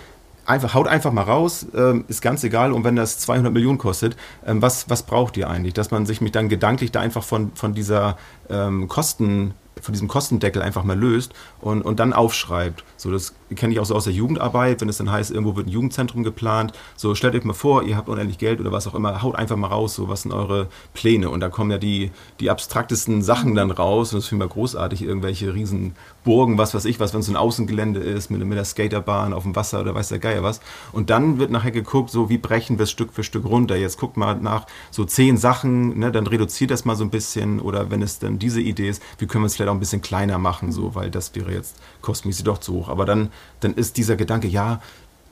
einfach, 0.49 0.75
haut 0.75 0.89
einfach 0.89 1.13
mal 1.13 1.23
raus, 1.23 1.67
ähm, 1.75 2.05
ist 2.09 2.23
ganz 2.23 2.43
egal. 2.45 2.73
Und 2.73 2.85
wenn 2.85 2.97
das 2.97 3.19
200 3.19 3.53
Millionen 3.53 3.79
kostet, 3.79 4.17
ähm, 4.47 4.63
was, 4.63 4.89
was 4.89 5.03
braucht 5.03 5.37
ihr 5.37 5.49
eigentlich? 5.49 5.75
Dass 5.75 5.91
man 5.91 6.07
sich 6.07 6.21
mich 6.21 6.33
dann 6.33 6.49
gedanklich 6.49 6.91
da 6.91 7.01
einfach 7.01 7.23
von, 7.23 7.53
von 7.55 7.75
dieser 7.75 8.17
ähm, 8.49 8.89
Kosten, 8.89 9.55
von 9.83 9.93
diesem 9.93 10.09
Kostendeckel 10.09 10.63
einfach 10.63 10.85
mal 10.85 10.99
löst 10.99 11.33
und, 11.61 11.83
und 11.83 12.01
dann 12.01 12.13
aufschreibt. 12.13 12.85
So, 12.97 13.11
das 13.11 13.35
kenne 13.55 13.73
ich 13.73 13.81
auch 13.81 13.85
so 13.85 13.95
aus 13.95 14.05
der 14.05 14.13
Jugendarbeit, 14.13 14.81
wenn 14.81 14.89
es 14.89 14.99
dann 14.99 15.11
heißt, 15.11 15.31
irgendwo 15.31 15.57
wird 15.57 15.67
ein 15.67 15.71
Jugendzentrum 15.71 16.25
geplant. 16.25 16.73
So, 16.97 17.15
stellt 17.15 17.35
euch 17.35 17.45
mal 17.45 17.53
vor, 17.53 17.83
ihr 17.83 17.97
habt 17.97 18.09
unendlich 18.09 18.39
Geld 18.39 18.61
oder 18.61 18.73
was 18.73 18.87
auch 18.87 18.95
immer, 18.95 19.23
haut 19.23 19.37
einfach 19.37 19.57
mal 19.57 19.69
raus, 19.69 19.95
so, 19.95 20.09
was 20.09 20.23
sind 20.23 20.33
eure 20.33 20.69
Pläne? 20.95 21.31
Und 21.31 21.41
da 21.41 21.49
kommen 21.49 21.71
ja 21.71 21.79
die, 21.79 22.11
die 22.41 22.51
abstraktesten 22.51 23.23
Sachen 23.23 23.55
dann 23.55 23.71
raus 23.71 24.13
und 24.13 24.19
das 24.19 24.29
finde 24.29 24.45
ich 24.45 24.49
mal 24.49 24.55
großartig, 24.55 25.03
irgendwelche 25.03 25.55
riesen 25.55 25.95
Burgen, 26.25 26.59
was 26.59 26.75
weiß 26.75 26.85
ich 26.85 27.01
was, 27.01 27.15
wenn 27.15 27.21
es 27.21 27.29
ein 27.29 27.37
Außengelände 27.37 28.01
ist, 28.01 28.31
mit, 28.31 28.45
mit 28.45 28.59
der 28.59 28.65
Skaterbahn 28.65 29.33
auf 29.33 29.45
dem 29.45 29.57
Wasser 29.57 29.81
oder 29.81 29.95
weiß 29.95 30.09
der 30.09 30.19
Geier 30.19 30.43
was. 30.43 30.61
Und 30.93 31.11
dann 31.11 31.39
wird 31.39 31.51
nachher 31.51 31.71
geguckt, 31.71 32.11
so, 32.11 32.29
wie 32.29 32.39
brechen 32.39 32.79
wir 32.79 32.83
es 32.83 32.91
Stück 32.91 33.13
für 33.13 33.25
Stück 33.25 33.45
runter? 33.45 33.77
Jetzt 33.77 33.99
guckt 33.99 34.17
mal 34.17 34.35
nach 34.35 34.67
so 34.91 35.05
zehn 35.05 35.37
Sachen, 35.37 35.99
ne, 35.99 36.13
dann 36.13 36.27
reduziert 36.27 36.71
das 36.71 36.85
mal 36.85 36.97
so 36.97 37.05
ein 37.05 37.11
bisschen 37.11 37.61
oder 37.61 37.91
wenn 37.91 38.03
es 38.03 38.19
dann 38.19 38.39
diese 38.39 38.61
Idee 38.61 38.89
ist, 38.89 39.03
wie 39.19 39.27
können 39.27 39.45
wir 39.45 39.47
es 39.47 39.57
vielleicht 39.57 39.68
auch 39.69 39.75
ein 39.75 39.81
bisschen 39.81 40.03
kleiner 40.03 40.39
machen, 40.39 40.73
so, 40.73 40.95
weil 40.95 41.11
das 41.11 41.35
wäre 41.35 41.53
jetzt 41.53 41.77
kostmäßig 42.03 42.45
doch 42.45 42.59
zu 42.59 42.75
hoch. 42.75 42.89
Aber 42.89 43.05
dann, 43.05 43.31
dann 43.61 43.75
ist 43.75 43.97
dieser 43.97 44.17
Gedanke, 44.17 44.49
ja, 44.49 44.81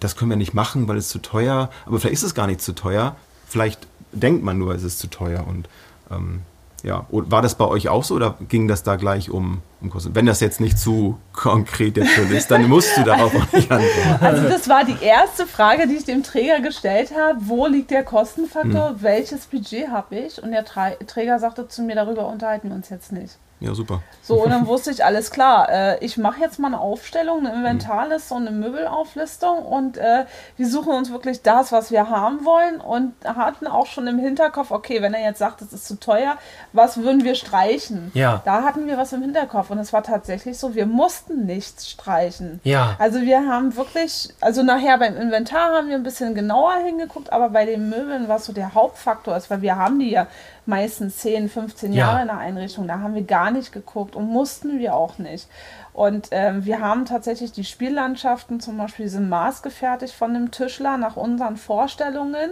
das 0.00 0.16
können 0.16 0.30
wir 0.30 0.36
nicht 0.36 0.54
machen, 0.54 0.88
weil 0.88 0.96
es 0.96 1.08
zu 1.08 1.18
teuer, 1.18 1.70
aber 1.86 1.98
vielleicht 1.98 2.14
ist 2.14 2.22
es 2.22 2.34
gar 2.34 2.46
nicht 2.46 2.60
zu 2.60 2.74
teuer. 2.74 3.16
Vielleicht 3.46 3.86
denkt 4.12 4.44
man 4.44 4.58
nur, 4.58 4.74
es 4.74 4.82
ist 4.82 4.98
zu 4.98 5.08
teuer 5.08 5.46
und 5.46 5.68
ähm, 6.10 6.42
ja, 6.82 7.06
war 7.10 7.42
das 7.42 7.56
bei 7.56 7.64
euch 7.64 7.88
auch 7.88 8.04
so 8.04 8.14
oder 8.14 8.36
ging 8.48 8.68
das 8.68 8.82
da 8.82 8.96
gleich 8.96 9.30
um, 9.30 9.62
um 9.80 9.90
Kosten? 9.90 10.14
Wenn 10.14 10.26
das 10.26 10.40
jetzt 10.40 10.60
nicht 10.60 10.78
zu 10.78 11.18
konkret 11.32 11.96
jetzt 11.96 12.12
schon 12.12 12.30
ist, 12.30 12.50
dann 12.50 12.68
musst 12.68 12.96
du 12.96 13.02
darauf 13.02 13.34
auch 13.34 13.52
nicht 13.52 13.70
antworten. 13.70 14.24
Also 14.24 14.48
das 14.48 14.68
war 14.68 14.84
die 14.84 14.96
erste 15.02 15.46
Frage, 15.46 15.88
die 15.88 15.94
ich 15.94 16.04
dem 16.04 16.22
Träger 16.22 16.60
gestellt 16.60 17.12
habe. 17.12 17.38
Wo 17.42 17.66
liegt 17.66 17.90
der 17.90 18.04
Kostenfaktor? 18.04 18.90
Hm. 18.90 18.96
Welches 19.02 19.46
Budget 19.46 19.88
habe 19.88 20.16
ich? 20.16 20.40
Und 20.40 20.52
der 20.52 20.64
Träger 20.64 21.38
sagte 21.38 21.66
zu 21.66 21.82
mir, 21.82 21.96
darüber 21.96 22.28
unterhalten 22.28 22.68
wir 22.68 22.76
uns 22.76 22.88
jetzt 22.88 23.10
nicht. 23.10 23.36
Ja, 23.58 23.74
super. 23.74 24.02
So, 24.22 24.42
und 24.42 24.50
dann 24.50 24.66
wusste 24.66 24.90
ich, 24.90 25.02
alles 25.02 25.30
klar, 25.30 25.68
äh, 25.70 26.04
ich 26.04 26.18
mache 26.18 26.40
jetzt 26.40 26.58
mal 26.58 26.68
eine 26.68 26.78
Aufstellung, 26.78 27.46
eine 27.46 27.54
Inventarliste 27.54 28.34
und 28.34 28.46
eine 28.46 28.56
Möbelauflistung 28.56 29.64
und 29.64 29.96
äh, 29.96 30.26
wir 30.58 30.68
suchen 30.68 30.92
uns 30.92 31.10
wirklich 31.10 31.40
das, 31.40 31.72
was 31.72 31.90
wir 31.90 32.10
haben 32.10 32.44
wollen 32.44 32.80
und 32.80 33.14
hatten 33.24 33.66
auch 33.66 33.86
schon 33.86 34.06
im 34.08 34.18
Hinterkopf, 34.18 34.72
okay, 34.72 35.00
wenn 35.00 35.14
er 35.14 35.22
jetzt 35.22 35.38
sagt, 35.38 35.62
es 35.62 35.72
ist 35.72 35.86
zu 35.86 35.98
teuer, 35.98 36.36
was 36.74 36.98
würden 36.98 37.24
wir 37.24 37.34
streichen? 37.34 38.10
Ja. 38.12 38.42
Da 38.44 38.62
hatten 38.62 38.86
wir 38.86 38.98
was 38.98 39.14
im 39.14 39.22
Hinterkopf 39.22 39.70
und 39.70 39.78
es 39.78 39.92
war 39.92 40.02
tatsächlich 40.02 40.58
so, 40.58 40.74
wir 40.74 40.86
mussten 40.86 41.46
nichts 41.46 41.88
streichen. 41.88 42.60
Ja. 42.62 42.96
Also 42.98 43.22
wir 43.22 43.48
haben 43.48 43.74
wirklich, 43.76 44.34
also 44.42 44.62
nachher 44.64 44.98
beim 44.98 45.16
Inventar 45.16 45.72
haben 45.74 45.88
wir 45.88 45.94
ein 45.94 46.02
bisschen 46.02 46.34
genauer 46.34 46.74
hingeguckt, 46.84 47.32
aber 47.32 47.48
bei 47.48 47.64
den 47.64 47.88
Möbeln, 47.88 48.28
was 48.28 48.44
so 48.44 48.52
der 48.52 48.74
Hauptfaktor 48.74 49.34
ist, 49.34 49.48
weil 49.48 49.62
wir 49.62 49.76
haben 49.76 49.98
die 49.98 50.10
ja 50.10 50.26
meistens 50.66 51.18
10, 51.18 51.48
15 51.48 51.92
Ja. 51.92 52.06
Jahre 52.06 52.22
in 52.22 52.28
der 52.28 52.38
Einrichtung, 52.38 52.86
da 52.86 52.98
haben 53.00 53.14
wir 53.14 53.22
gar 53.22 53.50
nicht 53.50 53.72
geguckt 53.72 54.16
und 54.16 54.26
mussten 54.26 54.78
wir 54.78 54.94
auch 54.94 55.18
nicht. 55.18 55.48
Und 55.92 56.28
ähm, 56.30 56.64
wir 56.64 56.80
haben 56.80 57.04
tatsächlich 57.04 57.52
die 57.52 57.64
Spiellandschaften 57.64 58.60
zum 58.60 58.76
Beispiel, 58.76 59.08
sind 59.08 59.28
maßgefertigt 59.28 60.14
von 60.14 60.34
dem 60.34 60.50
Tischler 60.50 60.96
nach 60.96 61.16
unseren 61.16 61.56
Vorstellungen 61.56 62.50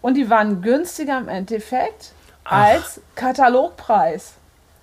und 0.00 0.14
die 0.14 0.28
waren 0.28 0.60
günstiger 0.62 1.18
im 1.18 1.28
Endeffekt 1.28 2.12
Ach. 2.44 2.64
als 2.64 3.00
Katalogpreis. 3.14 4.34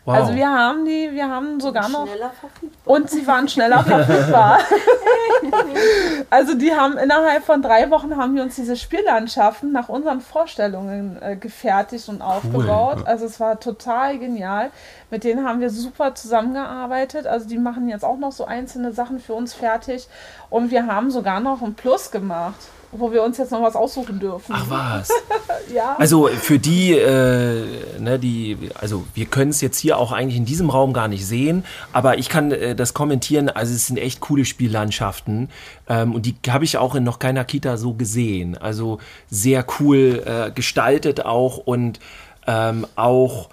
Wow. 0.10 0.16
Also 0.16 0.36
wir 0.36 0.50
haben 0.50 0.86
die, 0.86 1.12
wir 1.12 1.30
haben 1.30 1.60
sogar 1.60 1.88
noch 1.88 2.08
Schneller 2.08 2.32
verfügbar. 2.32 2.96
und 2.96 3.10
sie 3.12 3.28
waren 3.28 3.48
schneller 3.48 3.84
verfügbar. 3.84 4.58
also 6.32 6.56
die 6.56 6.74
haben 6.74 6.98
innerhalb 6.98 7.44
von 7.44 7.62
drei 7.62 7.92
Wochen 7.92 8.18
haben 8.18 8.36
wir 8.36 8.42
uns 8.42 8.56
diese 8.56 8.76
Spiellandschaften 8.76 9.72
nach 9.72 9.88
unseren 9.88 10.22
Vorstellungen 10.22 11.22
äh, 11.22 11.36
gefertigt 11.36 12.10
und 12.10 12.24
aufgebaut. 12.24 13.06
Also 13.06 13.28
es 13.28 13.40
war 13.40 13.60
total 13.60 14.18
genial. 14.18 14.72
Mit 15.12 15.24
denen 15.24 15.48
haben 15.48 15.60
wir 15.60 15.70
super 15.70 16.16
zusammengearbeitet. 16.16 17.28
Also 17.28 17.48
die 17.48 17.60
machen 17.60 17.88
jetzt 17.88 18.04
auch 18.04 18.18
noch 18.18 18.32
so 18.32 18.46
einzelne 18.46 18.94
Sachen 18.94 19.20
für 19.20 19.36
uns 19.36 19.54
fertig. 19.54 20.08
Und 20.50 20.72
wir 20.72 20.88
haben 20.88 21.12
sogar 21.12 21.40
noch 21.40 21.62
ein 21.62 21.76
Plus 21.76 22.10
gemacht, 22.10 22.60
wo 22.92 23.12
wir 23.12 23.24
uns 23.24 23.38
jetzt 23.38 23.52
noch 23.52 23.62
was 23.62 23.76
aussuchen 23.76 24.20
dürfen. 24.20 24.54
Ach 24.56 24.66
was. 24.70 25.10
ja. 25.74 25.96
Also 25.98 26.28
für 26.28 26.58
die, 26.58 26.94
äh, 26.94 27.66
ne, 28.00 28.18
die, 28.18 28.58
also 28.80 29.06
wir 29.14 29.26
können 29.26 29.52
es 29.52 29.62
jetzt 29.62 29.78
hier 29.78 29.98
auch 29.98 30.12
eigentlich 30.12 30.38
in 30.38 30.46
diesem 30.46 30.70
Raum 30.70 30.94
gar 30.94 31.08
nicht 31.08 31.26
sehen, 31.26 31.64
aber 31.94 32.18
ich 32.18 32.30
kann 32.30 32.52
äh, 32.52 32.76
das 32.76 32.94
kommentieren. 32.94 33.50
Also 33.50 33.74
es 33.74 33.88
sind 33.88 33.98
echt 33.98 34.22
coole 34.22 34.46
Spiellandschaften 34.46 35.50
ähm, 35.88 36.16
und 36.16 36.26
die 36.26 36.36
habe 36.50 36.66
ich 36.66 36.78
auch 36.78 36.96
in 36.96 37.04
noch 37.04 37.20
keiner 37.20 37.46
Kita 37.46 37.78
so 37.78 37.94
gesehen. 37.94 38.58
Also 38.58 39.00
sehr 39.30 39.66
cool 39.80 40.24
äh, 40.26 40.52
gestaltet 40.52 41.26
auch 41.26 41.58
und 41.58 42.00
ähm, 42.48 42.88
auch 42.96 43.50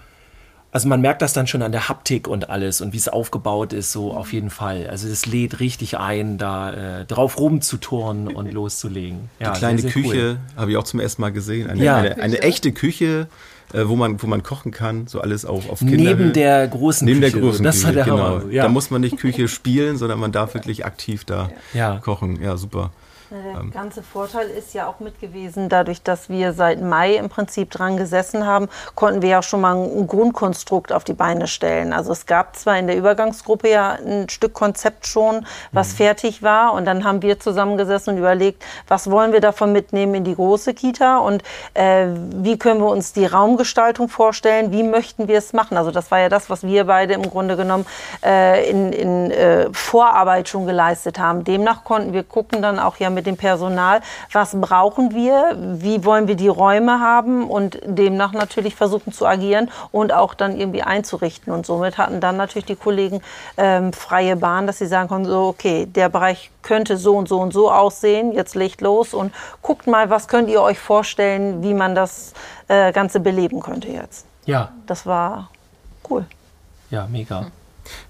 Also 0.76 0.88
man 0.88 1.00
merkt 1.00 1.22
das 1.22 1.32
dann 1.32 1.46
schon 1.46 1.62
an 1.62 1.72
der 1.72 1.88
Haptik 1.88 2.28
und 2.28 2.50
alles 2.50 2.82
und 2.82 2.92
wie 2.92 2.98
es 2.98 3.08
aufgebaut 3.08 3.72
ist, 3.72 3.92
so 3.92 4.12
auf 4.12 4.34
jeden 4.34 4.50
Fall. 4.50 4.88
Also 4.90 5.08
es 5.08 5.24
lädt 5.24 5.58
richtig 5.58 5.96
ein, 5.96 6.36
da 6.36 7.00
äh, 7.00 7.04
drauf 7.06 7.38
rumzuturnen 7.40 8.28
und 8.36 8.52
loszulegen. 8.52 9.30
Ja, 9.40 9.52
Die 9.52 9.58
kleine 9.58 9.78
sehr, 9.78 9.90
sehr 9.90 10.02
Küche 10.02 10.36
habe 10.54 10.70
ich 10.72 10.76
auch 10.76 10.84
zum 10.84 11.00
ersten 11.00 11.22
Mal 11.22 11.32
gesehen. 11.32 11.70
Eine, 11.70 11.82
Ja. 11.82 11.96
eine, 11.96 12.18
eine 12.18 12.42
echte 12.42 12.72
Küche, 12.72 13.26
äh, 13.72 13.84
wo, 13.86 13.96
man, 13.96 14.22
wo 14.22 14.26
man 14.26 14.42
kochen 14.42 14.70
kann, 14.70 15.06
so 15.06 15.22
alles 15.22 15.46
auf, 15.46 15.70
auf 15.70 15.78
Kinder. 15.78 15.96
Neben 15.96 16.34
der 16.34 16.68
großen 16.68 17.06
Neben 17.06 17.22
der 17.22 17.30
Küche. 17.30 17.42
großen 17.42 17.64
das 17.64 17.76
Küche, 17.76 17.86
war 17.86 17.92
der 17.94 18.04
genau. 18.04 18.18
Hammer. 18.42 18.52
Ja. 18.52 18.64
Da 18.64 18.68
muss 18.68 18.90
man 18.90 19.00
nicht 19.00 19.16
Küche 19.16 19.48
spielen, 19.48 19.96
sondern 19.96 20.20
man 20.20 20.30
darf 20.30 20.52
wirklich 20.52 20.84
aktiv 20.84 21.24
da 21.24 21.48
Ja. 21.72 22.00
kochen. 22.04 22.42
Ja, 22.42 22.58
super. 22.58 22.90
Der 23.30 23.70
ganze 23.72 24.04
Vorteil 24.04 24.48
ist 24.48 24.72
ja 24.72 24.86
auch 24.86 25.00
mit 25.00 25.20
gewesen, 25.20 25.68
dadurch, 25.68 26.02
dass 26.02 26.28
wir 26.28 26.52
seit 26.52 26.80
Mai 26.80 27.16
im 27.16 27.28
Prinzip 27.28 27.72
dran 27.72 27.96
gesessen 27.96 28.46
haben, 28.46 28.68
konnten 28.94 29.20
wir 29.20 29.28
ja 29.28 29.42
schon 29.42 29.62
mal 29.62 29.74
ein 29.74 30.06
Grundkonstrukt 30.06 30.92
auf 30.92 31.02
die 31.02 31.12
Beine 31.12 31.48
stellen. 31.48 31.92
Also 31.92 32.12
es 32.12 32.26
gab 32.26 32.54
zwar 32.54 32.78
in 32.78 32.86
der 32.86 32.96
Übergangsgruppe 32.96 33.68
ja 33.68 33.98
ein 34.04 34.28
Stück 34.28 34.54
Konzept 34.54 35.08
schon, 35.08 35.44
was 35.72 35.92
fertig 35.92 36.44
war, 36.44 36.72
und 36.72 36.84
dann 36.84 37.02
haben 37.02 37.20
wir 37.22 37.40
zusammengesessen 37.40 38.14
und 38.14 38.18
überlegt, 38.20 38.64
was 38.86 39.10
wollen 39.10 39.32
wir 39.32 39.40
davon 39.40 39.72
mitnehmen 39.72 40.14
in 40.14 40.24
die 40.24 40.36
große 40.36 40.72
Kita 40.74 41.18
und 41.18 41.42
äh, 41.74 42.06
wie 42.36 42.58
können 42.58 42.80
wir 42.80 42.88
uns 42.88 43.12
die 43.12 43.26
Raumgestaltung 43.26 44.08
vorstellen, 44.08 44.70
wie 44.70 44.84
möchten 44.84 45.26
wir 45.26 45.38
es 45.38 45.52
machen. 45.52 45.76
Also 45.76 45.90
das 45.90 46.12
war 46.12 46.20
ja 46.20 46.28
das, 46.28 46.48
was 46.48 46.62
wir 46.62 46.84
beide 46.84 47.14
im 47.14 47.28
Grunde 47.28 47.56
genommen 47.56 47.86
äh, 48.24 48.70
in, 48.70 48.92
in 48.92 49.30
äh, 49.32 49.68
Vorarbeit 49.72 50.48
schon 50.48 50.64
geleistet 50.66 51.18
haben. 51.18 51.42
Demnach 51.42 51.82
konnten 51.82 52.12
wir 52.12 52.22
gucken 52.22 52.62
dann 52.62 52.78
auch 52.78 52.98
ja 52.98 53.15
mit 53.16 53.26
dem 53.26 53.36
Personal, 53.36 54.00
was 54.30 54.60
brauchen 54.60 55.12
wir, 55.12 55.56
wie 55.56 56.04
wollen 56.04 56.28
wir 56.28 56.36
die 56.36 56.46
Räume 56.46 57.00
haben 57.00 57.48
und 57.50 57.80
demnach 57.84 58.32
natürlich 58.32 58.76
versuchen 58.76 59.12
zu 59.12 59.26
agieren 59.26 59.70
und 59.90 60.12
auch 60.12 60.34
dann 60.34 60.56
irgendwie 60.56 60.82
einzurichten. 60.82 61.52
Und 61.52 61.66
somit 61.66 61.98
hatten 61.98 62.20
dann 62.20 62.36
natürlich 62.36 62.66
die 62.66 62.76
Kollegen 62.76 63.20
ähm, 63.56 63.92
freie 63.92 64.36
Bahn, 64.36 64.68
dass 64.68 64.78
sie 64.78 64.86
sagen 64.86 65.08
konnten, 65.08 65.28
so 65.28 65.48
okay, 65.48 65.86
der 65.86 66.08
Bereich 66.08 66.50
könnte 66.62 66.96
so 66.96 67.16
und 67.16 67.28
so 67.28 67.40
und 67.40 67.52
so 67.52 67.72
aussehen, 67.72 68.32
jetzt 68.32 68.54
legt 68.54 68.80
los 68.80 69.14
und 69.14 69.32
guckt 69.62 69.86
mal, 69.86 70.10
was 70.10 70.28
könnt 70.28 70.48
ihr 70.48 70.62
euch 70.62 70.78
vorstellen, 70.78 71.62
wie 71.62 71.74
man 71.74 71.94
das 71.94 72.34
äh, 72.68 72.92
Ganze 72.92 73.18
beleben 73.20 73.60
könnte 73.60 73.88
jetzt. 73.88 74.26
ja, 74.44 74.70
Das 74.86 75.06
war 75.06 75.50
cool. 76.10 76.26
ja, 76.90 77.06
mega. 77.10 77.46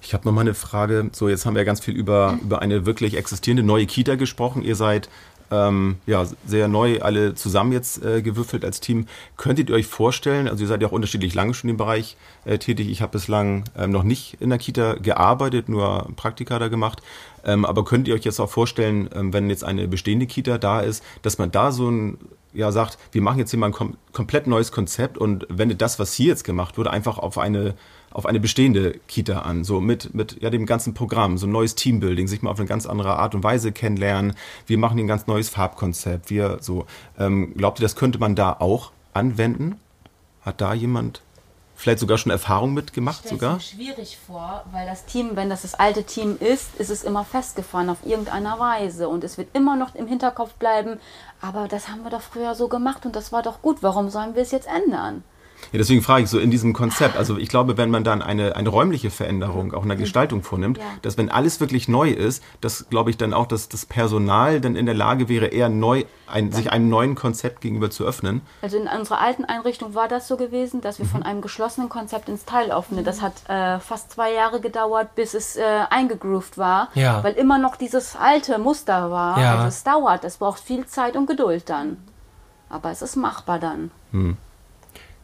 Ich 0.02 0.14
habe 0.14 0.24
noch 0.26 0.32
mal 0.32 0.42
eine 0.42 0.54
Frage. 0.54 1.10
So, 1.12 1.28
jetzt 1.28 1.46
haben 1.46 1.54
wir 1.54 1.64
ganz 1.64 1.80
viel 1.80 1.94
über, 1.94 2.38
über 2.42 2.62
eine 2.62 2.86
wirklich 2.86 3.16
existierende 3.16 3.62
neue 3.62 3.86
Kita 3.86 4.14
gesprochen. 4.14 4.62
Ihr 4.62 4.76
seid 4.76 5.08
ähm, 5.50 5.96
ja, 6.06 6.26
sehr 6.46 6.68
neu 6.68 7.00
alle 7.00 7.34
zusammen 7.34 7.72
jetzt 7.72 8.04
äh, 8.04 8.22
gewürfelt 8.22 8.64
als 8.64 8.80
Team. 8.80 9.06
Könntet 9.36 9.70
ihr 9.70 9.76
euch 9.76 9.86
vorstellen, 9.86 10.48
also 10.48 10.64
ihr 10.64 10.68
seid 10.68 10.82
ja 10.82 10.88
auch 10.88 10.92
unterschiedlich 10.92 11.34
lange 11.34 11.54
schon 11.54 11.70
im 11.70 11.76
Bereich 11.76 12.16
äh, 12.44 12.58
tätig. 12.58 12.88
Ich 12.88 13.02
habe 13.02 13.12
bislang 13.12 13.64
ähm, 13.76 13.90
noch 13.90 14.02
nicht 14.02 14.38
in 14.40 14.50
der 14.50 14.58
Kita 14.58 14.94
gearbeitet, 14.94 15.68
nur 15.68 16.08
Praktika 16.16 16.58
da 16.58 16.68
gemacht. 16.68 17.02
Ähm, 17.44 17.64
aber 17.64 17.84
könnt 17.84 18.08
ihr 18.08 18.14
euch 18.14 18.24
jetzt 18.24 18.40
auch 18.40 18.50
vorstellen, 18.50 19.08
ähm, 19.14 19.32
wenn 19.32 19.48
jetzt 19.48 19.64
eine 19.64 19.86
bestehende 19.86 20.26
Kita 20.26 20.58
da 20.58 20.80
ist, 20.80 21.04
dass 21.22 21.38
man 21.38 21.52
da 21.52 21.70
so 21.70 21.90
ein 21.90 22.18
ja, 22.52 22.72
sagt, 22.72 22.98
wir 23.12 23.20
machen 23.20 23.38
jetzt 23.38 23.50
hier 23.50 23.60
mal 23.60 23.66
ein 23.66 23.72
kom 23.72 23.96
komplett 24.12 24.46
neues 24.46 24.72
Konzept 24.72 25.18
und 25.18 25.46
wendet 25.50 25.82
das, 25.82 25.98
was 25.98 26.14
hier 26.14 26.28
jetzt 26.28 26.42
gemacht 26.42 26.78
wurde, 26.78 26.90
einfach 26.90 27.18
auf 27.18 27.36
eine, 27.36 27.74
auf 28.16 28.24
eine 28.24 28.40
bestehende 28.40 28.98
Kita 29.08 29.40
an. 29.40 29.62
So 29.62 29.78
mit, 29.78 30.14
mit 30.14 30.40
ja, 30.40 30.48
dem 30.48 30.64
ganzen 30.64 30.94
Programm, 30.94 31.36
so 31.36 31.46
ein 31.46 31.52
neues 31.52 31.74
Teambuilding, 31.74 32.28
sich 32.28 32.40
mal 32.40 32.50
auf 32.50 32.58
eine 32.58 32.66
ganz 32.66 32.86
andere 32.86 33.18
Art 33.18 33.34
und 33.34 33.44
Weise 33.44 33.72
kennenlernen. 33.72 34.34
Wir 34.66 34.78
machen 34.78 34.98
ein 34.98 35.06
ganz 35.06 35.26
neues 35.26 35.50
Farbkonzept. 35.50 36.30
Wir 36.30 36.56
so. 36.62 36.86
Ähm, 37.18 37.52
glaubt 37.58 37.78
ihr, 37.78 37.82
das 37.82 37.94
könnte 37.94 38.18
man 38.18 38.34
da 38.34 38.56
auch 38.58 38.90
anwenden? 39.12 39.78
Hat 40.40 40.62
da 40.62 40.72
jemand 40.72 41.20
vielleicht 41.74 41.98
sogar 41.98 42.16
schon 42.16 42.32
Erfahrung 42.32 42.72
mitgemacht 42.72 43.20
Ich 43.26 43.32
sogar? 43.32 43.56
mir 43.56 43.60
schwierig 43.60 44.16
vor, 44.26 44.64
weil 44.72 44.86
das 44.86 45.04
Team, 45.04 45.32
wenn 45.34 45.50
das 45.50 45.60
das 45.60 45.74
alte 45.74 46.04
Team 46.04 46.38
ist, 46.40 46.74
ist 46.78 46.88
es 46.88 47.04
immer 47.04 47.22
festgefahren 47.22 47.90
auf 47.90 47.98
irgendeiner 48.06 48.58
Weise 48.58 49.10
und 49.10 49.24
es 49.24 49.36
wird 49.36 49.54
immer 49.54 49.76
noch 49.76 49.94
im 49.94 50.06
Hinterkopf 50.06 50.54
bleiben, 50.54 50.98
aber 51.42 51.68
das 51.68 51.88
haben 51.88 52.02
wir 52.02 52.10
doch 52.10 52.22
früher 52.22 52.54
so 52.54 52.68
gemacht 52.68 53.04
und 53.04 53.14
das 53.14 53.30
war 53.30 53.42
doch 53.42 53.60
gut, 53.60 53.82
warum 53.82 54.08
sollen 54.08 54.34
wir 54.34 54.40
es 54.40 54.52
jetzt 54.52 54.68
ändern? 54.68 55.22
Ja, 55.72 55.78
deswegen 55.78 56.02
frage 56.02 56.24
ich 56.24 56.30
so 56.30 56.38
in 56.38 56.50
diesem 56.50 56.72
Konzept. 56.72 57.16
Also 57.16 57.38
ich 57.38 57.48
glaube, 57.48 57.76
wenn 57.76 57.90
man 57.90 58.04
dann 58.04 58.22
eine, 58.22 58.56
eine 58.56 58.68
räumliche 58.68 59.10
Veränderung 59.10 59.74
auch 59.74 59.82
in 59.82 59.88
der 59.88 59.96
Gestaltung 59.98 60.42
vornimmt, 60.42 60.78
Ja. 60.78 60.84
dass 61.02 61.16
wenn 61.18 61.30
alles 61.30 61.60
wirklich 61.60 61.88
neu 61.88 62.10
ist, 62.10 62.42
dass 62.60 62.88
glaube 62.88 63.10
ich 63.10 63.16
dann 63.16 63.34
auch, 63.34 63.46
dass 63.46 63.68
das 63.68 63.84
Personal 63.86 64.60
dann 64.60 64.76
in 64.76 64.86
der 64.86 64.94
Lage 64.94 65.28
wäre, 65.28 65.46
eher 65.46 65.68
neu, 65.68 66.04
ein, 66.26 66.52
sich 66.52 66.70
einem 66.72 66.88
neuen 66.88 67.14
Konzept 67.14 67.60
gegenüber 67.60 67.90
zu 67.90 68.04
öffnen. 68.04 68.42
Also 68.62 68.76
in 68.78 68.86
unserer 68.88 69.20
alten 69.20 69.44
Einrichtung 69.44 69.94
war 69.94 70.08
das 70.08 70.28
so 70.28 70.36
gewesen, 70.36 70.80
dass 70.80 70.98
wir 70.98 71.06
von 71.06 71.20
Mhm. 71.20 71.26
einem 71.26 71.40
geschlossenen 71.42 71.88
Konzept 71.88 72.28
ins 72.28 72.44
Teiloffene, 72.44 73.02
das 73.02 73.22
hat 73.22 73.34
äh, 73.48 73.78
fast 73.80 74.12
zwei 74.12 74.32
Jahre 74.32 74.60
gedauert, 74.60 75.14
bis 75.14 75.34
es 75.34 75.56
äh, 75.56 75.62
eingegroovt 75.90 76.58
war, 76.58 76.88
Ja. 76.94 77.22
weil 77.24 77.34
immer 77.34 77.58
noch 77.58 77.76
dieses 77.76 78.16
alte 78.16 78.58
Muster 78.58 79.10
war. 79.10 79.40
Ja. 79.40 79.54
Also 79.56 79.68
es 79.68 79.84
dauert, 79.84 80.24
es 80.24 80.36
braucht 80.38 80.60
viel 80.60 80.86
Zeit 80.86 81.16
und 81.16 81.26
Geduld 81.26 81.68
dann. 81.70 81.96
Aber 82.68 82.90
es 82.90 83.02
ist 83.02 83.16
machbar 83.16 83.58
dann. 83.60 83.90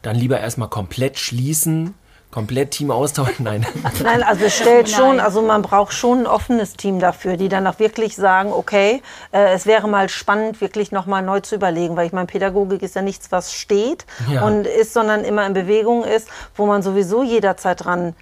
Dann 0.02 0.16
lieber 0.16 0.40
erstmal 0.40 0.68
komplett 0.68 1.18
schließen, 1.18 1.94
komplett 2.30 2.72
Team 2.72 2.90
austauschen. 2.90 3.34
Nein. 3.44 3.66
Nein, 4.02 4.22
also 4.22 4.44
es 4.46 4.56
stellt 4.56 4.86
Nein. 4.90 4.96
schon, 4.96 5.20
also 5.20 5.42
man 5.42 5.62
braucht 5.62 5.92
schon 5.92 6.20
ein 6.20 6.26
offenes 6.26 6.74
Team 6.74 6.98
dafür, 6.98 7.36
die 7.36 7.48
dann 7.48 7.66
auch 7.66 7.78
wirklich 7.78 8.16
sagen, 8.16 8.52
okay, 8.52 9.02
äh, 9.32 9.52
es 9.52 9.66
wäre 9.66 9.88
mal 9.88 10.08
spannend, 10.08 10.60
wirklich 10.60 10.92
nochmal 10.92 11.22
neu 11.22 11.40
zu 11.40 11.54
überlegen, 11.54 11.96
weil 11.96 12.06
ich 12.06 12.12
meine, 12.12 12.26
Pädagogik 12.26 12.82
ist 12.82 12.96
ja 12.96 13.02
nichts, 13.02 13.30
was 13.30 13.52
steht 13.54 14.06
Ja. 14.30 14.42
und 14.46 14.66
ist, 14.66 14.92
sondern 14.94 15.24
immer 15.24 15.46
in 15.46 15.52
Bewegung 15.52 16.04
ist, 16.04 16.28
wo 16.56 16.66
man 16.66 16.82
sowieso 16.82 17.22
jederzeit 17.22 17.84
dran 17.84 18.14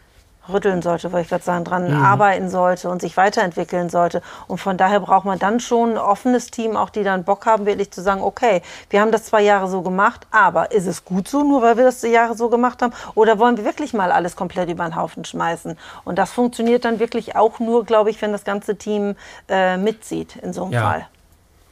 rütteln 0.48 0.82
sollte, 0.82 1.12
weil 1.12 1.22
ich 1.22 1.28
gerade 1.28 1.44
sagen, 1.44 1.64
dran 1.64 1.92
arbeiten 1.92 2.48
sollte 2.48 2.88
und 2.88 3.00
sich 3.00 3.16
weiterentwickeln 3.16 3.90
sollte. 3.90 4.22
Und 4.48 4.58
von 4.58 4.76
daher 4.76 5.00
braucht 5.00 5.24
man 5.24 5.38
dann 5.38 5.60
schon 5.60 5.90
ein 5.92 5.98
offenes 5.98 6.50
Team, 6.50 6.76
auch 6.76 6.90
die 6.90 7.02
dann 7.04 7.24
Bock 7.24 7.46
haben, 7.46 7.66
wirklich 7.66 7.90
zu 7.90 8.02
sagen, 8.02 8.22
okay, 8.22 8.62
wir 8.88 9.00
haben 9.00 9.12
das 9.12 9.24
zwei 9.24 9.42
Jahre 9.42 9.68
so 9.68 9.82
gemacht, 9.82 10.26
aber 10.30 10.72
ist 10.72 10.86
es 10.86 11.04
gut 11.04 11.28
so, 11.28 11.42
nur 11.44 11.62
weil 11.62 11.76
wir 11.76 11.84
das 11.84 12.00
die 12.00 12.08
Jahre 12.08 12.36
so 12.36 12.48
gemacht 12.48 12.82
haben? 12.82 12.92
Oder 13.14 13.38
wollen 13.38 13.56
wir 13.56 13.64
wirklich 13.64 13.92
mal 13.92 14.10
alles 14.12 14.36
komplett 14.36 14.68
über 14.70 14.84
den 14.84 14.96
Haufen 14.96 15.24
schmeißen? 15.24 15.76
Und 16.04 16.18
das 16.18 16.32
funktioniert 16.32 16.84
dann 16.84 16.98
wirklich 16.98 17.36
auch 17.36 17.60
nur, 17.60 17.84
glaube 17.84 18.10
ich, 18.10 18.20
wenn 18.22 18.32
das 18.32 18.44
ganze 18.44 18.76
Team 18.76 19.14
äh, 19.48 19.76
mitzieht 19.76 20.36
in 20.36 20.52
so 20.52 20.64
einem 20.64 20.72
Ja. 20.72 20.82
Fall. 20.82 21.06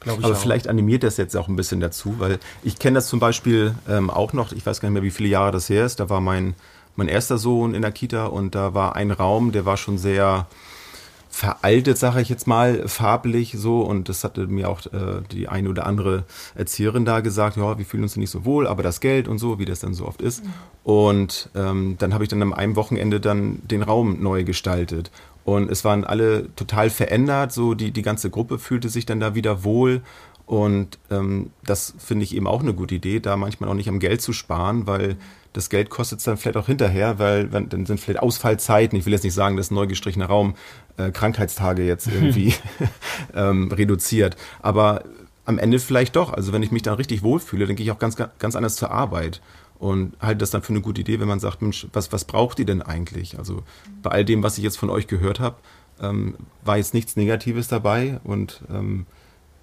Glaube 0.01 0.19
ich 0.21 0.25
Aber 0.25 0.35
auch. 0.35 0.39
vielleicht 0.39 0.69
animiert 0.69 1.03
das 1.03 1.17
jetzt 1.17 1.35
auch 1.35 1.49
ein 1.49 1.57
bisschen 1.57 1.81
dazu, 1.81 2.15
weil 2.19 2.39
ich 2.63 2.79
kenne 2.79 2.95
das 2.95 3.07
zum 3.07 3.19
Beispiel 3.19 3.75
ähm, 3.89 4.09
auch 4.09 4.31
noch, 4.31 4.53
ich 4.53 4.65
weiß 4.65 4.79
gar 4.79 4.87
nicht 4.89 4.93
mehr, 4.93 5.03
wie 5.03 5.11
viele 5.11 5.27
Jahre 5.27 5.51
das 5.51 5.67
her 5.67 5.85
ist, 5.85 5.99
da 5.99 6.09
war 6.09 6.21
mein, 6.21 6.55
mein 6.99 7.07
erster 7.07 7.37
Sohn 7.37 7.73
in 7.73 7.81
der 7.81 7.91
Kita 7.91 8.27
und 8.27 8.53
da 8.53 8.73
war 8.73 8.95
ein 8.95 9.11
Raum, 9.11 9.51
der 9.51 9.65
war 9.65 9.77
schon 9.77 9.97
sehr 9.97 10.47
veraltet, 11.29 11.97
sage 11.97 12.21
ich 12.21 12.27
jetzt 12.29 12.47
mal, 12.47 12.87
farblich 12.87 13.55
so. 13.57 13.81
Und 13.81 14.09
das 14.09 14.23
hatte 14.23 14.47
mir 14.47 14.69
auch 14.69 14.85
äh, 14.87 15.21
die 15.31 15.47
eine 15.47 15.69
oder 15.69 15.85
andere 15.85 16.25
Erzieherin 16.55 17.05
da 17.05 17.21
gesagt, 17.21 17.55
ja, 17.55 17.77
wir 17.77 17.85
fühlen 17.85 18.03
uns 18.03 18.17
nicht 18.17 18.29
so 18.29 18.45
wohl, 18.45 18.67
aber 18.67 18.83
das 18.83 18.99
Geld 18.99 19.27
und 19.27 19.37
so, 19.37 19.59
wie 19.59 19.65
das 19.65 19.79
dann 19.79 19.93
so 19.93 20.05
oft 20.05 20.21
ist. 20.21 20.43
Und 20.83 21.49
ähm, 21.55 21.95
dann 21.99 22.13
habe 22.13 22.23
ich 22.23 22.29
dann 22.29 22.41
am 22.41 22.51
einem 22.51 22.75
Wochenende 22.75 23.19
dann 23.19 23.61
den 23.63 23.83
Raum 23.83 24.21
neu 24.21 24.43
gestaltet. 24.43 25.11
Und 25.45 25.71
es 25.71 25.85
waren 25.85 26.03
alle 26.03 26.53
total 26.55 26.89
verändert, 26.89 27.53
so 27.53 27.73
die, 27.73 27.91
die 27.91 28.01
ganze 28.01 28.29
Gruppe 28.29 28.59
fühlte 28.59 28.89
sich 28.89 29.05
dann 29.05 29.19
da 29.19 29.35
wieder 29.35 29.63
wohl. 29.63 30.01
Und 30.45 30.97
ähm, 31.11 31.51
das 31.63 31.93
finde 31.99 32.23
ich 32.23 32.35
eben 32.35 32.47
auch 32.47 32.61
eine 32.61 32.73
gute 32.73 32.95
Idee, 32.95 33.19
da 33.19 33.37
manchmal 33.37 33.69
auch 33.69 33.75
nicht 33.75 33.87
am 33.87 33.99
Geld 33.99 34.21
zu 34.21 34.33
sparen, 34.33 34.87
weil 34.87 35.15
das 35.53 35.69
Geld 35.69 35.89
kostet 35.89 36.19
es 36.19 36.25
dann 36.25 36.37
vielleicht 36.37 36.57
auch 36.57 36.67
hinterher, 36.67 37.19
weil 37.19 37.47
dann 37.47 37.85
sind 37.85 37.99
vielleicht 37.99 38.21
Ausfallzeiten. 38.21 38.97
Ich 38.97 39.05
will 39.05 39.13
jetzt 39.13 39.23
nicht 39.23 39.33
sagen, 39.33 39.57
dass 39.57 39.71
ein 39.71 39.75
neu 39.75 39.87
gestrichener 39.87 40.27
Raum 40.27 40.55
äh, 40.97 41.11
Krankheitstage 41.11 41.83
jetzt 41.83 42.07
irgendwie 42.13 42.53
ähm, 43.33 43.71
reduziert. 43.71 44.37
Aber 44.61 45.03
am 45.45 45.57
Ende 45.57 45.79
vielleicht 45.79 46.15
doch. 46.15 46.31
Also 46.31 46.53
wenn 46.53 46.61
ich 46.61 46.71
mich 46.71 46.83
dann 46.83 46.93
richtig 46.93 47.23
wohlfühle, 47.23 47.65
dann 47.65 47.75
gehe 47.75 47.83
ich 47.83 47.91
auch 47.91 47.99
ganz, 47.99 48.15
ganz 48.15 48.55
anders 48.55 48.75
zur 48.75 48.91
Arbeit. 48.91 49.41
Und 49.79 50.17
halte 50.19 50.39
das 50.39 50.51
dann 50.51 50.61
für 50.61 50.73
eine 50.73 50.81
gute 50.81 51.01
Idee, 51.01 51.21
wenn 51.21 51.27
man 51.27 51.39
sagt, 51.39 51.61
Mensch, 51.61 51.87
was, 51.93 52.11
was 52.11 52.25
braucht 52.25 52.59
ihr 52.59 52.65
denn 52.65 52.81
eigentlich? 52.81 53.39
Also 53.39 53.63
bei 54.03 54.11
all 54.11 54.25
dem, 54.25 54.43
was 54.43 54.57
ich 54.57 54.63
jetzt 54.63 54.77
von 54.77 54.89
euch 54.89 55.07
gehört 55.07 55.39
habe, 55.39 55.55
ähm, 56.01 56.35
war 56.65 56.77
jetzt 56.77 56.93
nichts 56.93 57.15
Negatives 57.15 57.69
dabei. 57.69 58.19
Und 58.25 58.61
ähm, 58.69 59.05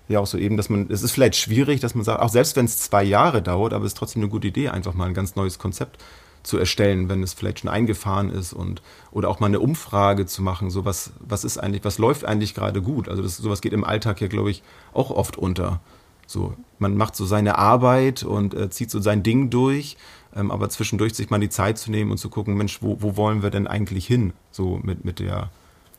ja 0.09 0.21
auch 0.21 0.27
so 0.27 0.38
eben, 0.38 0.57
dass 0.57 0.69
man, 0.69 0.90
es 0.90 1.03
ist 1.03 1.12
vielleicht 1.12 1.37
schwierig, 1.37 1.81
dass 1.81 1.95
man 1.95 2.05
sagt, 2.05 2.21
auch 2.21 2.29
selbst 2.29 2.57
wenn 2.57 2.66
es 2.66 2.79
zwei 2.79 3.03
Jahre 3.03 3.42
dauert, 3.42 3.73
aber 3.73 3.85
es 3.85 3.92
ist 3.92 3.99
trotzdem 3.99 4.23
eine 4.23 4.31
gute 4.31 4.49
Idee, 4.49 4.69
einfach 4.69 4.95
mal 4.95 5.07
ein 5.07 5.14
ganz 5.14 5.37
neues 5.37 5.59
Konzept 5.59 6.03
zu 6.42 6.59
erstellen, 6.59 7.09
wenn 7.09 7.23
es 7.23 7.35
vielleicht 7.35 7.61
schon 7.61 7.71
eingefahren 7.71 8.31
ist 8.31 8.53
und 8.53 8.83
oder 9.11 9.29
auch 9.29 9.40
mal 9.40 9.49
eine 9.49 9.59
Umfrage 9.59 10.27
zu 10.27 10.42
machen, 10.42 10.71
so 10.71 10.85
was, 10.85 11.12
was 11.19 11.45
ist 11.45 11.59
eigentlich, 11.59 11.85
was 11.85 11.99
läuft 11.99 12.25
eigentlich 12.25 12.55
gerade 12.55 12.83
gut? 12.83 13.09
Also 13.09 13.23
das, 13.23 13.37
sowas 13.37 13.61
geht 13.61 13.73
im 13.73 13.83
Alltag 13.83 14.21
ja, 14.21 14.29
glaube 14.29 14.51
ich, 14.51 14.62
auch 14.92 15.11
oft 15.11 15.37
unter. 15.37 15.81
So, 16.29 16.55
man 16.79 16.97
macht 16.97 17.16
so 17.16 17.25
seine 17.25 17.59
Arbeit 17.59 18.23
und 18.23 18.55
äh, 18.55 18.71
zieht 18.71 18.90
so 18.90 19.01
sein 19.01 19.23
Ding 19.23 19.51
durch, 19.51 19.97
ähm, 20.35 20.51
aber 20.51 20.69
zwischendurch 20.69 21.14
sich 21.14 21.31
mal 21.31 21.40
die 21.40 21.49
Zeit 21.49 21.79
zu 21.79 21.90
nehmen 21.90 22.12
und 22.12 22.19
zu 22.19 22.31
gucken, 22.31 22.57
Mensch, 22.57 22.81
wo, 22.81 23.01
wo 23.01 23.16
wollen 23.16 23.42
wir 23.42 23.51
denn 23.51 23.66
eigentlich 23.66 24.07
hin? 24.07 24.33
So 24.51 24.79
mit, 24.83 25.05
mit 25.05 25.19
der 25.19 25.51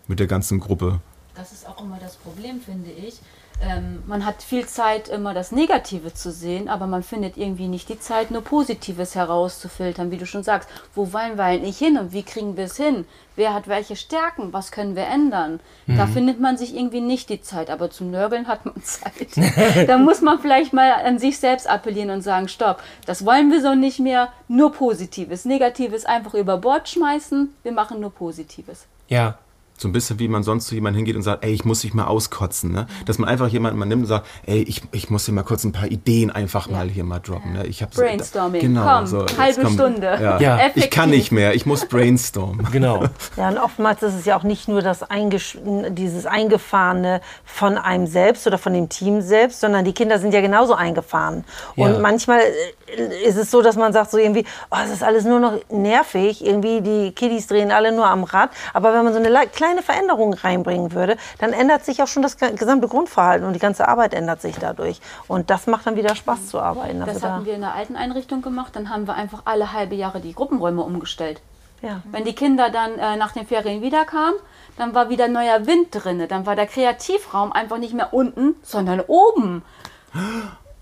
mit 0.08 0.20
der 0.20 0.28
ganzen 0.28 0.60
Gruppe. 0.60 1.00
Das 1.36 1.52
ist 1.52 1.68
auch 1.68 1.82
immer 1.82 2.00
das 2.00 2.16
Problem, 2.16 2.60
finde 2.62 2.90
ich. 2.90 3.20
Ähm, 3.60 4.04
man 4.06 4.24
hat 4.26 4.44
viel 4.44 4.68
Zeit, 4.68 5.08
immer 5.10 5.34
das 5.34 5.52
Negative 5.52 6.14
zu 6.14 6.32
sehen, 6.32 6.70
aber 6.70 6.86
man 6.86 7.02
findet 7.02 7.38
irgendwie 7.38 7.68
nicht 7.68 7.90
die 7.90 8.00
Zeit, 8.00 8.30
nur 8.30 8.44
Positives 8.44 9.16
herauszufiltern, 9.16 10.12
wie 10.12 10.18
du 10.18 10.28
schon 10.28 10.44
sagst. 10.44 10.70
Wo 10.94 11.12
wollen 11.12 11.38
wir 11.38 11.46
eigentlich 11.46 11.78
hin 11.78 11.98
und 11.98 12.14
wie 12.14 12.22
kriegen 12.22 12.56
wir 12.56 12.66
es 12.66 12.78
hin? 12.78 13.06
Wer 13.36 13.54
hat 13.54 13.68
welche 13.68 13.96
Stärken? 13.96 14.54
Was 14.54 14.72
können 14.72 14.96
wir 14.96 15.08
ändern? 15.08 15.60
Da 15.86 16.08
findet 16.08 16.40
man 16.40 16.58
sich 16.58 16.76
irgendwie 16.76 17.02
nicht 17.02 17.30
die 17.30 17.42
Zeit, 17.42 17.70
aber 17.70 17.90
zum 17.90 18.10
Nörgeln 18.10 18.48
hat 18.48 18.66
man 18.66 18.76
Zeit. 18.84 19.30
da 19.88 19.98
muss 19.98 20.22
man 20.22 20.40
vielleicht 20.40 20.74
mal 20.74 20.92
an 20.92 21.20
sich 21.20 21.40
selbst 21.40 21.68
appellieren 21.68 22.10
und 22.10 22.22
sagen, 22.22 22.48
stopp, 22.48 22.82
das 23.06 23.26
wollen 23.26 23.52
wir 23.52 23.62
so 23.62 23.76
nicht 23.76 24.00
mehr, 24.00 24.30
nur 24.48 24.72
Positives. 24.72 25.46
Negatives 25.46 26.06
einfach 26.06 26.34
über 26.34 26.58
Bord 26.58 26.90
schmeißen, 26.90 27.54
wir 27.64 27.72
machen 27.72 28.00
nur 28.00 28.12
Positives. 28.12 28.86
Ja. 29.08 29.38
So 29.80 29.88
ein 29.88 29.92
bisschen 29.92 30.18
wie 30.20 30.28
man 30.28 30.42
sonst 30.44 30.68
zu 30.68 30.76
jemandem 30.76 30.98
hingeht 30.98 31.16
und 31.16 31.22
sagt, 31.22 31.44
ey, 31.46 31.52
ich 31.54 31.64
muss 31.64 31.82
dich 31.82 31.94
mal 31.94 32.06
auskotzen. 32.06 32.72
Ne? 32.72 32.88
Dass 33.06 33.20
man 33.20 33.30
einfach 33.30 33.48
jemanden 33.48 33.78
mal 33.78 33.86
nimmt 33.86 34.02
und 34.04 34.08
sagt, 34.08 34.26
ey, 34.48 34.60
ich, 34.64 34.82
ich 34.92 35.10
muss 35.12 35.26
dir 35.26 35.34
mal 35.34 35.44
kurz 35.44 35.64
ein 35.64 35.72
paar 35.72 35.88
Ideen 35.88 36.32
einfach 36.32 36.68
mal 36.70 36.90
hier 36.90 37.04
mal 37.04 37.20
droppen. 37.20 37.54
Ne? 37.54 37.68
Ich 37.68 37.84
hab 37.84 37.94
so- 37.94 38.02
Brainstorming, 38.02 38.62
genau, 38.62 38.84
komm, 38.98 39.06
so, 39.06 39.26
halbe 39.38 39.62
komm, 39.62 39.74
Stunde. 39.74 40.18
Ja. 40.20 40.40
Ja. 40.40 40.60
Ich 40.74 40.90
kann 40.90 41.12
nicht 41.12 41.32
mehr, 41.32 41.54
ich 41.54 41.66
muss 41.66 41.86
brainstormen. 41.86 42.68
Genau. 42.72 43.04
Ja, 43.38 43.50
und 43.50 43.58
oftmals 43.60 44.02
ist 44.04 44.14
es 44.16 44.26
ja 44.26 44.38
auch 44.38 44.44
nicht 44.44 44.68
nur 44.68 44.82
das 44.82 45.04
Eingesch 45.04 45.58
dieses 45.90 46.26
Eingefahrene 46.26 47.22
von 47.46 47.78
einem 47.78 48.08
selbst 48.08 48.48
oder 48.48 48.58
von 48.58 48.74
dem 48.74 48.90
Team 48.90 49.22
selbst, 49.22 49.60
sondern 49.62 49.86
die 49.86 49.94
Kinder 49.94 50.20
sind 50.20 50.34
ja 50.34 50.42
genauso 50.42 50.74
eingefahren. 50.74 51.44
Und 51.76 51.94
Ja. 51.94 52.00
manchmal 52.00 52.40
äh, 52.40 53.28
ist 53.28 53.38
es 53.38 53.52
so, 53.52 53.62
dass 53.62 53.76
man 53.76 53.94
sagt 53.94 54.12
so 54.12 54.18
irgendwie, 54.18 54.46
oh, 54.72 54.76
es 54.84 54.92
ist 54.92 55.04
alles 55.04 55.24
nur 55.26 55.40
noch 55.40 55.54
nervig, 55.70 56.44
irgendwie 56.46 56.82
die 56.82 57.12
Kiddies 57.12 57.48
drehen 57.48 57.72
alle 57.72 57.92
nur 57.92 58.06
am 58.08 58.24
Rad. 58.24 58.50
Aber 58.74 58.94
wenn 58.94 59.04
man 59.04 59.14
so 59.14 59.20
eine 59.20 59.30
le- 59.30 59.48
kleine 59.68 59.82
Veränderung 59.84 60.34
reinbringen 60.34 60.94
würde, 60.94 61.18
dann 61.40 61.52
ändert 61.52 61.84
sich 61.84 62.02
auch 62.02 62.08
schon 62.08 62.24
das 62.24 62.38
ge- 62.38 62.54
gesamte 62.56 62.88
Grundverhalten 62.88 63.46
und 63.46 63.54
die 63.54 63.60
ganze 63.60 63.88
Arbeit 63.88 64.14
ändert 64.14 64.42
sich 64.42 64.56
dadurch. 64.58 65.02
Und 65.28 65.50
das 65.50 65.68
macht 65.68 65.86
dann 65.86 65.96
wieder 65.98 66.16
Spaß 66.16 66.48
zu 66.48 66.60
arbeiten. 66.60 67.00
Das 67.02 67.10
Also 67.10 67.20
da- 67.22 67.34
hatten 67.34 67.46
wir 67.46 67.54
in 67.56 67.62
der 67.62 67.74
alten 67.76 67.96
Einrichtung 67.98 68.42
gemacht, 68.42 68.76
dann 68.76 68.90
haben 68.90 69.08
wir 69.08 69.16
einfach 69.16 69.42
alle 69.46 69.74
halbe 69.74 69.96
Jahre 69.96 70.22
die 70.22 70.34
Gruppenräume 70.34 70.82
umgestellt. 70.82 71.42
ja. 71.82 72.02
Wenn 72.12 72.24
die 72.24 72.34
Kinder 72.34 72.70
dann 72.70 72.98
äh, 72.98 73.18
nach 73.18 73.34
den 73.34 73.46
Ferien 73.46 73.82
wiederkamen, 73.82 74.36
dann 74.78 74.94
war 74.96 75.10
wieder 75.10 75.28
neuer 75.28 75.66
Wind 75.68 75.88
drin. 75.92 76.24
Dann 76.30 76.46
war 76.46 76.56
der 76.56 76.68
Kreativraum 76.68 77.52
einfach 77.52 77.78
nicht 77.78 77.94
mehr 77.94 78.14
unten, 78.14 78.56
sondern 78.64 79.02
oben. 79.02 79.64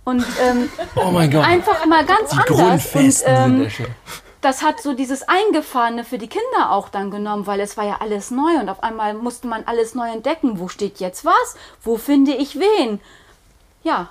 Und 0.03 0.23
ähm, 0.47 0.69
Oh 0.95 1.09
mein 1.11 1.31
Gott. 1.31 1.43
einfach 1.47 1.83
mal 1.88 2.05
ganz 2.05 2.29
Die 2.29 2.38
anders. 2.53 2.93
Und, 2.95 3.23
ähm. 3.25 3.67
Das 4.45 4.61
hat 4.61 4.79
so 4.79 4.93
dieses 4.93 5.27
Eingefahrene 5.27 6.03
für 6.03 6.19
die 6.19 6.27
Kinder 6.27 6.71
auch 6.71 6.89
dann 6.89 7.09
genommen, 7.09 7.47
weil 7.47 7.59
es 7.59 7.77
war 7.77 7.83
ja 7.83 7.97
alles 7.99 8.29
neu 8.29 8.59
und 8.59 8.69
auf 8.69 8.83
einmal 8.83 9.15
musste 9.15 9.47
man 9.47 9.63
alles 9.65 9.95
neu 9.95 10.07
entdecken. 10.07 10.59
Wo 10.59 10.67
steht 10.67 10.99
jetzt 10.99 11.25
was? 11.25 11.55
Wo 11.81 11.97
finde 11.97 12.31
ich 12.35 12.59
wen? 12.59 13.01
Ja, 13.83 14.09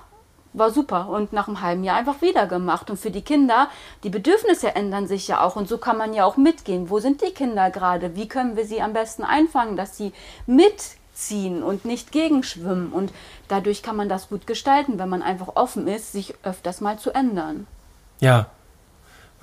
war 0.51 0.71
super 0.71 1.07
und 1.07 1.31
nach 1.31 1.47
einem 1.47 1.61
halben 1.61 1.85
Jahr 1.85 1.95
einfach 1.95 2.21
wieder 2.21 2.47
gemacht. 2.47 2.89
Und 2.89 2.97
für 2.97 3.11
die 3.11 3.21
Kinder, 3.21 3.69
die 4.03 4.09
Bedürfnisse 4.09 4.75
ändern 4.75 5.07
sich 5.07 5.29
ja 5.29 5.41
auch 5.41 5.55
und 5.55 5.69
so 5.69 5.77
kann 5.77 5.97
man 5.97 6.13
ja 6.13 6.25
auch 6.25 6.35
mitgehen. 6.35 6.89
Wo 6.89 6.99
sind 6.99 7.21
die 7.21 7.31
Kinder 7.31 7.71
gerade? 7.71 8.17
Wie 8.17 8.27
können 8.27 8.57
wir 8.57 8.65
sie 8.65 8.81
am 8.81 8.91
besten 8.91 9.23
einfangen, 9.23 9.77
dass 9.77 9.95
sie 9.95 10.11
mitziehen 10.47 11.63
und 11.63 11.85
nicht 11.85 12.11
gegenschwimmen? 12.11 12.91
Und 12.91 13.13
dadurch 13.47 13.81
kann 13.83 13.95
man 13.95 14.09
das 14.09 14.27
gut 14.27 14.47
gestalten, 14.47 14.99
wenn 14.99 15.07
man 15.07 15.23
einfach 15.23 15.55
offen 15.55 15.87
ist, 15.87 16.11
sich 16.11 16.35
öfters 16.43 16.81
mal 16.81 16.99
zu 16.99 17.11
ändern. 17.11 17.67
Ja. 18.19 18.47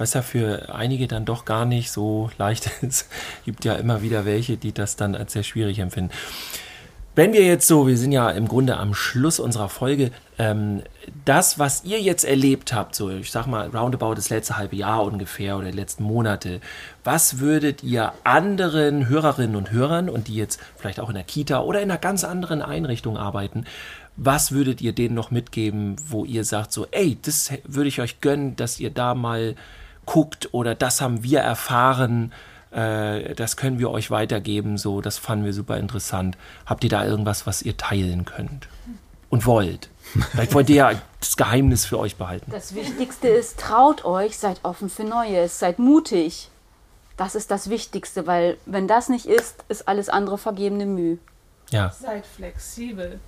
Was 0.03 0.15
ja 0.15 0.23
für 0.23 0.75
einige 0.75 1.07
dann 1.07 1.25
doch 1.25 1.45
gar 1.45 1.65
nicht 1.65 1.93
so 1.93 2.29
leicht 2.37 2.69
ist. 2.83 3.09
Gibt 3.45 3.65
ja 3.65 3.77
immer 3.77 4.03
wieder 4.03 4.25
welche, 4.25 4.57
die 4.57 4.73
das 4.73 4.97
dann 4.97 5.15
als 5.15 5.33
sehr 5.33 5.45
schwierig 5.45 5.79
empfinden. 5.79 6.11
Wenn 7.15 7.33
wir 7.33 7.45
jetzt 7.45 7.69
so, 7.69 7.87
wir 7.87 7.97
sind 7.97 8.11
ja 8.11 8.31
im 8.31 8.49
Grunde 8.49 8.79
am 8.79 8.95
Schluss 8.95 9.39
unserer 9.39 9.69
Folge, 9.69 10.11
ähm, 10.39 10.83
das, 11.25 11.57
was 11.61 11.85
ihr 11.85 12.01
jetzt 12.01 12.25
erlebt 12.25 12.73
habt, 12.73 12.97
so 12.97 13.11
ich 13.11 13.31
sag 13.31 13.47
mal 13.47 13.69
roundabout 13.69 14.15
das 14.15 14.29
letzte 14.29 14.57
halbe 14.57 14.75
Jahr 14.75 15.05
ungefähr 15.05 15.57
oder 15.57 15.71
die 15.71 15.77
letzten 15.77 16.03
Monate, 16.03 16.61
was 17.05 17.39
würdet 17.39 17.85
ihr 17.85 18.13
anderen 18.25 19.09
Hörerinnen 19.09 19.55
und 19.55 19.71
Hörern 19.71 20.09
und 20.09 20.27
die 20.27 20.35
jetzt 20.35 20.59
vielleicht 20.77 20.99
auch 20.99 21.11
in 21.11 21.15
der 21.15 21.23
Kita 21.23 21.61
oder 21.61 21.81
in 21.81 21.93
einer 21.93 22.01
ganz 22.01 22.25
anderen 22.25 22.61
Einrichtung 22.61 23.17
arbeiten, 23.17 23.67
was 24.17 24.51
würdet 24.51 24.81
ihr 24.81 24.93
denen 24.93 25.15
noch 25.15 25.31
mitgeben, 25.31 25.95
wo 26.09 26.25
ihr 26.25 26.45
sagt 26.45 26.73
so, 26.73 26.89
ey, 26.91 27.19
das 27.23 27.53
würde 27.65 27.89
ich 27.89 28.01
euch 28.01 28.21
gönnen, 28.21 28.57
dass 28.57 28.81
ihr 28.81 28.91
da 28.91 29.15
mal 29.15 29.55
guckt 30.07 30.49
oder 30.53 30.75
das 30.75 31.01
haben 31.01 31.23
wir 31.23 31.41
erfahren, 31.41 32.33
äh, 32.71 33.35
das 33.35 33.57
können 33.57 33.79
wir 33.79 33.91
euch 33.91 34.11
weitergeben, 34.11 34.79
so, 34.79 35.01
das 35.01 35.19
fanden 35.19 35.45
wir 35.45 35.53
super 35.53 35.77
interessant. 35.79 36.37
Habt 36.67 36.85
ihr 36.85 36.91
da 36.91 37.05
irgendwas, 37.05 37.47
was 37.47 37.63
ihr 37.63 37.77
teilen 37.77 38.25
könnt 38.25 38.69
und 39.31 39.47
wollt? 39.47 39.91
Vielleicht 40.33 40.55
wollt 40.55 40.69
ihr 40.71 40.77
ja 40.77 40.93
das 41.21 41.37
Geheimnis 41.37 41.85
für 41.85 41.99
euch 41.99 42.17
behalten. 42.17 42.51
Das 42.51 42.75
Wichtigste 42.75 43.29
ist, 43.29 43.59
traut 43.59 44.05
euch, 44.05 44.37
seid 44.37 44.61
offen 44.65 44.91
für 44.91 45.05
Neues, 45.05 45.59
seid 45.59 45.79
mutig. 45.79 46.51
Das 47.17 47.35
ist 47.35 47.51
das 47.51 47.71
Wichtigste, 47.71 48.27
weil 48.27 48.57
wenn 48.67 48.89
das 48.89 49.09
nicht 49.09 49.27
ist, 49.27 49.65
ist 49.69 49.87
alles 49.87 50.09
andere 50.09 50.39
vergebene 50.39 50.87
Mühe. 50.87 51.19
Ja, 51.71 51.91
Seid 51.91 52.27
flexibel. 52.27 53.19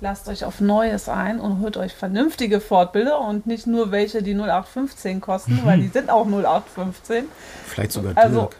Lasst 0.00 0.28
euch 0.28 0.44
auf 0.44 0.60
Neues 0.60 1.08
ein 1.08 1.40
und 1.40 1.60
holt 1.60 1.76
euch 1.76 1.94
vernünftige 1.94 2.60
Fortbilder 2.60 3.20
und 3.20 3.46
nicht 3.46 3.66
nur 3.66 3.90
welche, 3.90 4.22
die 4.22 4.34
0815 4.34 5.20
kosten, 5.20 5.60
weil 5.64 5.80
die 5.80 5.88
sind 5.88 6.10
auch 6.10 6.26
0815. 6.26 7.24
Vielleicht 7.66 7.92
sogar 7.92 8.12
Also- 8.16 8.40
Dirk. 8.40 8.56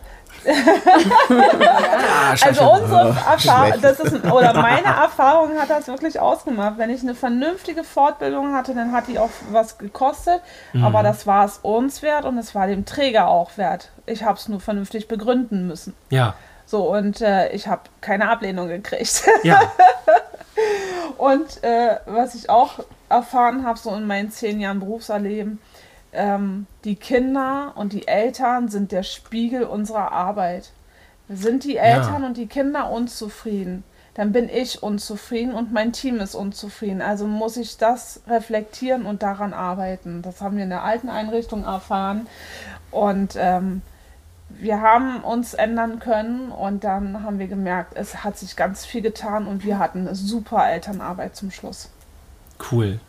Also 2.44 2.70
unsere 2.70 3.08
Erfahrung, 3.08 3.38
schlecht. 3.68 3.84
das 3.84 4.00
ist, 4.00 4.24
oder 4.24 4.52
meine 4.54 4.86
Erfahrung 4.86 5.56
hat 5.58 5.70
das 5.70 5.86
wirklich 5.88 6.18
ausgemacht. 6.20 6.74
Wenn 6.76 6.90
ich 6.90 7.02
eine 7.02 7.14
vernünftige 7.14 7.84
Fortbildung 7.84 8.52
hatte, 8.54 8.74
dann 8.74 8.92
hat 8.92 9.06
die 9.08 9.18
auch 9.18 9.30
was 9.50 9.78
gekostet, 9.78 10.40
aber 10.82 11.02
das 11.02 11.26
war 11.26 11.44
es 11.46 11.58
uns 11.62 12.02
wert 12.02 12.24
und 12.24 12.36
es 12.38 12.54
war 12.54 12.66
dem 12.66 12.84
Träger 12.84 13.28
auch 13.28 13.56
wert. 13.56 13.90
Ich 14.06 14.24
habe 14.24 14.38
es 14.38 14.48
nur 14.48 14.60
vernünftig 14.60 15.08
begründen 15.08 15.66
müssen. 15.66 15.94
ja, 16.10 16.34
So, 16.66 16.90
und 16.92 17.20
äh, 17.20 17.50
ich 17.50 17.66
habe 17.68 17.82
keine 18.00 18.28
Ablehnung 18.28 18.68
gekriegt. 18.68 19.24
ja, 19.44 19.60
Und 21.18 21.62
äh, 21.62 21.98
was 22.06 22.34
ich 22.34 22.50
auch 22.50 22.80
erfahren 23.08 23.64
habe, 23.64 23.78
so 23.78 23.94
in 23.94 24.06
meinen 24.06 24.30
zehn 24.30 24.60
Jahren 24.60 24.80
Berufserleben, 24.80 25.58
ähm, 26.12 26.66
die 26.84 26.96
Kinder 26.96 27.72
und 27.76 27.92
die 27.92 28.06
Eltern 28.06 28.68
sind 28.68 28.92
der 28.92 29.02
Spiegel 29.02 29.64
unserer 29.64 30.12
Arbeit. 30.12 30.70
Sind 31.28 31.64
die 31.64 31.78
Eltern 31.78 32.22
und 32.24 32.36
die 32.36 32.46
Kinder 32.46 32.90
unzufrieden, 32.90 33.82
dann 34.14 34.30
bin 34.30 34.48
ich 34.48 34.82
unzufrieden 34.82 35.54
und 35.54 35.72
mein 35.72 35.92
Team 35.92 36.20
ist 36.20 36.36
unzufrieden. 36.36 37.02
Also 37.02 37.26
muss 37.26 37.56
ich 37.56 37.78
das 37.78 38.20
reflektieren 38.28 39.06
und 39.06 39.22
daran 39.22 39.52
arbeiten. 39.52 40.22
Das 40.22 40.40
haben 40.40 40.56
wir 40.56 40.64
in 40.64 40.70
der 40.70 40.84
alten 40.84 41.08
Einrichtung 41.08 41.64
erfahren. 41.64 42.28
Und 42.92 43.34
ähm, 43.36 43.82
wir 44.60 44.80
haben 44.80 45.22
uns 45.22 45.54
ändern 45.54 45.98
können 45.98 46.50
und 46.50 46.84
dann 46.84 47.22
haben 47.22 47.38
wir 47.38 47.46
gemerkt, 47.46 47.92
es 47.96 48.24
hat 48.24 48.38
sich 48.38 48.56
ganz 48.56 48.84
viel 48.84 49.02
getan 49.02 49.46
und 49.46 49.64
wir 49.64 49.78
hatten 49.78 50.00
eine 50.00 50.14
super 50.14 50.68
Elternarbeit 50.68 51.36
zum 51.36 51.50
Schluss. 51.50 51.90
cool. 52.70 53.00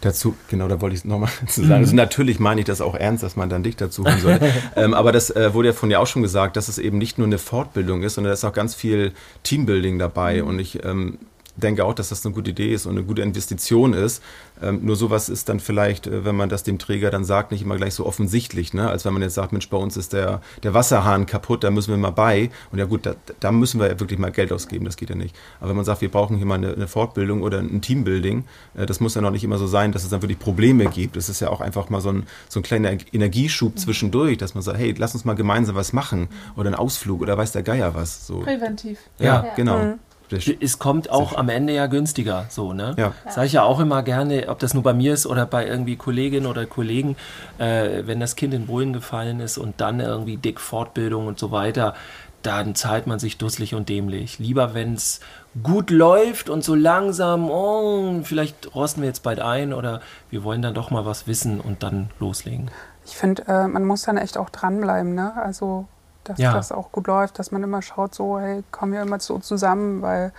Dazu, 0.00 0.34
genau, 0.48 0.66
da 0.68 0.80
wollte 0.80 0.96
ich 0.96 1.04
nochmal 1.04 1.30
zu 1.46 1.62
sagen. 1.62 1.82
Also 1.82 1.94
natürlich 1.94 2.40
meine 2.40 2.60
ich 2.60 2.66
das 2.66 2.80
auch 2.80 2.94
ernst, 2.94 3.22
dass 3.22 3.36
man 3.36 3.48
dann 3.48 3.62
dich 3.62 3.76
dazu 3.76 4.04
holen 4.04 4.20
soll. 4.20 4.40
ähm, 4.76 4.94
aber 4.94 5.12
das 5.12 5.30
äh, 5.30 5.54
wurde 5.54 5.68
ja 5.68 5.74
von 5.74 5.88
dir 5.88 6.00
auch 6.00 6.06
schon 6.06 6.22
gesagt, 6.22 6.56
dass 6.56 6.68
es 6.68 6.78
eben 6.78 6.98
nicht 6.98 7.18
nur 7.18 7.26
eine 7.26 7.38
Fortbildung 7.38 8.02
ist, 8.02 8.14
sondern 8.14 8.30
da 8.30 8.34
ist 8.34 8.44
auch 8.44 8.52
ganz 8.52 8.74
viel 8.74 9.12
Teambuilding 9.44 9.98
dabei. 9.98 10.42
Und 10.42 10.58
ich 10.58 10.84
ähm, 10.84 11.18
denke 11.58 11.84
auch, 11.84 11.94
dass 11.94 12.08
das 12.08 12.24
eine 12.24 12.34
gute 12.34 12.50
Idee 12.50 12.72
ist 12.72 12.86
und 12.86 12.92
eine 12.96 13.04
gute 13.04 13.22
Investition 13.22 13.92
ist. 13.92 14.22
Ähm, 14.62 14.80
nur 14.82 14.96
sowas 14.96 15.28
ist 15.28 15.48
dann 15.48 15.60
vielleicht, 15.60 16.06
äh, 16.06 16.24
wenn 16.24 16.34
man 16.36 16.48
das 16.48 16.62
dem 16.62 16.78
Träger 16.78 17.10
dann 17.10 17.24
sagt, 17.24 17.52
nicht 17.52 17.62
immer 17.62 17.76
gleich 17.76 17.94
so 17.94 18.06
offensichtlich, 18.06 18.74
ne? 18.74 18.88
als 18.88 19.04
wenn 19.04 19.12
man 19.12 19.22
jetzt 19.22 19.34
sagt, 19.34 19.52
Mensch, 19.52 19.68
bei 19.68 19.76
uns 19.76 19.96
ist 19.96 20.12
der, 20.12 20.40
der 20.62 20.74
Wasserhahn 20.74 21.26
kaputt, 21.26 21.62
da 21.64 21.70
müssen 21.70 21.90
wir 21.90 21.96
mal 21.96 22.10
bei. 22.10 22.50
Und 22.72 22.78
ja 22.78 22.84
gut, 22.86 23.06
da, 23.06 23.14
da 23.40 23.52
müssen 23.52 23.80
wir 23.80 23.88
ja 23.88 24.00
wirklich 24.00 24.18
mal 24.18 24.32
Geld 24.32 24.52
ausgeben, 24.52 24.84
das 24.84 24.96
geht 24.96 25.10
ja 25.10 25.16
nicht. 25.16 25.36
Aber 25.60 25.70
wenn 25.70 25.76
man 25.76 25.84
sagt, 25.84 26.00
wir 26.00 26.10
brauchen 26.10 26.36
hier 26.36 26.46
mal 26.46 26.56
eine, 26.56 26.72
eine 26.72 26.88
Fortbildung 26.88 27.42
oder 27.42 27.58
ein 27.58 27.80
Teambuilding, 27.80 28.44
äh, 28.74 28.86
das 28.86 29.00
muss 29.00 29.14
ja 29.14 29.20
noch 29.20 29.30
nicht 29.30 29.44
immer 29.44 29.58
so 29.58 29.66
sein, 29.66 29.92
dass 29.92 30.02
es 30.04 30.10
dann 30.10 30.22
wirklich 30.22 30.38
Probleme 30.38 30.86
gibt. 30.86 31.16
Es 31.16 31.28
ist 31.28 31.40
ja 31.40 31.50
auch 31.50 31.60
einfach 31.60 31.88
mal 31.90 32.00
so 32.00 32.10
ein, 32.10 32.24
so 32.48 32.60
ein 32.60 32.62
kleiner 32.62 32.90
Energieschub 33.12 33.78
zwischendurch, 33.78 34.38
dass 34.38 34.54
man 34.54 34.62
sagt, 34.62 34.78
hey, 34.78 34.94
lass 34.96 35.14
uns 35.14 35.24
mal 35.24 35.34
gemeinsam 35.34 35.76
was 35.76 35.92
machen 35.92 36.28
oder 36.56 36.66
einen 36.66 36.74
Ausflug 36.74 37.20
oder 37.20 37.36
weiß 37.36 37.52
der 37.52 37.62
Geier 37.62 37.94
was. 37.94 38.26
So. 38.26 38.40
Präventiv. 38.40 38.98
Ja. 39.18 39.46
genau. 39.56 39.78
Das- 39.78 39.94
Es 40.30 40.78
kommt 40.78 41.10
auch 41.10 41.36
am 41.36 41.48
Ende 41.48 41.72
ja 41.72 41.86
günstiger, 41.86 42.46
so, 42.48 42.72
ne? 42.72 42.94
Ja. 42.98 43.12
Sag 43.28 43.46
ich 43.46 43.52
ja 43.52 43.62
auch 43.62 43.80
immer 43.80 44.02
gerne, 44.02 44.48
ob 44.48 44.58
das 44.58 44.74
nur 44.74 44.82
bei 44.82 44.92
mir 44.92 45.14
ist 45.14 45.26
oder 45.26 45.46
bei 45.46 45.66
irgendwie 45.66 45.96
Kolleginnen 45.96 46.46
oder 46.46 46.66
Kollegen, 46.66 47.16
äh, 47.58 48.02
wenn 48.04 48.20
das 48.20 48.36
Kind 48.36 48.54
in 48.54 48.66
Bullen 48.66 48.92
gefallen 48.92 49.40
ist 49.40 49.58
und 49.58 49.80
dann 49.80 50.00
irgendwie 50.00 50.36
dick 50.36 50.60
Fortbildung 50.60 51.26
und 51.26 51.38
so 51.38 51.50
weiter, 51.50 51.94
dann 52.42 52.74
zahlt 52.74 53.06
man 53.06 53.18
sich 53.18 53.36
dusselig 53.36 53.74
und 53.74 53.88
dämlich. 53.88 54.38
Lieber, 54.38 54.74
wenn 54.74 54.94
es 54.94 55.20
gut 55.62 55.90
läuft 55.90 56.48
und 56.48 56.62
so 56.62 56.74
langsam, 56.74 57.50
oh, 57.50 58.20
vielleicht 58.22 58.74
rosten 58.74 59.02
wir 59.02 59.08
jetzt 59.08 59.22
bald 59.22 59.40
ein 59.40 59.72
oder 59.72 60.00
wir 60.30 60.44
wollen 60.44 60.62
dann 60.62 60.74
doch 60.74 60.90
mal 60.90 61.04
was 61.04 61.26
wissen 61.26 61.60
und 61.60 61.82
dann 61.82 62.10
loslegen. 62.20 62.70
Ich 63.04 63.16
finde, 63.16 63.46
äh, 63.48 63.66
man 63.66 63.84
muss 63.84 64.02
dann 64.02 64.18
echt 64.18 64.36
auch 64.36 64.50
dranbleiben, 64.50 65.14
ne? 65.14 65.32
Also, 65.36 65.88
dass 66.28 66.38
Ja. 66.38 66.52
das 66.52 66.72
auch 66.72 66.92
gut 66.92 67.06
läuft, 67.06 67.38
dass 67.38 67.50
man 67.50 67.62
immer 67.62 67.82
schaut, 67.82 68.14
so, 68.14 68.38
hey, 68.38 68.62
kommen 68.70 68.92
wir 68.92 69.02
immer 69.02 69.18
so 69.20 69.38
zusammen, 69.38 70.02
weil 70.02 70.32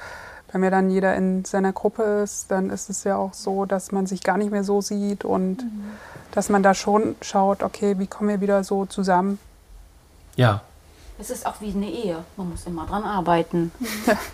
wenn 0.52 0.64
ja 0.64 0.70
dann 0.70 0.90
jeder 0.90 1.16
in 1.16 1.46
seiner 1.46 1.74
Gruppe 1.74 2.04
ist, 2.24 2.50
dann 2.50 2.70
ist 2.70 2.90
es 2.90 3.04
ja 3.04 3.18
auch 3.18 3.34
so, 3.34 3.66
dass 3.66 3.92
man 3.92 4.08
sich 4.08 4.24
gar 4.24 4.38
nicht 4.38 4.52
mehr 4.52 4.64
so 4.64 4.82
sieht 4.82 5.24
und 5.26 5.64
dass 6.32 6.50
man 6.50 6.64
da 6.64 6.74
schon 6.74 7.16
schaut, 7.22 7.62
okay, 7.64 8.00
wie 8.00 8.08
kommen 8.08 8.30
wir 8.30 8.42
wieder 8.42 8.64
so 8.64 8.86
zusammen. 8.86 9.38
Ja. 10.36 10.62
Es 11.20 11.30
ist 11.30 11.46
auch 11.46 11.56
wie 11.60 11.72
eine 11.74 11.90
Ehe. 11.90 12.24
Man 12.38 12.50
muss 12.50 12.66
immer 12.66 12.86
dran 12.86 13.04
arbeiten. 13.04 13.72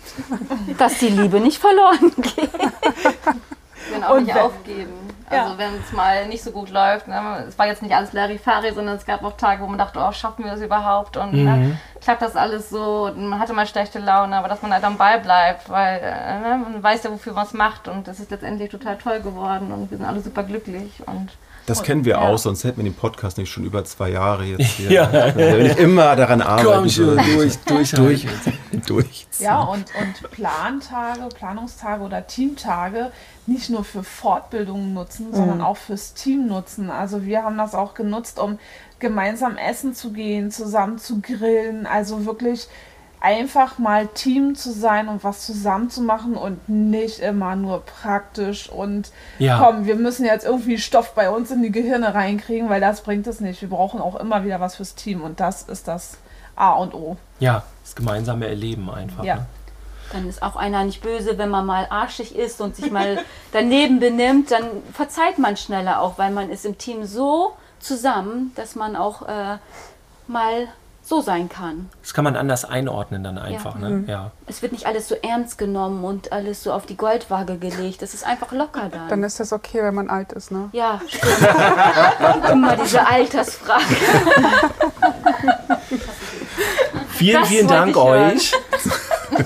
Dass 0.78 0.98
die 0.98 1.08
Liebe 1.08 1.40
nicht 1.40 1.58
verloren 1.58 2.12
geht. 2.16 2.48
Und 3.94 4.04
auch 4.04 4.18
nicht 4.18 4.34
wenn- 4.34 4.42
aufgeben. 4.42 4.92
Also 5.28 5.52
Ja. 5.54 5.58
wenn 5.58 5.74
es 5.80 5.90
mal 5.90 6.28
nicht 6.28 6.44
so 6.44 6.52
gut 6.52 6.70
läuft, 6.70 7.08
ne? 7.08 7.44
es 7.48 7.58
war 7.58 7.66
jetzt 7.66 7.82
nicht 7.82 7.92
alles 7.92 8.12
Larifari, 8.12 8.72
sondern 8.72 8.94
es 8.96 9.04
gab 9.04 9.24
auch 9.24 9.36
Tage, 9.36 9.60
wo 9.60 9.66
man 9.66 9.76
dachte, 9.76 9.98
oh, 10.00 10.12
schaffen 10.12 10.44
wir 10.44 10.52
das 10.52 10.60
überhaupt? 10.60 11.16
Und 11.16 11.32
ne? 11.32 11.76
klappt 12.00 12.22
das 12.22 12.36
alles 12.36 12.70
so? 12.70 13.06
Und 13.06 13.26
man 13.28 13.40
hatte 13.40 13.52
mal 13.52 13.66
schlechte 13.66 13.98
Laune, 13.98 14.36
aber 14.36 14.46
dass 14.46 14.62
man 14.62 14.72
halt 14.72 14.84
am 14.84 14.96
Ball 14.96 15.18
bleibt, 15.18 15.68
weil 15.68 15.98
äh, 16.00 16.38
ne? 16.38 16.60
man 16.62 16.80
weiß 16.80 17.02
ja, 17.02 17.10
wofür 17.10 17.32
man 17.32 17.44
es 17.44 17.54
macht. 17.54 17.88
Und 17.88 18.06
es 18.06 18.20
ist 18.20 18.30
letztendlich 18.30 18.70
total 18.70 18.98
toll 18.98 19.18
geworden 19.18 19.72
und 19.72 19.90
wir 19.90 19.98
sind 19.98 20.06
alle 20.06 20.20
super 20.20 20.44
glücklich. 20.44 21.02
Und 21.06 21.30
Das 21.66 21.82
kennen 21.82 22.04
wir 22.04 22.12
Ja. 22.14 22.20
auch, 22.20 22.38
sonst 22.38 22.64
hätten 22.64 22.78
wir 22.78 22.84
den 22.84 22.94
Podcast 22.94 23.38
nicht 23.38 23.50
schon 23.50 23.64
über 23.64 23.84
zwei 23.84 24.10
Jahre 24.10 24.44
jetzt 24.44 24.62
hier. 24.76 24.90
Ja. 24.92 25.34
Wenn 25.34 25.66
ich 25.66 25.76
immer 25.78 26.14
daran 26.16 26.40
arbeiten 26.40 26.66
Komm 26.82 26.88
schon, 26.88 27.16
durch, 27.16 27.58
durch, 27.66 27.90
durch, 27.90 28.26
durch. 28.86 29.26
Ja, 29.38 29.62
und, 29.62 29.84
und 30.00 30.30
Plantage, 30.30 31.28
Planungstage 31.34 32.02
oder 32.02 32.26
Teamtage 32.26 33.10
nicht 33.46 33.70
nur 33.70 33.84
für 33.84 34.02
Fortbildungen 34.02 34.94
nutzen, 34.94 35.32
sondern 35.32 35.60
auch 35.60 35.76
fürs 35.76 36.14
Team 36.14 36.46
nutzen. 36.46 36.90
Also 36.90 37.24
wir 37.24 37.42
haben 37.44 37.58
das 37.58 37.74
auch 37.74 37.94
genutzt, 37.94 38.38
um 38.38 38.58
gemeinsam 38.98 39.56
essen 39.56 39.94
zu 39.94 40.12
gehen, 40.12 40.50
zusammen 40.50 40.98
zu 40.98 41.20
grillen. 41.20 41.86
Also 41.86 42.24
wirklich 42.26 42.68
einfach 43.20 43.78
mal 43.78 44.06
Team 44.08 44.54
zu 44.54 44.72
sein 44.72 45.08
und 45.08 45.24
was 45.24 45.44
zusammen 45.46 45.90
zu 45.90 46.02
machen 46.02 46.34
und 46.34 46.68
nicht 46.68 47.18
immer 47.20 47.56
nur 47.56 47.82
praktisch 47.84 48.68
und 48.68 49.10
Ja. 49.38 49.58
komm, 49.58 49.86
wir 49.86 49.96
müssen 49.96 50.24
jetzt 50.24 50.44
irgendwie 50.44 50.78
Stoff 50.78 51.14
bei 51.14 51.30
uns 51.30 51.50
in 51.50 51.62
die 51.62 51.72
Gehirne 51.72 52.14
reinkriegen, 52.14 52.68
weil 52.68 52.80
das 52.80 53.00
bringt 53.02 53.26
es 53.26 53.40
nicht. 53.40 53.60
Wir 53.62 53.68
brauchen 53.70 54.00
auch 54.00 54.16
immer 54.16 54.44
wieder 54.44 54.60
was 54.60 54.76
fürs 54.76 54.94
Team 54.94 55.22
und 55.22 55.40
das 55.40 55.62
ist 55.62 55.88
das 55.88 56.18
A 56.54 56.72
und 56.72 56.94
O. 56.94 57.16
Ja, 57.40 57.64
das 57.82 57.94
gemeinsame 57.94 58.46
Erleben 58.48 58.90
einfach. 58.90 59.24
Ja. 59.24 59.36
Ne? 59.36 59.46
Dann 60.12 60.28
ist 60.28 60.40
auch 60.42 60.54
einer 60.54 60.84
nicht 60.84 61.02
böse, 61.02 61.36
wenn 61.36 61.50
man 61.50 61.66
mal 61.66 61.86
arschig 61.90 62.36
ist 62.36 62.60
und 62.60 62.76
sich 62.76 62.90
mal 62.90 63.18
daneben 63.52 63.98
benimmt, 63.98 64.50
dann 64.52 64.64
verzeiht 64.92 65.38
man 65.38 65.56
schneller 65.56 66.00
auch, 66.00 66.16
weil 66.16 66.30
man 66.30 66.48
ist 66.50 66.64
im 66.64 66.78
Team 66.78 67.04
so 67.04 67.54
zusammen, 67.80 68.52
dass 68.54 68.76
man 68.76 68.94
auch 68.94 69.22
äh, 69.22 69.58
mal 70.28 70.68
so 71.06 71.20
sein 71.20 71.48
kann. 71.48 71.88
Das 72.02 72.14
kann 72.14 72.24
man 72.24 72.34
anders 72.34 72.64
einordnen 72.64 73.22
dann 73.22 73.38
einfach. 73.38 73.80
Ja. 73.80 73.88
Ne? 73.88 74.04
ja. 74.08 74.30
Es 74.48 74.60
wird 74.60 74.72
nicht 74.72 74.86
alles 74.86 75.06
so 75.06 75.14
ernst 75.14 75.56
genommen 75.56 76.02
und 76.04 76.32
alles 76.32 76.64
so 76.64 76.72
auf 76.72 76.84
die 76.84 76.96
Goldwaage 76.96 77.58
gelegt. 77.58 78.02
Es 78.02 78.12
ist 78.12 78.26
einfach 78.26 78.50
locker 78.50 78.88
dann. 78.90 79.08
Dann 79.08 79.22
ist 79.22 79.38
das 79.38 79.52
okay, 79.52 79.82
wenn 79.82 79.94
man 79.94 80.10
alt 80.10 80.32
ist, 80.32 80.50
ne? 80.50 80.68
ja, 80.72 81.00
stimmt. 81.06 82.50
Immer 82.50 82.76
diese 82.76 83.06
Altersfrage. 83.06 83.84
Vielen, 87.10 87.40
Das 87.40 87.48
vielen 87.48 87.68
Dank 87.68 87.96
euch. 87.96 88.52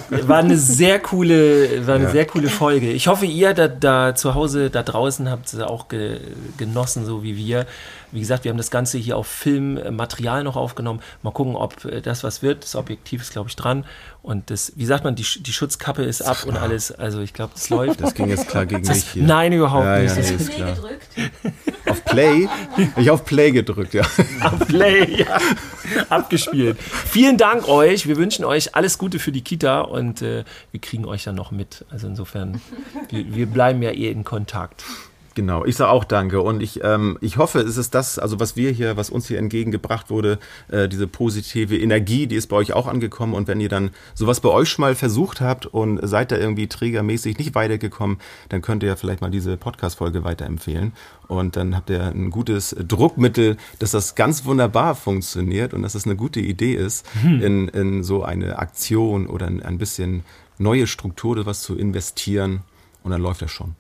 War 0.09 0.39
eine 0.39 0.57
sehr 0.57 0.99
coole, 1.01 1.87
war 1.87 1.97
eine 1.97 2.05
Ja. 2.05 2.11
sehr 2.11 2.27
coole 2.27 2.49
Folge. 2.49 2.91
Ich 2.91 3.07
hoffe, 3.09 3.27
ihr 3.27 3.55
da, 3.55 3.69
da 3.69 4.15
zu 4.15 4.35
Hause, 4.35 4.71
da 4.71 4.83
draußen 4.83 5.31
habt 5.31 5.53
es 5.53 5.61
auch 5.61 5.89
ge, 5.89 6.21
genossen, 6.57 7.05
so 7.05 7.23
wie 7.23 7.37
wir. 7.37 7.67
Wie 8.13 8.21
gesagt, 8.21 8.45
wir 8.45 8.51
haben 8.51 8.59
das 8.59 8.71
Ganze 8.71 8.99
hier 8.99 9.17
auf 9.17 9.27
Filmmaterial 9.27 10.43
noch 10.45 10.57
aufgenommen. 10.57 11.01
Mal 11.23 11.31
gucken, 11.33 11.57
ob 11.57 11.85
äh, 11.85 12.01
das 12.01 12.25
was 12.25 12.43
wird. 12.43 12.65
Das 12.65 12.75
Objektiv 12.77 13.23
ist, 13.23 13.33
glaube 13.33 13.49
ich, 13.49 13.57
dran. 13.57 13.85
Und 14.23 14.51
das, 14.51 14.73
wie 14.77 14.85
sagt 14.85 15.05
man, 15.05 15.15
die, 15.15 15.25
die 15.41 15.53
Schutzkappe 15.53 16.03
ist 16.03 16.21
ab 16.23 16.45
und 16.45 16.57
alles. 16.57 16.93
Also 16.93 17.21
ich 17.21 17.33
glaube, 17.33 17.53
das 17.55 17.71
läuft. 17.71 18.01
Das 18.03 18.15
ging 18.15 18.29
jetzt 18.29 18.49
klar 18.49 18.67
gegen 18.67 18.87
mich 18.87 19.05
hier. 19.13 19.23
Nein, 19.23 19.53
überhaupt 19.53 19.85
Ja, 19.87 19.99
nicht. 20.01 20.11
ja, 20.11 20.17
Das 20.17 20.29
nee, 20.31 20.35
ist 20.37 20.41
ist 20.43 20.51
klar. 20.55 20.75
gedrückt. 20.75 21.07
Auf 21.87 22.05
Play? 22.05 22.49
Ich 22.97 23.11
auf 23.11 23.25
Play 23.25 23.51
gedrückt, 23.51 23.95
ja. 23.95 24.03
auf 24.43 24.59
Play, 24.69 25.23
ja. 25.23 25.39
Abgespielt. 26.09 26.79
Vielen 26.81 27.37
Dank 27.39 27.67
euch. 27.69 28.07
Wir 28.07 28.17
wünschen 28.17 28.45
euch 28.45 28.75
alles 28.77 28.99
Gute 28.99 29.19
für 29.19 29.33
die 29.33 29.43
Kita 29.43 29.81
und 29.81 30.21
äh, 30.23 30.45
wir 30.71 30.81
kriegen 30.81 31.05
euch 31.07 31.25
dann 31.25 31.35
noch 31.35 31.51
mit. 31.51 31.85
Also 31.91 32.07
insofern, 32.07 32.61
wir, 33.09 33.35
wir 33.35 33.47
bleiben 33.47 33.83
ja 33.83 33.91
eh 33.91 34.11
in 34.11 34.25
Kontakt. 34.25 34.85
Genau, 35.35 35.65
ich 35.65 35.77
sage 35.77 35.91
auch 35.91 36.03
danke. 36.05 36.41
Und 36.41 36.61
ich, 36.61 36.81
ähm, 36.83 37.17
ich 37.21 37.37
hoffe, 37.37 37.61
es 37.61 37.77
ist 37.77 37.95
das, 37.95 38.19
also 38.19 38.41
was 38.41 38.57
wir 38.57 38.73
hier, 38.73 38.97
was 38.97 39.11
uns 39.11 39.29
hier 39.29 39.39
entgegengebracht 39.39 40.11
wurde, 40.11 40.39
äh, 40.69 40.89
diese 40.89 41.07
positive 41.07 41.79
Energie, 41.79 42.27
die 42.27 42.35
ist 42.35 42.49
bei 42.49 42.57
euch 42.57 42.73
auch 42.73 42.89
angekommen. 42.89 43.35
Und 43.35 43.47
wenn 43.47 43.61
ihr 43.61 43.69
dann 43.69 43.91
sowas 44.15 44.41
bei 44.41 44.49
euch 44.49 44.69
schon 44.69 44.83
mal 44.83 44.95
versucht 44.97 45.41
habt 45.41 45.67
und 45.67 46.01
seid 46.03 46.33
da 46.33 46.37
irgendwie 46.37 46.67
trägermäßig 46.67 47.39
nicht 47.39 47.55
weitergekommen, 47.55 48.19
dann 48.49 48.61
könnt 48.61 48.83
ihr 48.83 48.89
ja 48.89 48.97
vielleicht 48.97 49.21
mal 49.21 49.31
diese 49.31 49.57
Podcast-Folge 49.57 50.25
weiterempfehlen. 50.25 50.93
Und 51.29 51.55
dann 51.55 51.77
habt 51.77 51.91
ihr 51.91 52.03
ein 52.03 52.31
gutes 52.31 52.75
Druckmittel, 52.77 53.57
dass 53.79 53.93
das 53.93 54.17
ganz 54.17 54.45
wunderbar 54.45 54.97
funktioniert 54.97 55.75
und 55.75 55.83
dass 55.83 55.95
es 55.95 56.07
eine 56.07 56.17
gute 56.17 56.41
Idee 56.41 56.75
ist, 56.75 57.07
in, 57.23 57.69
in 57.69 58.03
so 58.03 58.25
eine 58.25 58.59
Aktion 58.59 59.29
oder 59.29 59.47
ein, 59.47 59.63
ein 59.63 59.79
bisschen 59.79 60.25
neue 60.59 60.89
Struktur 60.89 61.47
was 61.47 61.63
zu 61.63 61.77
investieren. 61.77 62.63
Und 63.05 63.13
dann 63.13 63.23
läuft 63.23 63.43
das 63.43 63.53
schon. 63.53 63.77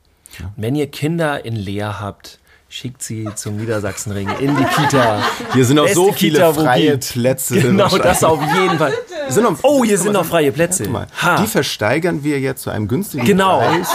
Wenn 0.56 0.74
ihr 0.74 0.86
Kinder 0.88 1.44
in 1.44 1.56
Leer 1.56 2.00
habt, 2.00 2.38
schickt 2.72 3.02
sie 3.02 3.28
zum 3.34 3.56
Niedersachsenring 3.56 4.28
in 4.38 4.56
die 4.56 4.64
Kita. 4.64 5.20
Hier 5.54 5.64
sind 5.64 5.78
auch 5.80 5.84
Beste 5.86 5.96
so 5.96 6.12
viele 6.12 6.34
Kita, 6.38 6.52
freie. 6.54 6.98
Plätze. 6.98 7.60
Genau, 7.60 7.98
das 7.98 8.22
auf 8.22 8.40
jeden 8.54 8.78
Fall. 8.78 8.92
Sind 9.28 9.42
noch, 9.42 9.58
Oh, 9.62 9.84
hier 9.84 9.98
sind 9.98 10.12
noch 10.12 10.24
freie 10.24 10.52
Plätze. 10.52 10.84
Die 11.40 11.46
versteigern 11.48 12.22
wir 12.22 12.38
jetzt 12.38 12.62
zu 12.62 12.70
einem 12.70 12.86
günstigen 12.86 13.24
Genau. 13.26 13.58
Preis. 13.58 13.88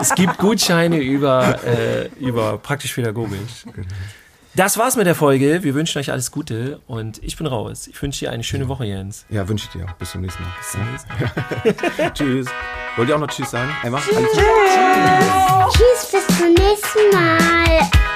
Es 0.00 0.14
gibt 0.16 0.38
Gutscheine 0.38 0.98
über, 0.98 1.60
äh, 1.64 2.08
über 2.18 2.58
praktisch-pädagogisch. 2.58 3.66
Das 4.54 4.76
war's 4.78 4.96
mit 4.96 5.06
der 5.06 5.14
Folge. 5.14 5.62
Wir 5.62 5.74
wünschen 5.74 5.98
euch 5.98 6.10
alles 6.10 6.30
Gute 6.32 6.80
und 6.88 7.22
ich 7.22 7.36
bin 7.38 7.46
raus. 7.46 7.86
Ich 7.86 8.02
wünsche 8.02 8.26
dir 8.26 8.32
eine 8.32 8.42
schöne 8.42 8.68
Woche, 8.68 8.84
Jens. 8.84 9.24
Ja, 9.30 9.48
wünsche 9.48 9.68
ich 9.72 9.78
dir 9.80 9.86
auch. 9.88 9.92
Bis 9.92 10.10
zum 10.10 10.20
nächsten 10.22 10.42
Mal. 10.42 10.52
Bis 10.58 10.72
zum 10.72 10.90
nächsten 10.90 12.02
Mal. 12.02 12.10
tschüss. 12.14 12.46
Wollt 12.96 13.08
ihr 13.08 13.14
auch 13.14 13.20
noch 13.20 13.28
Tschüss 13.28 13.50
sagen? 13.50 13.74
Einmal? 13.82 14.02
Tschüss. 14.02 14.16
Tschüss. 14.16 15.74
Tschüss, 15.74 16.10
bis 16.12 16.38
zum 16.38 16.52
nächsten 16.52 17.10
Mal. 17.10 18.11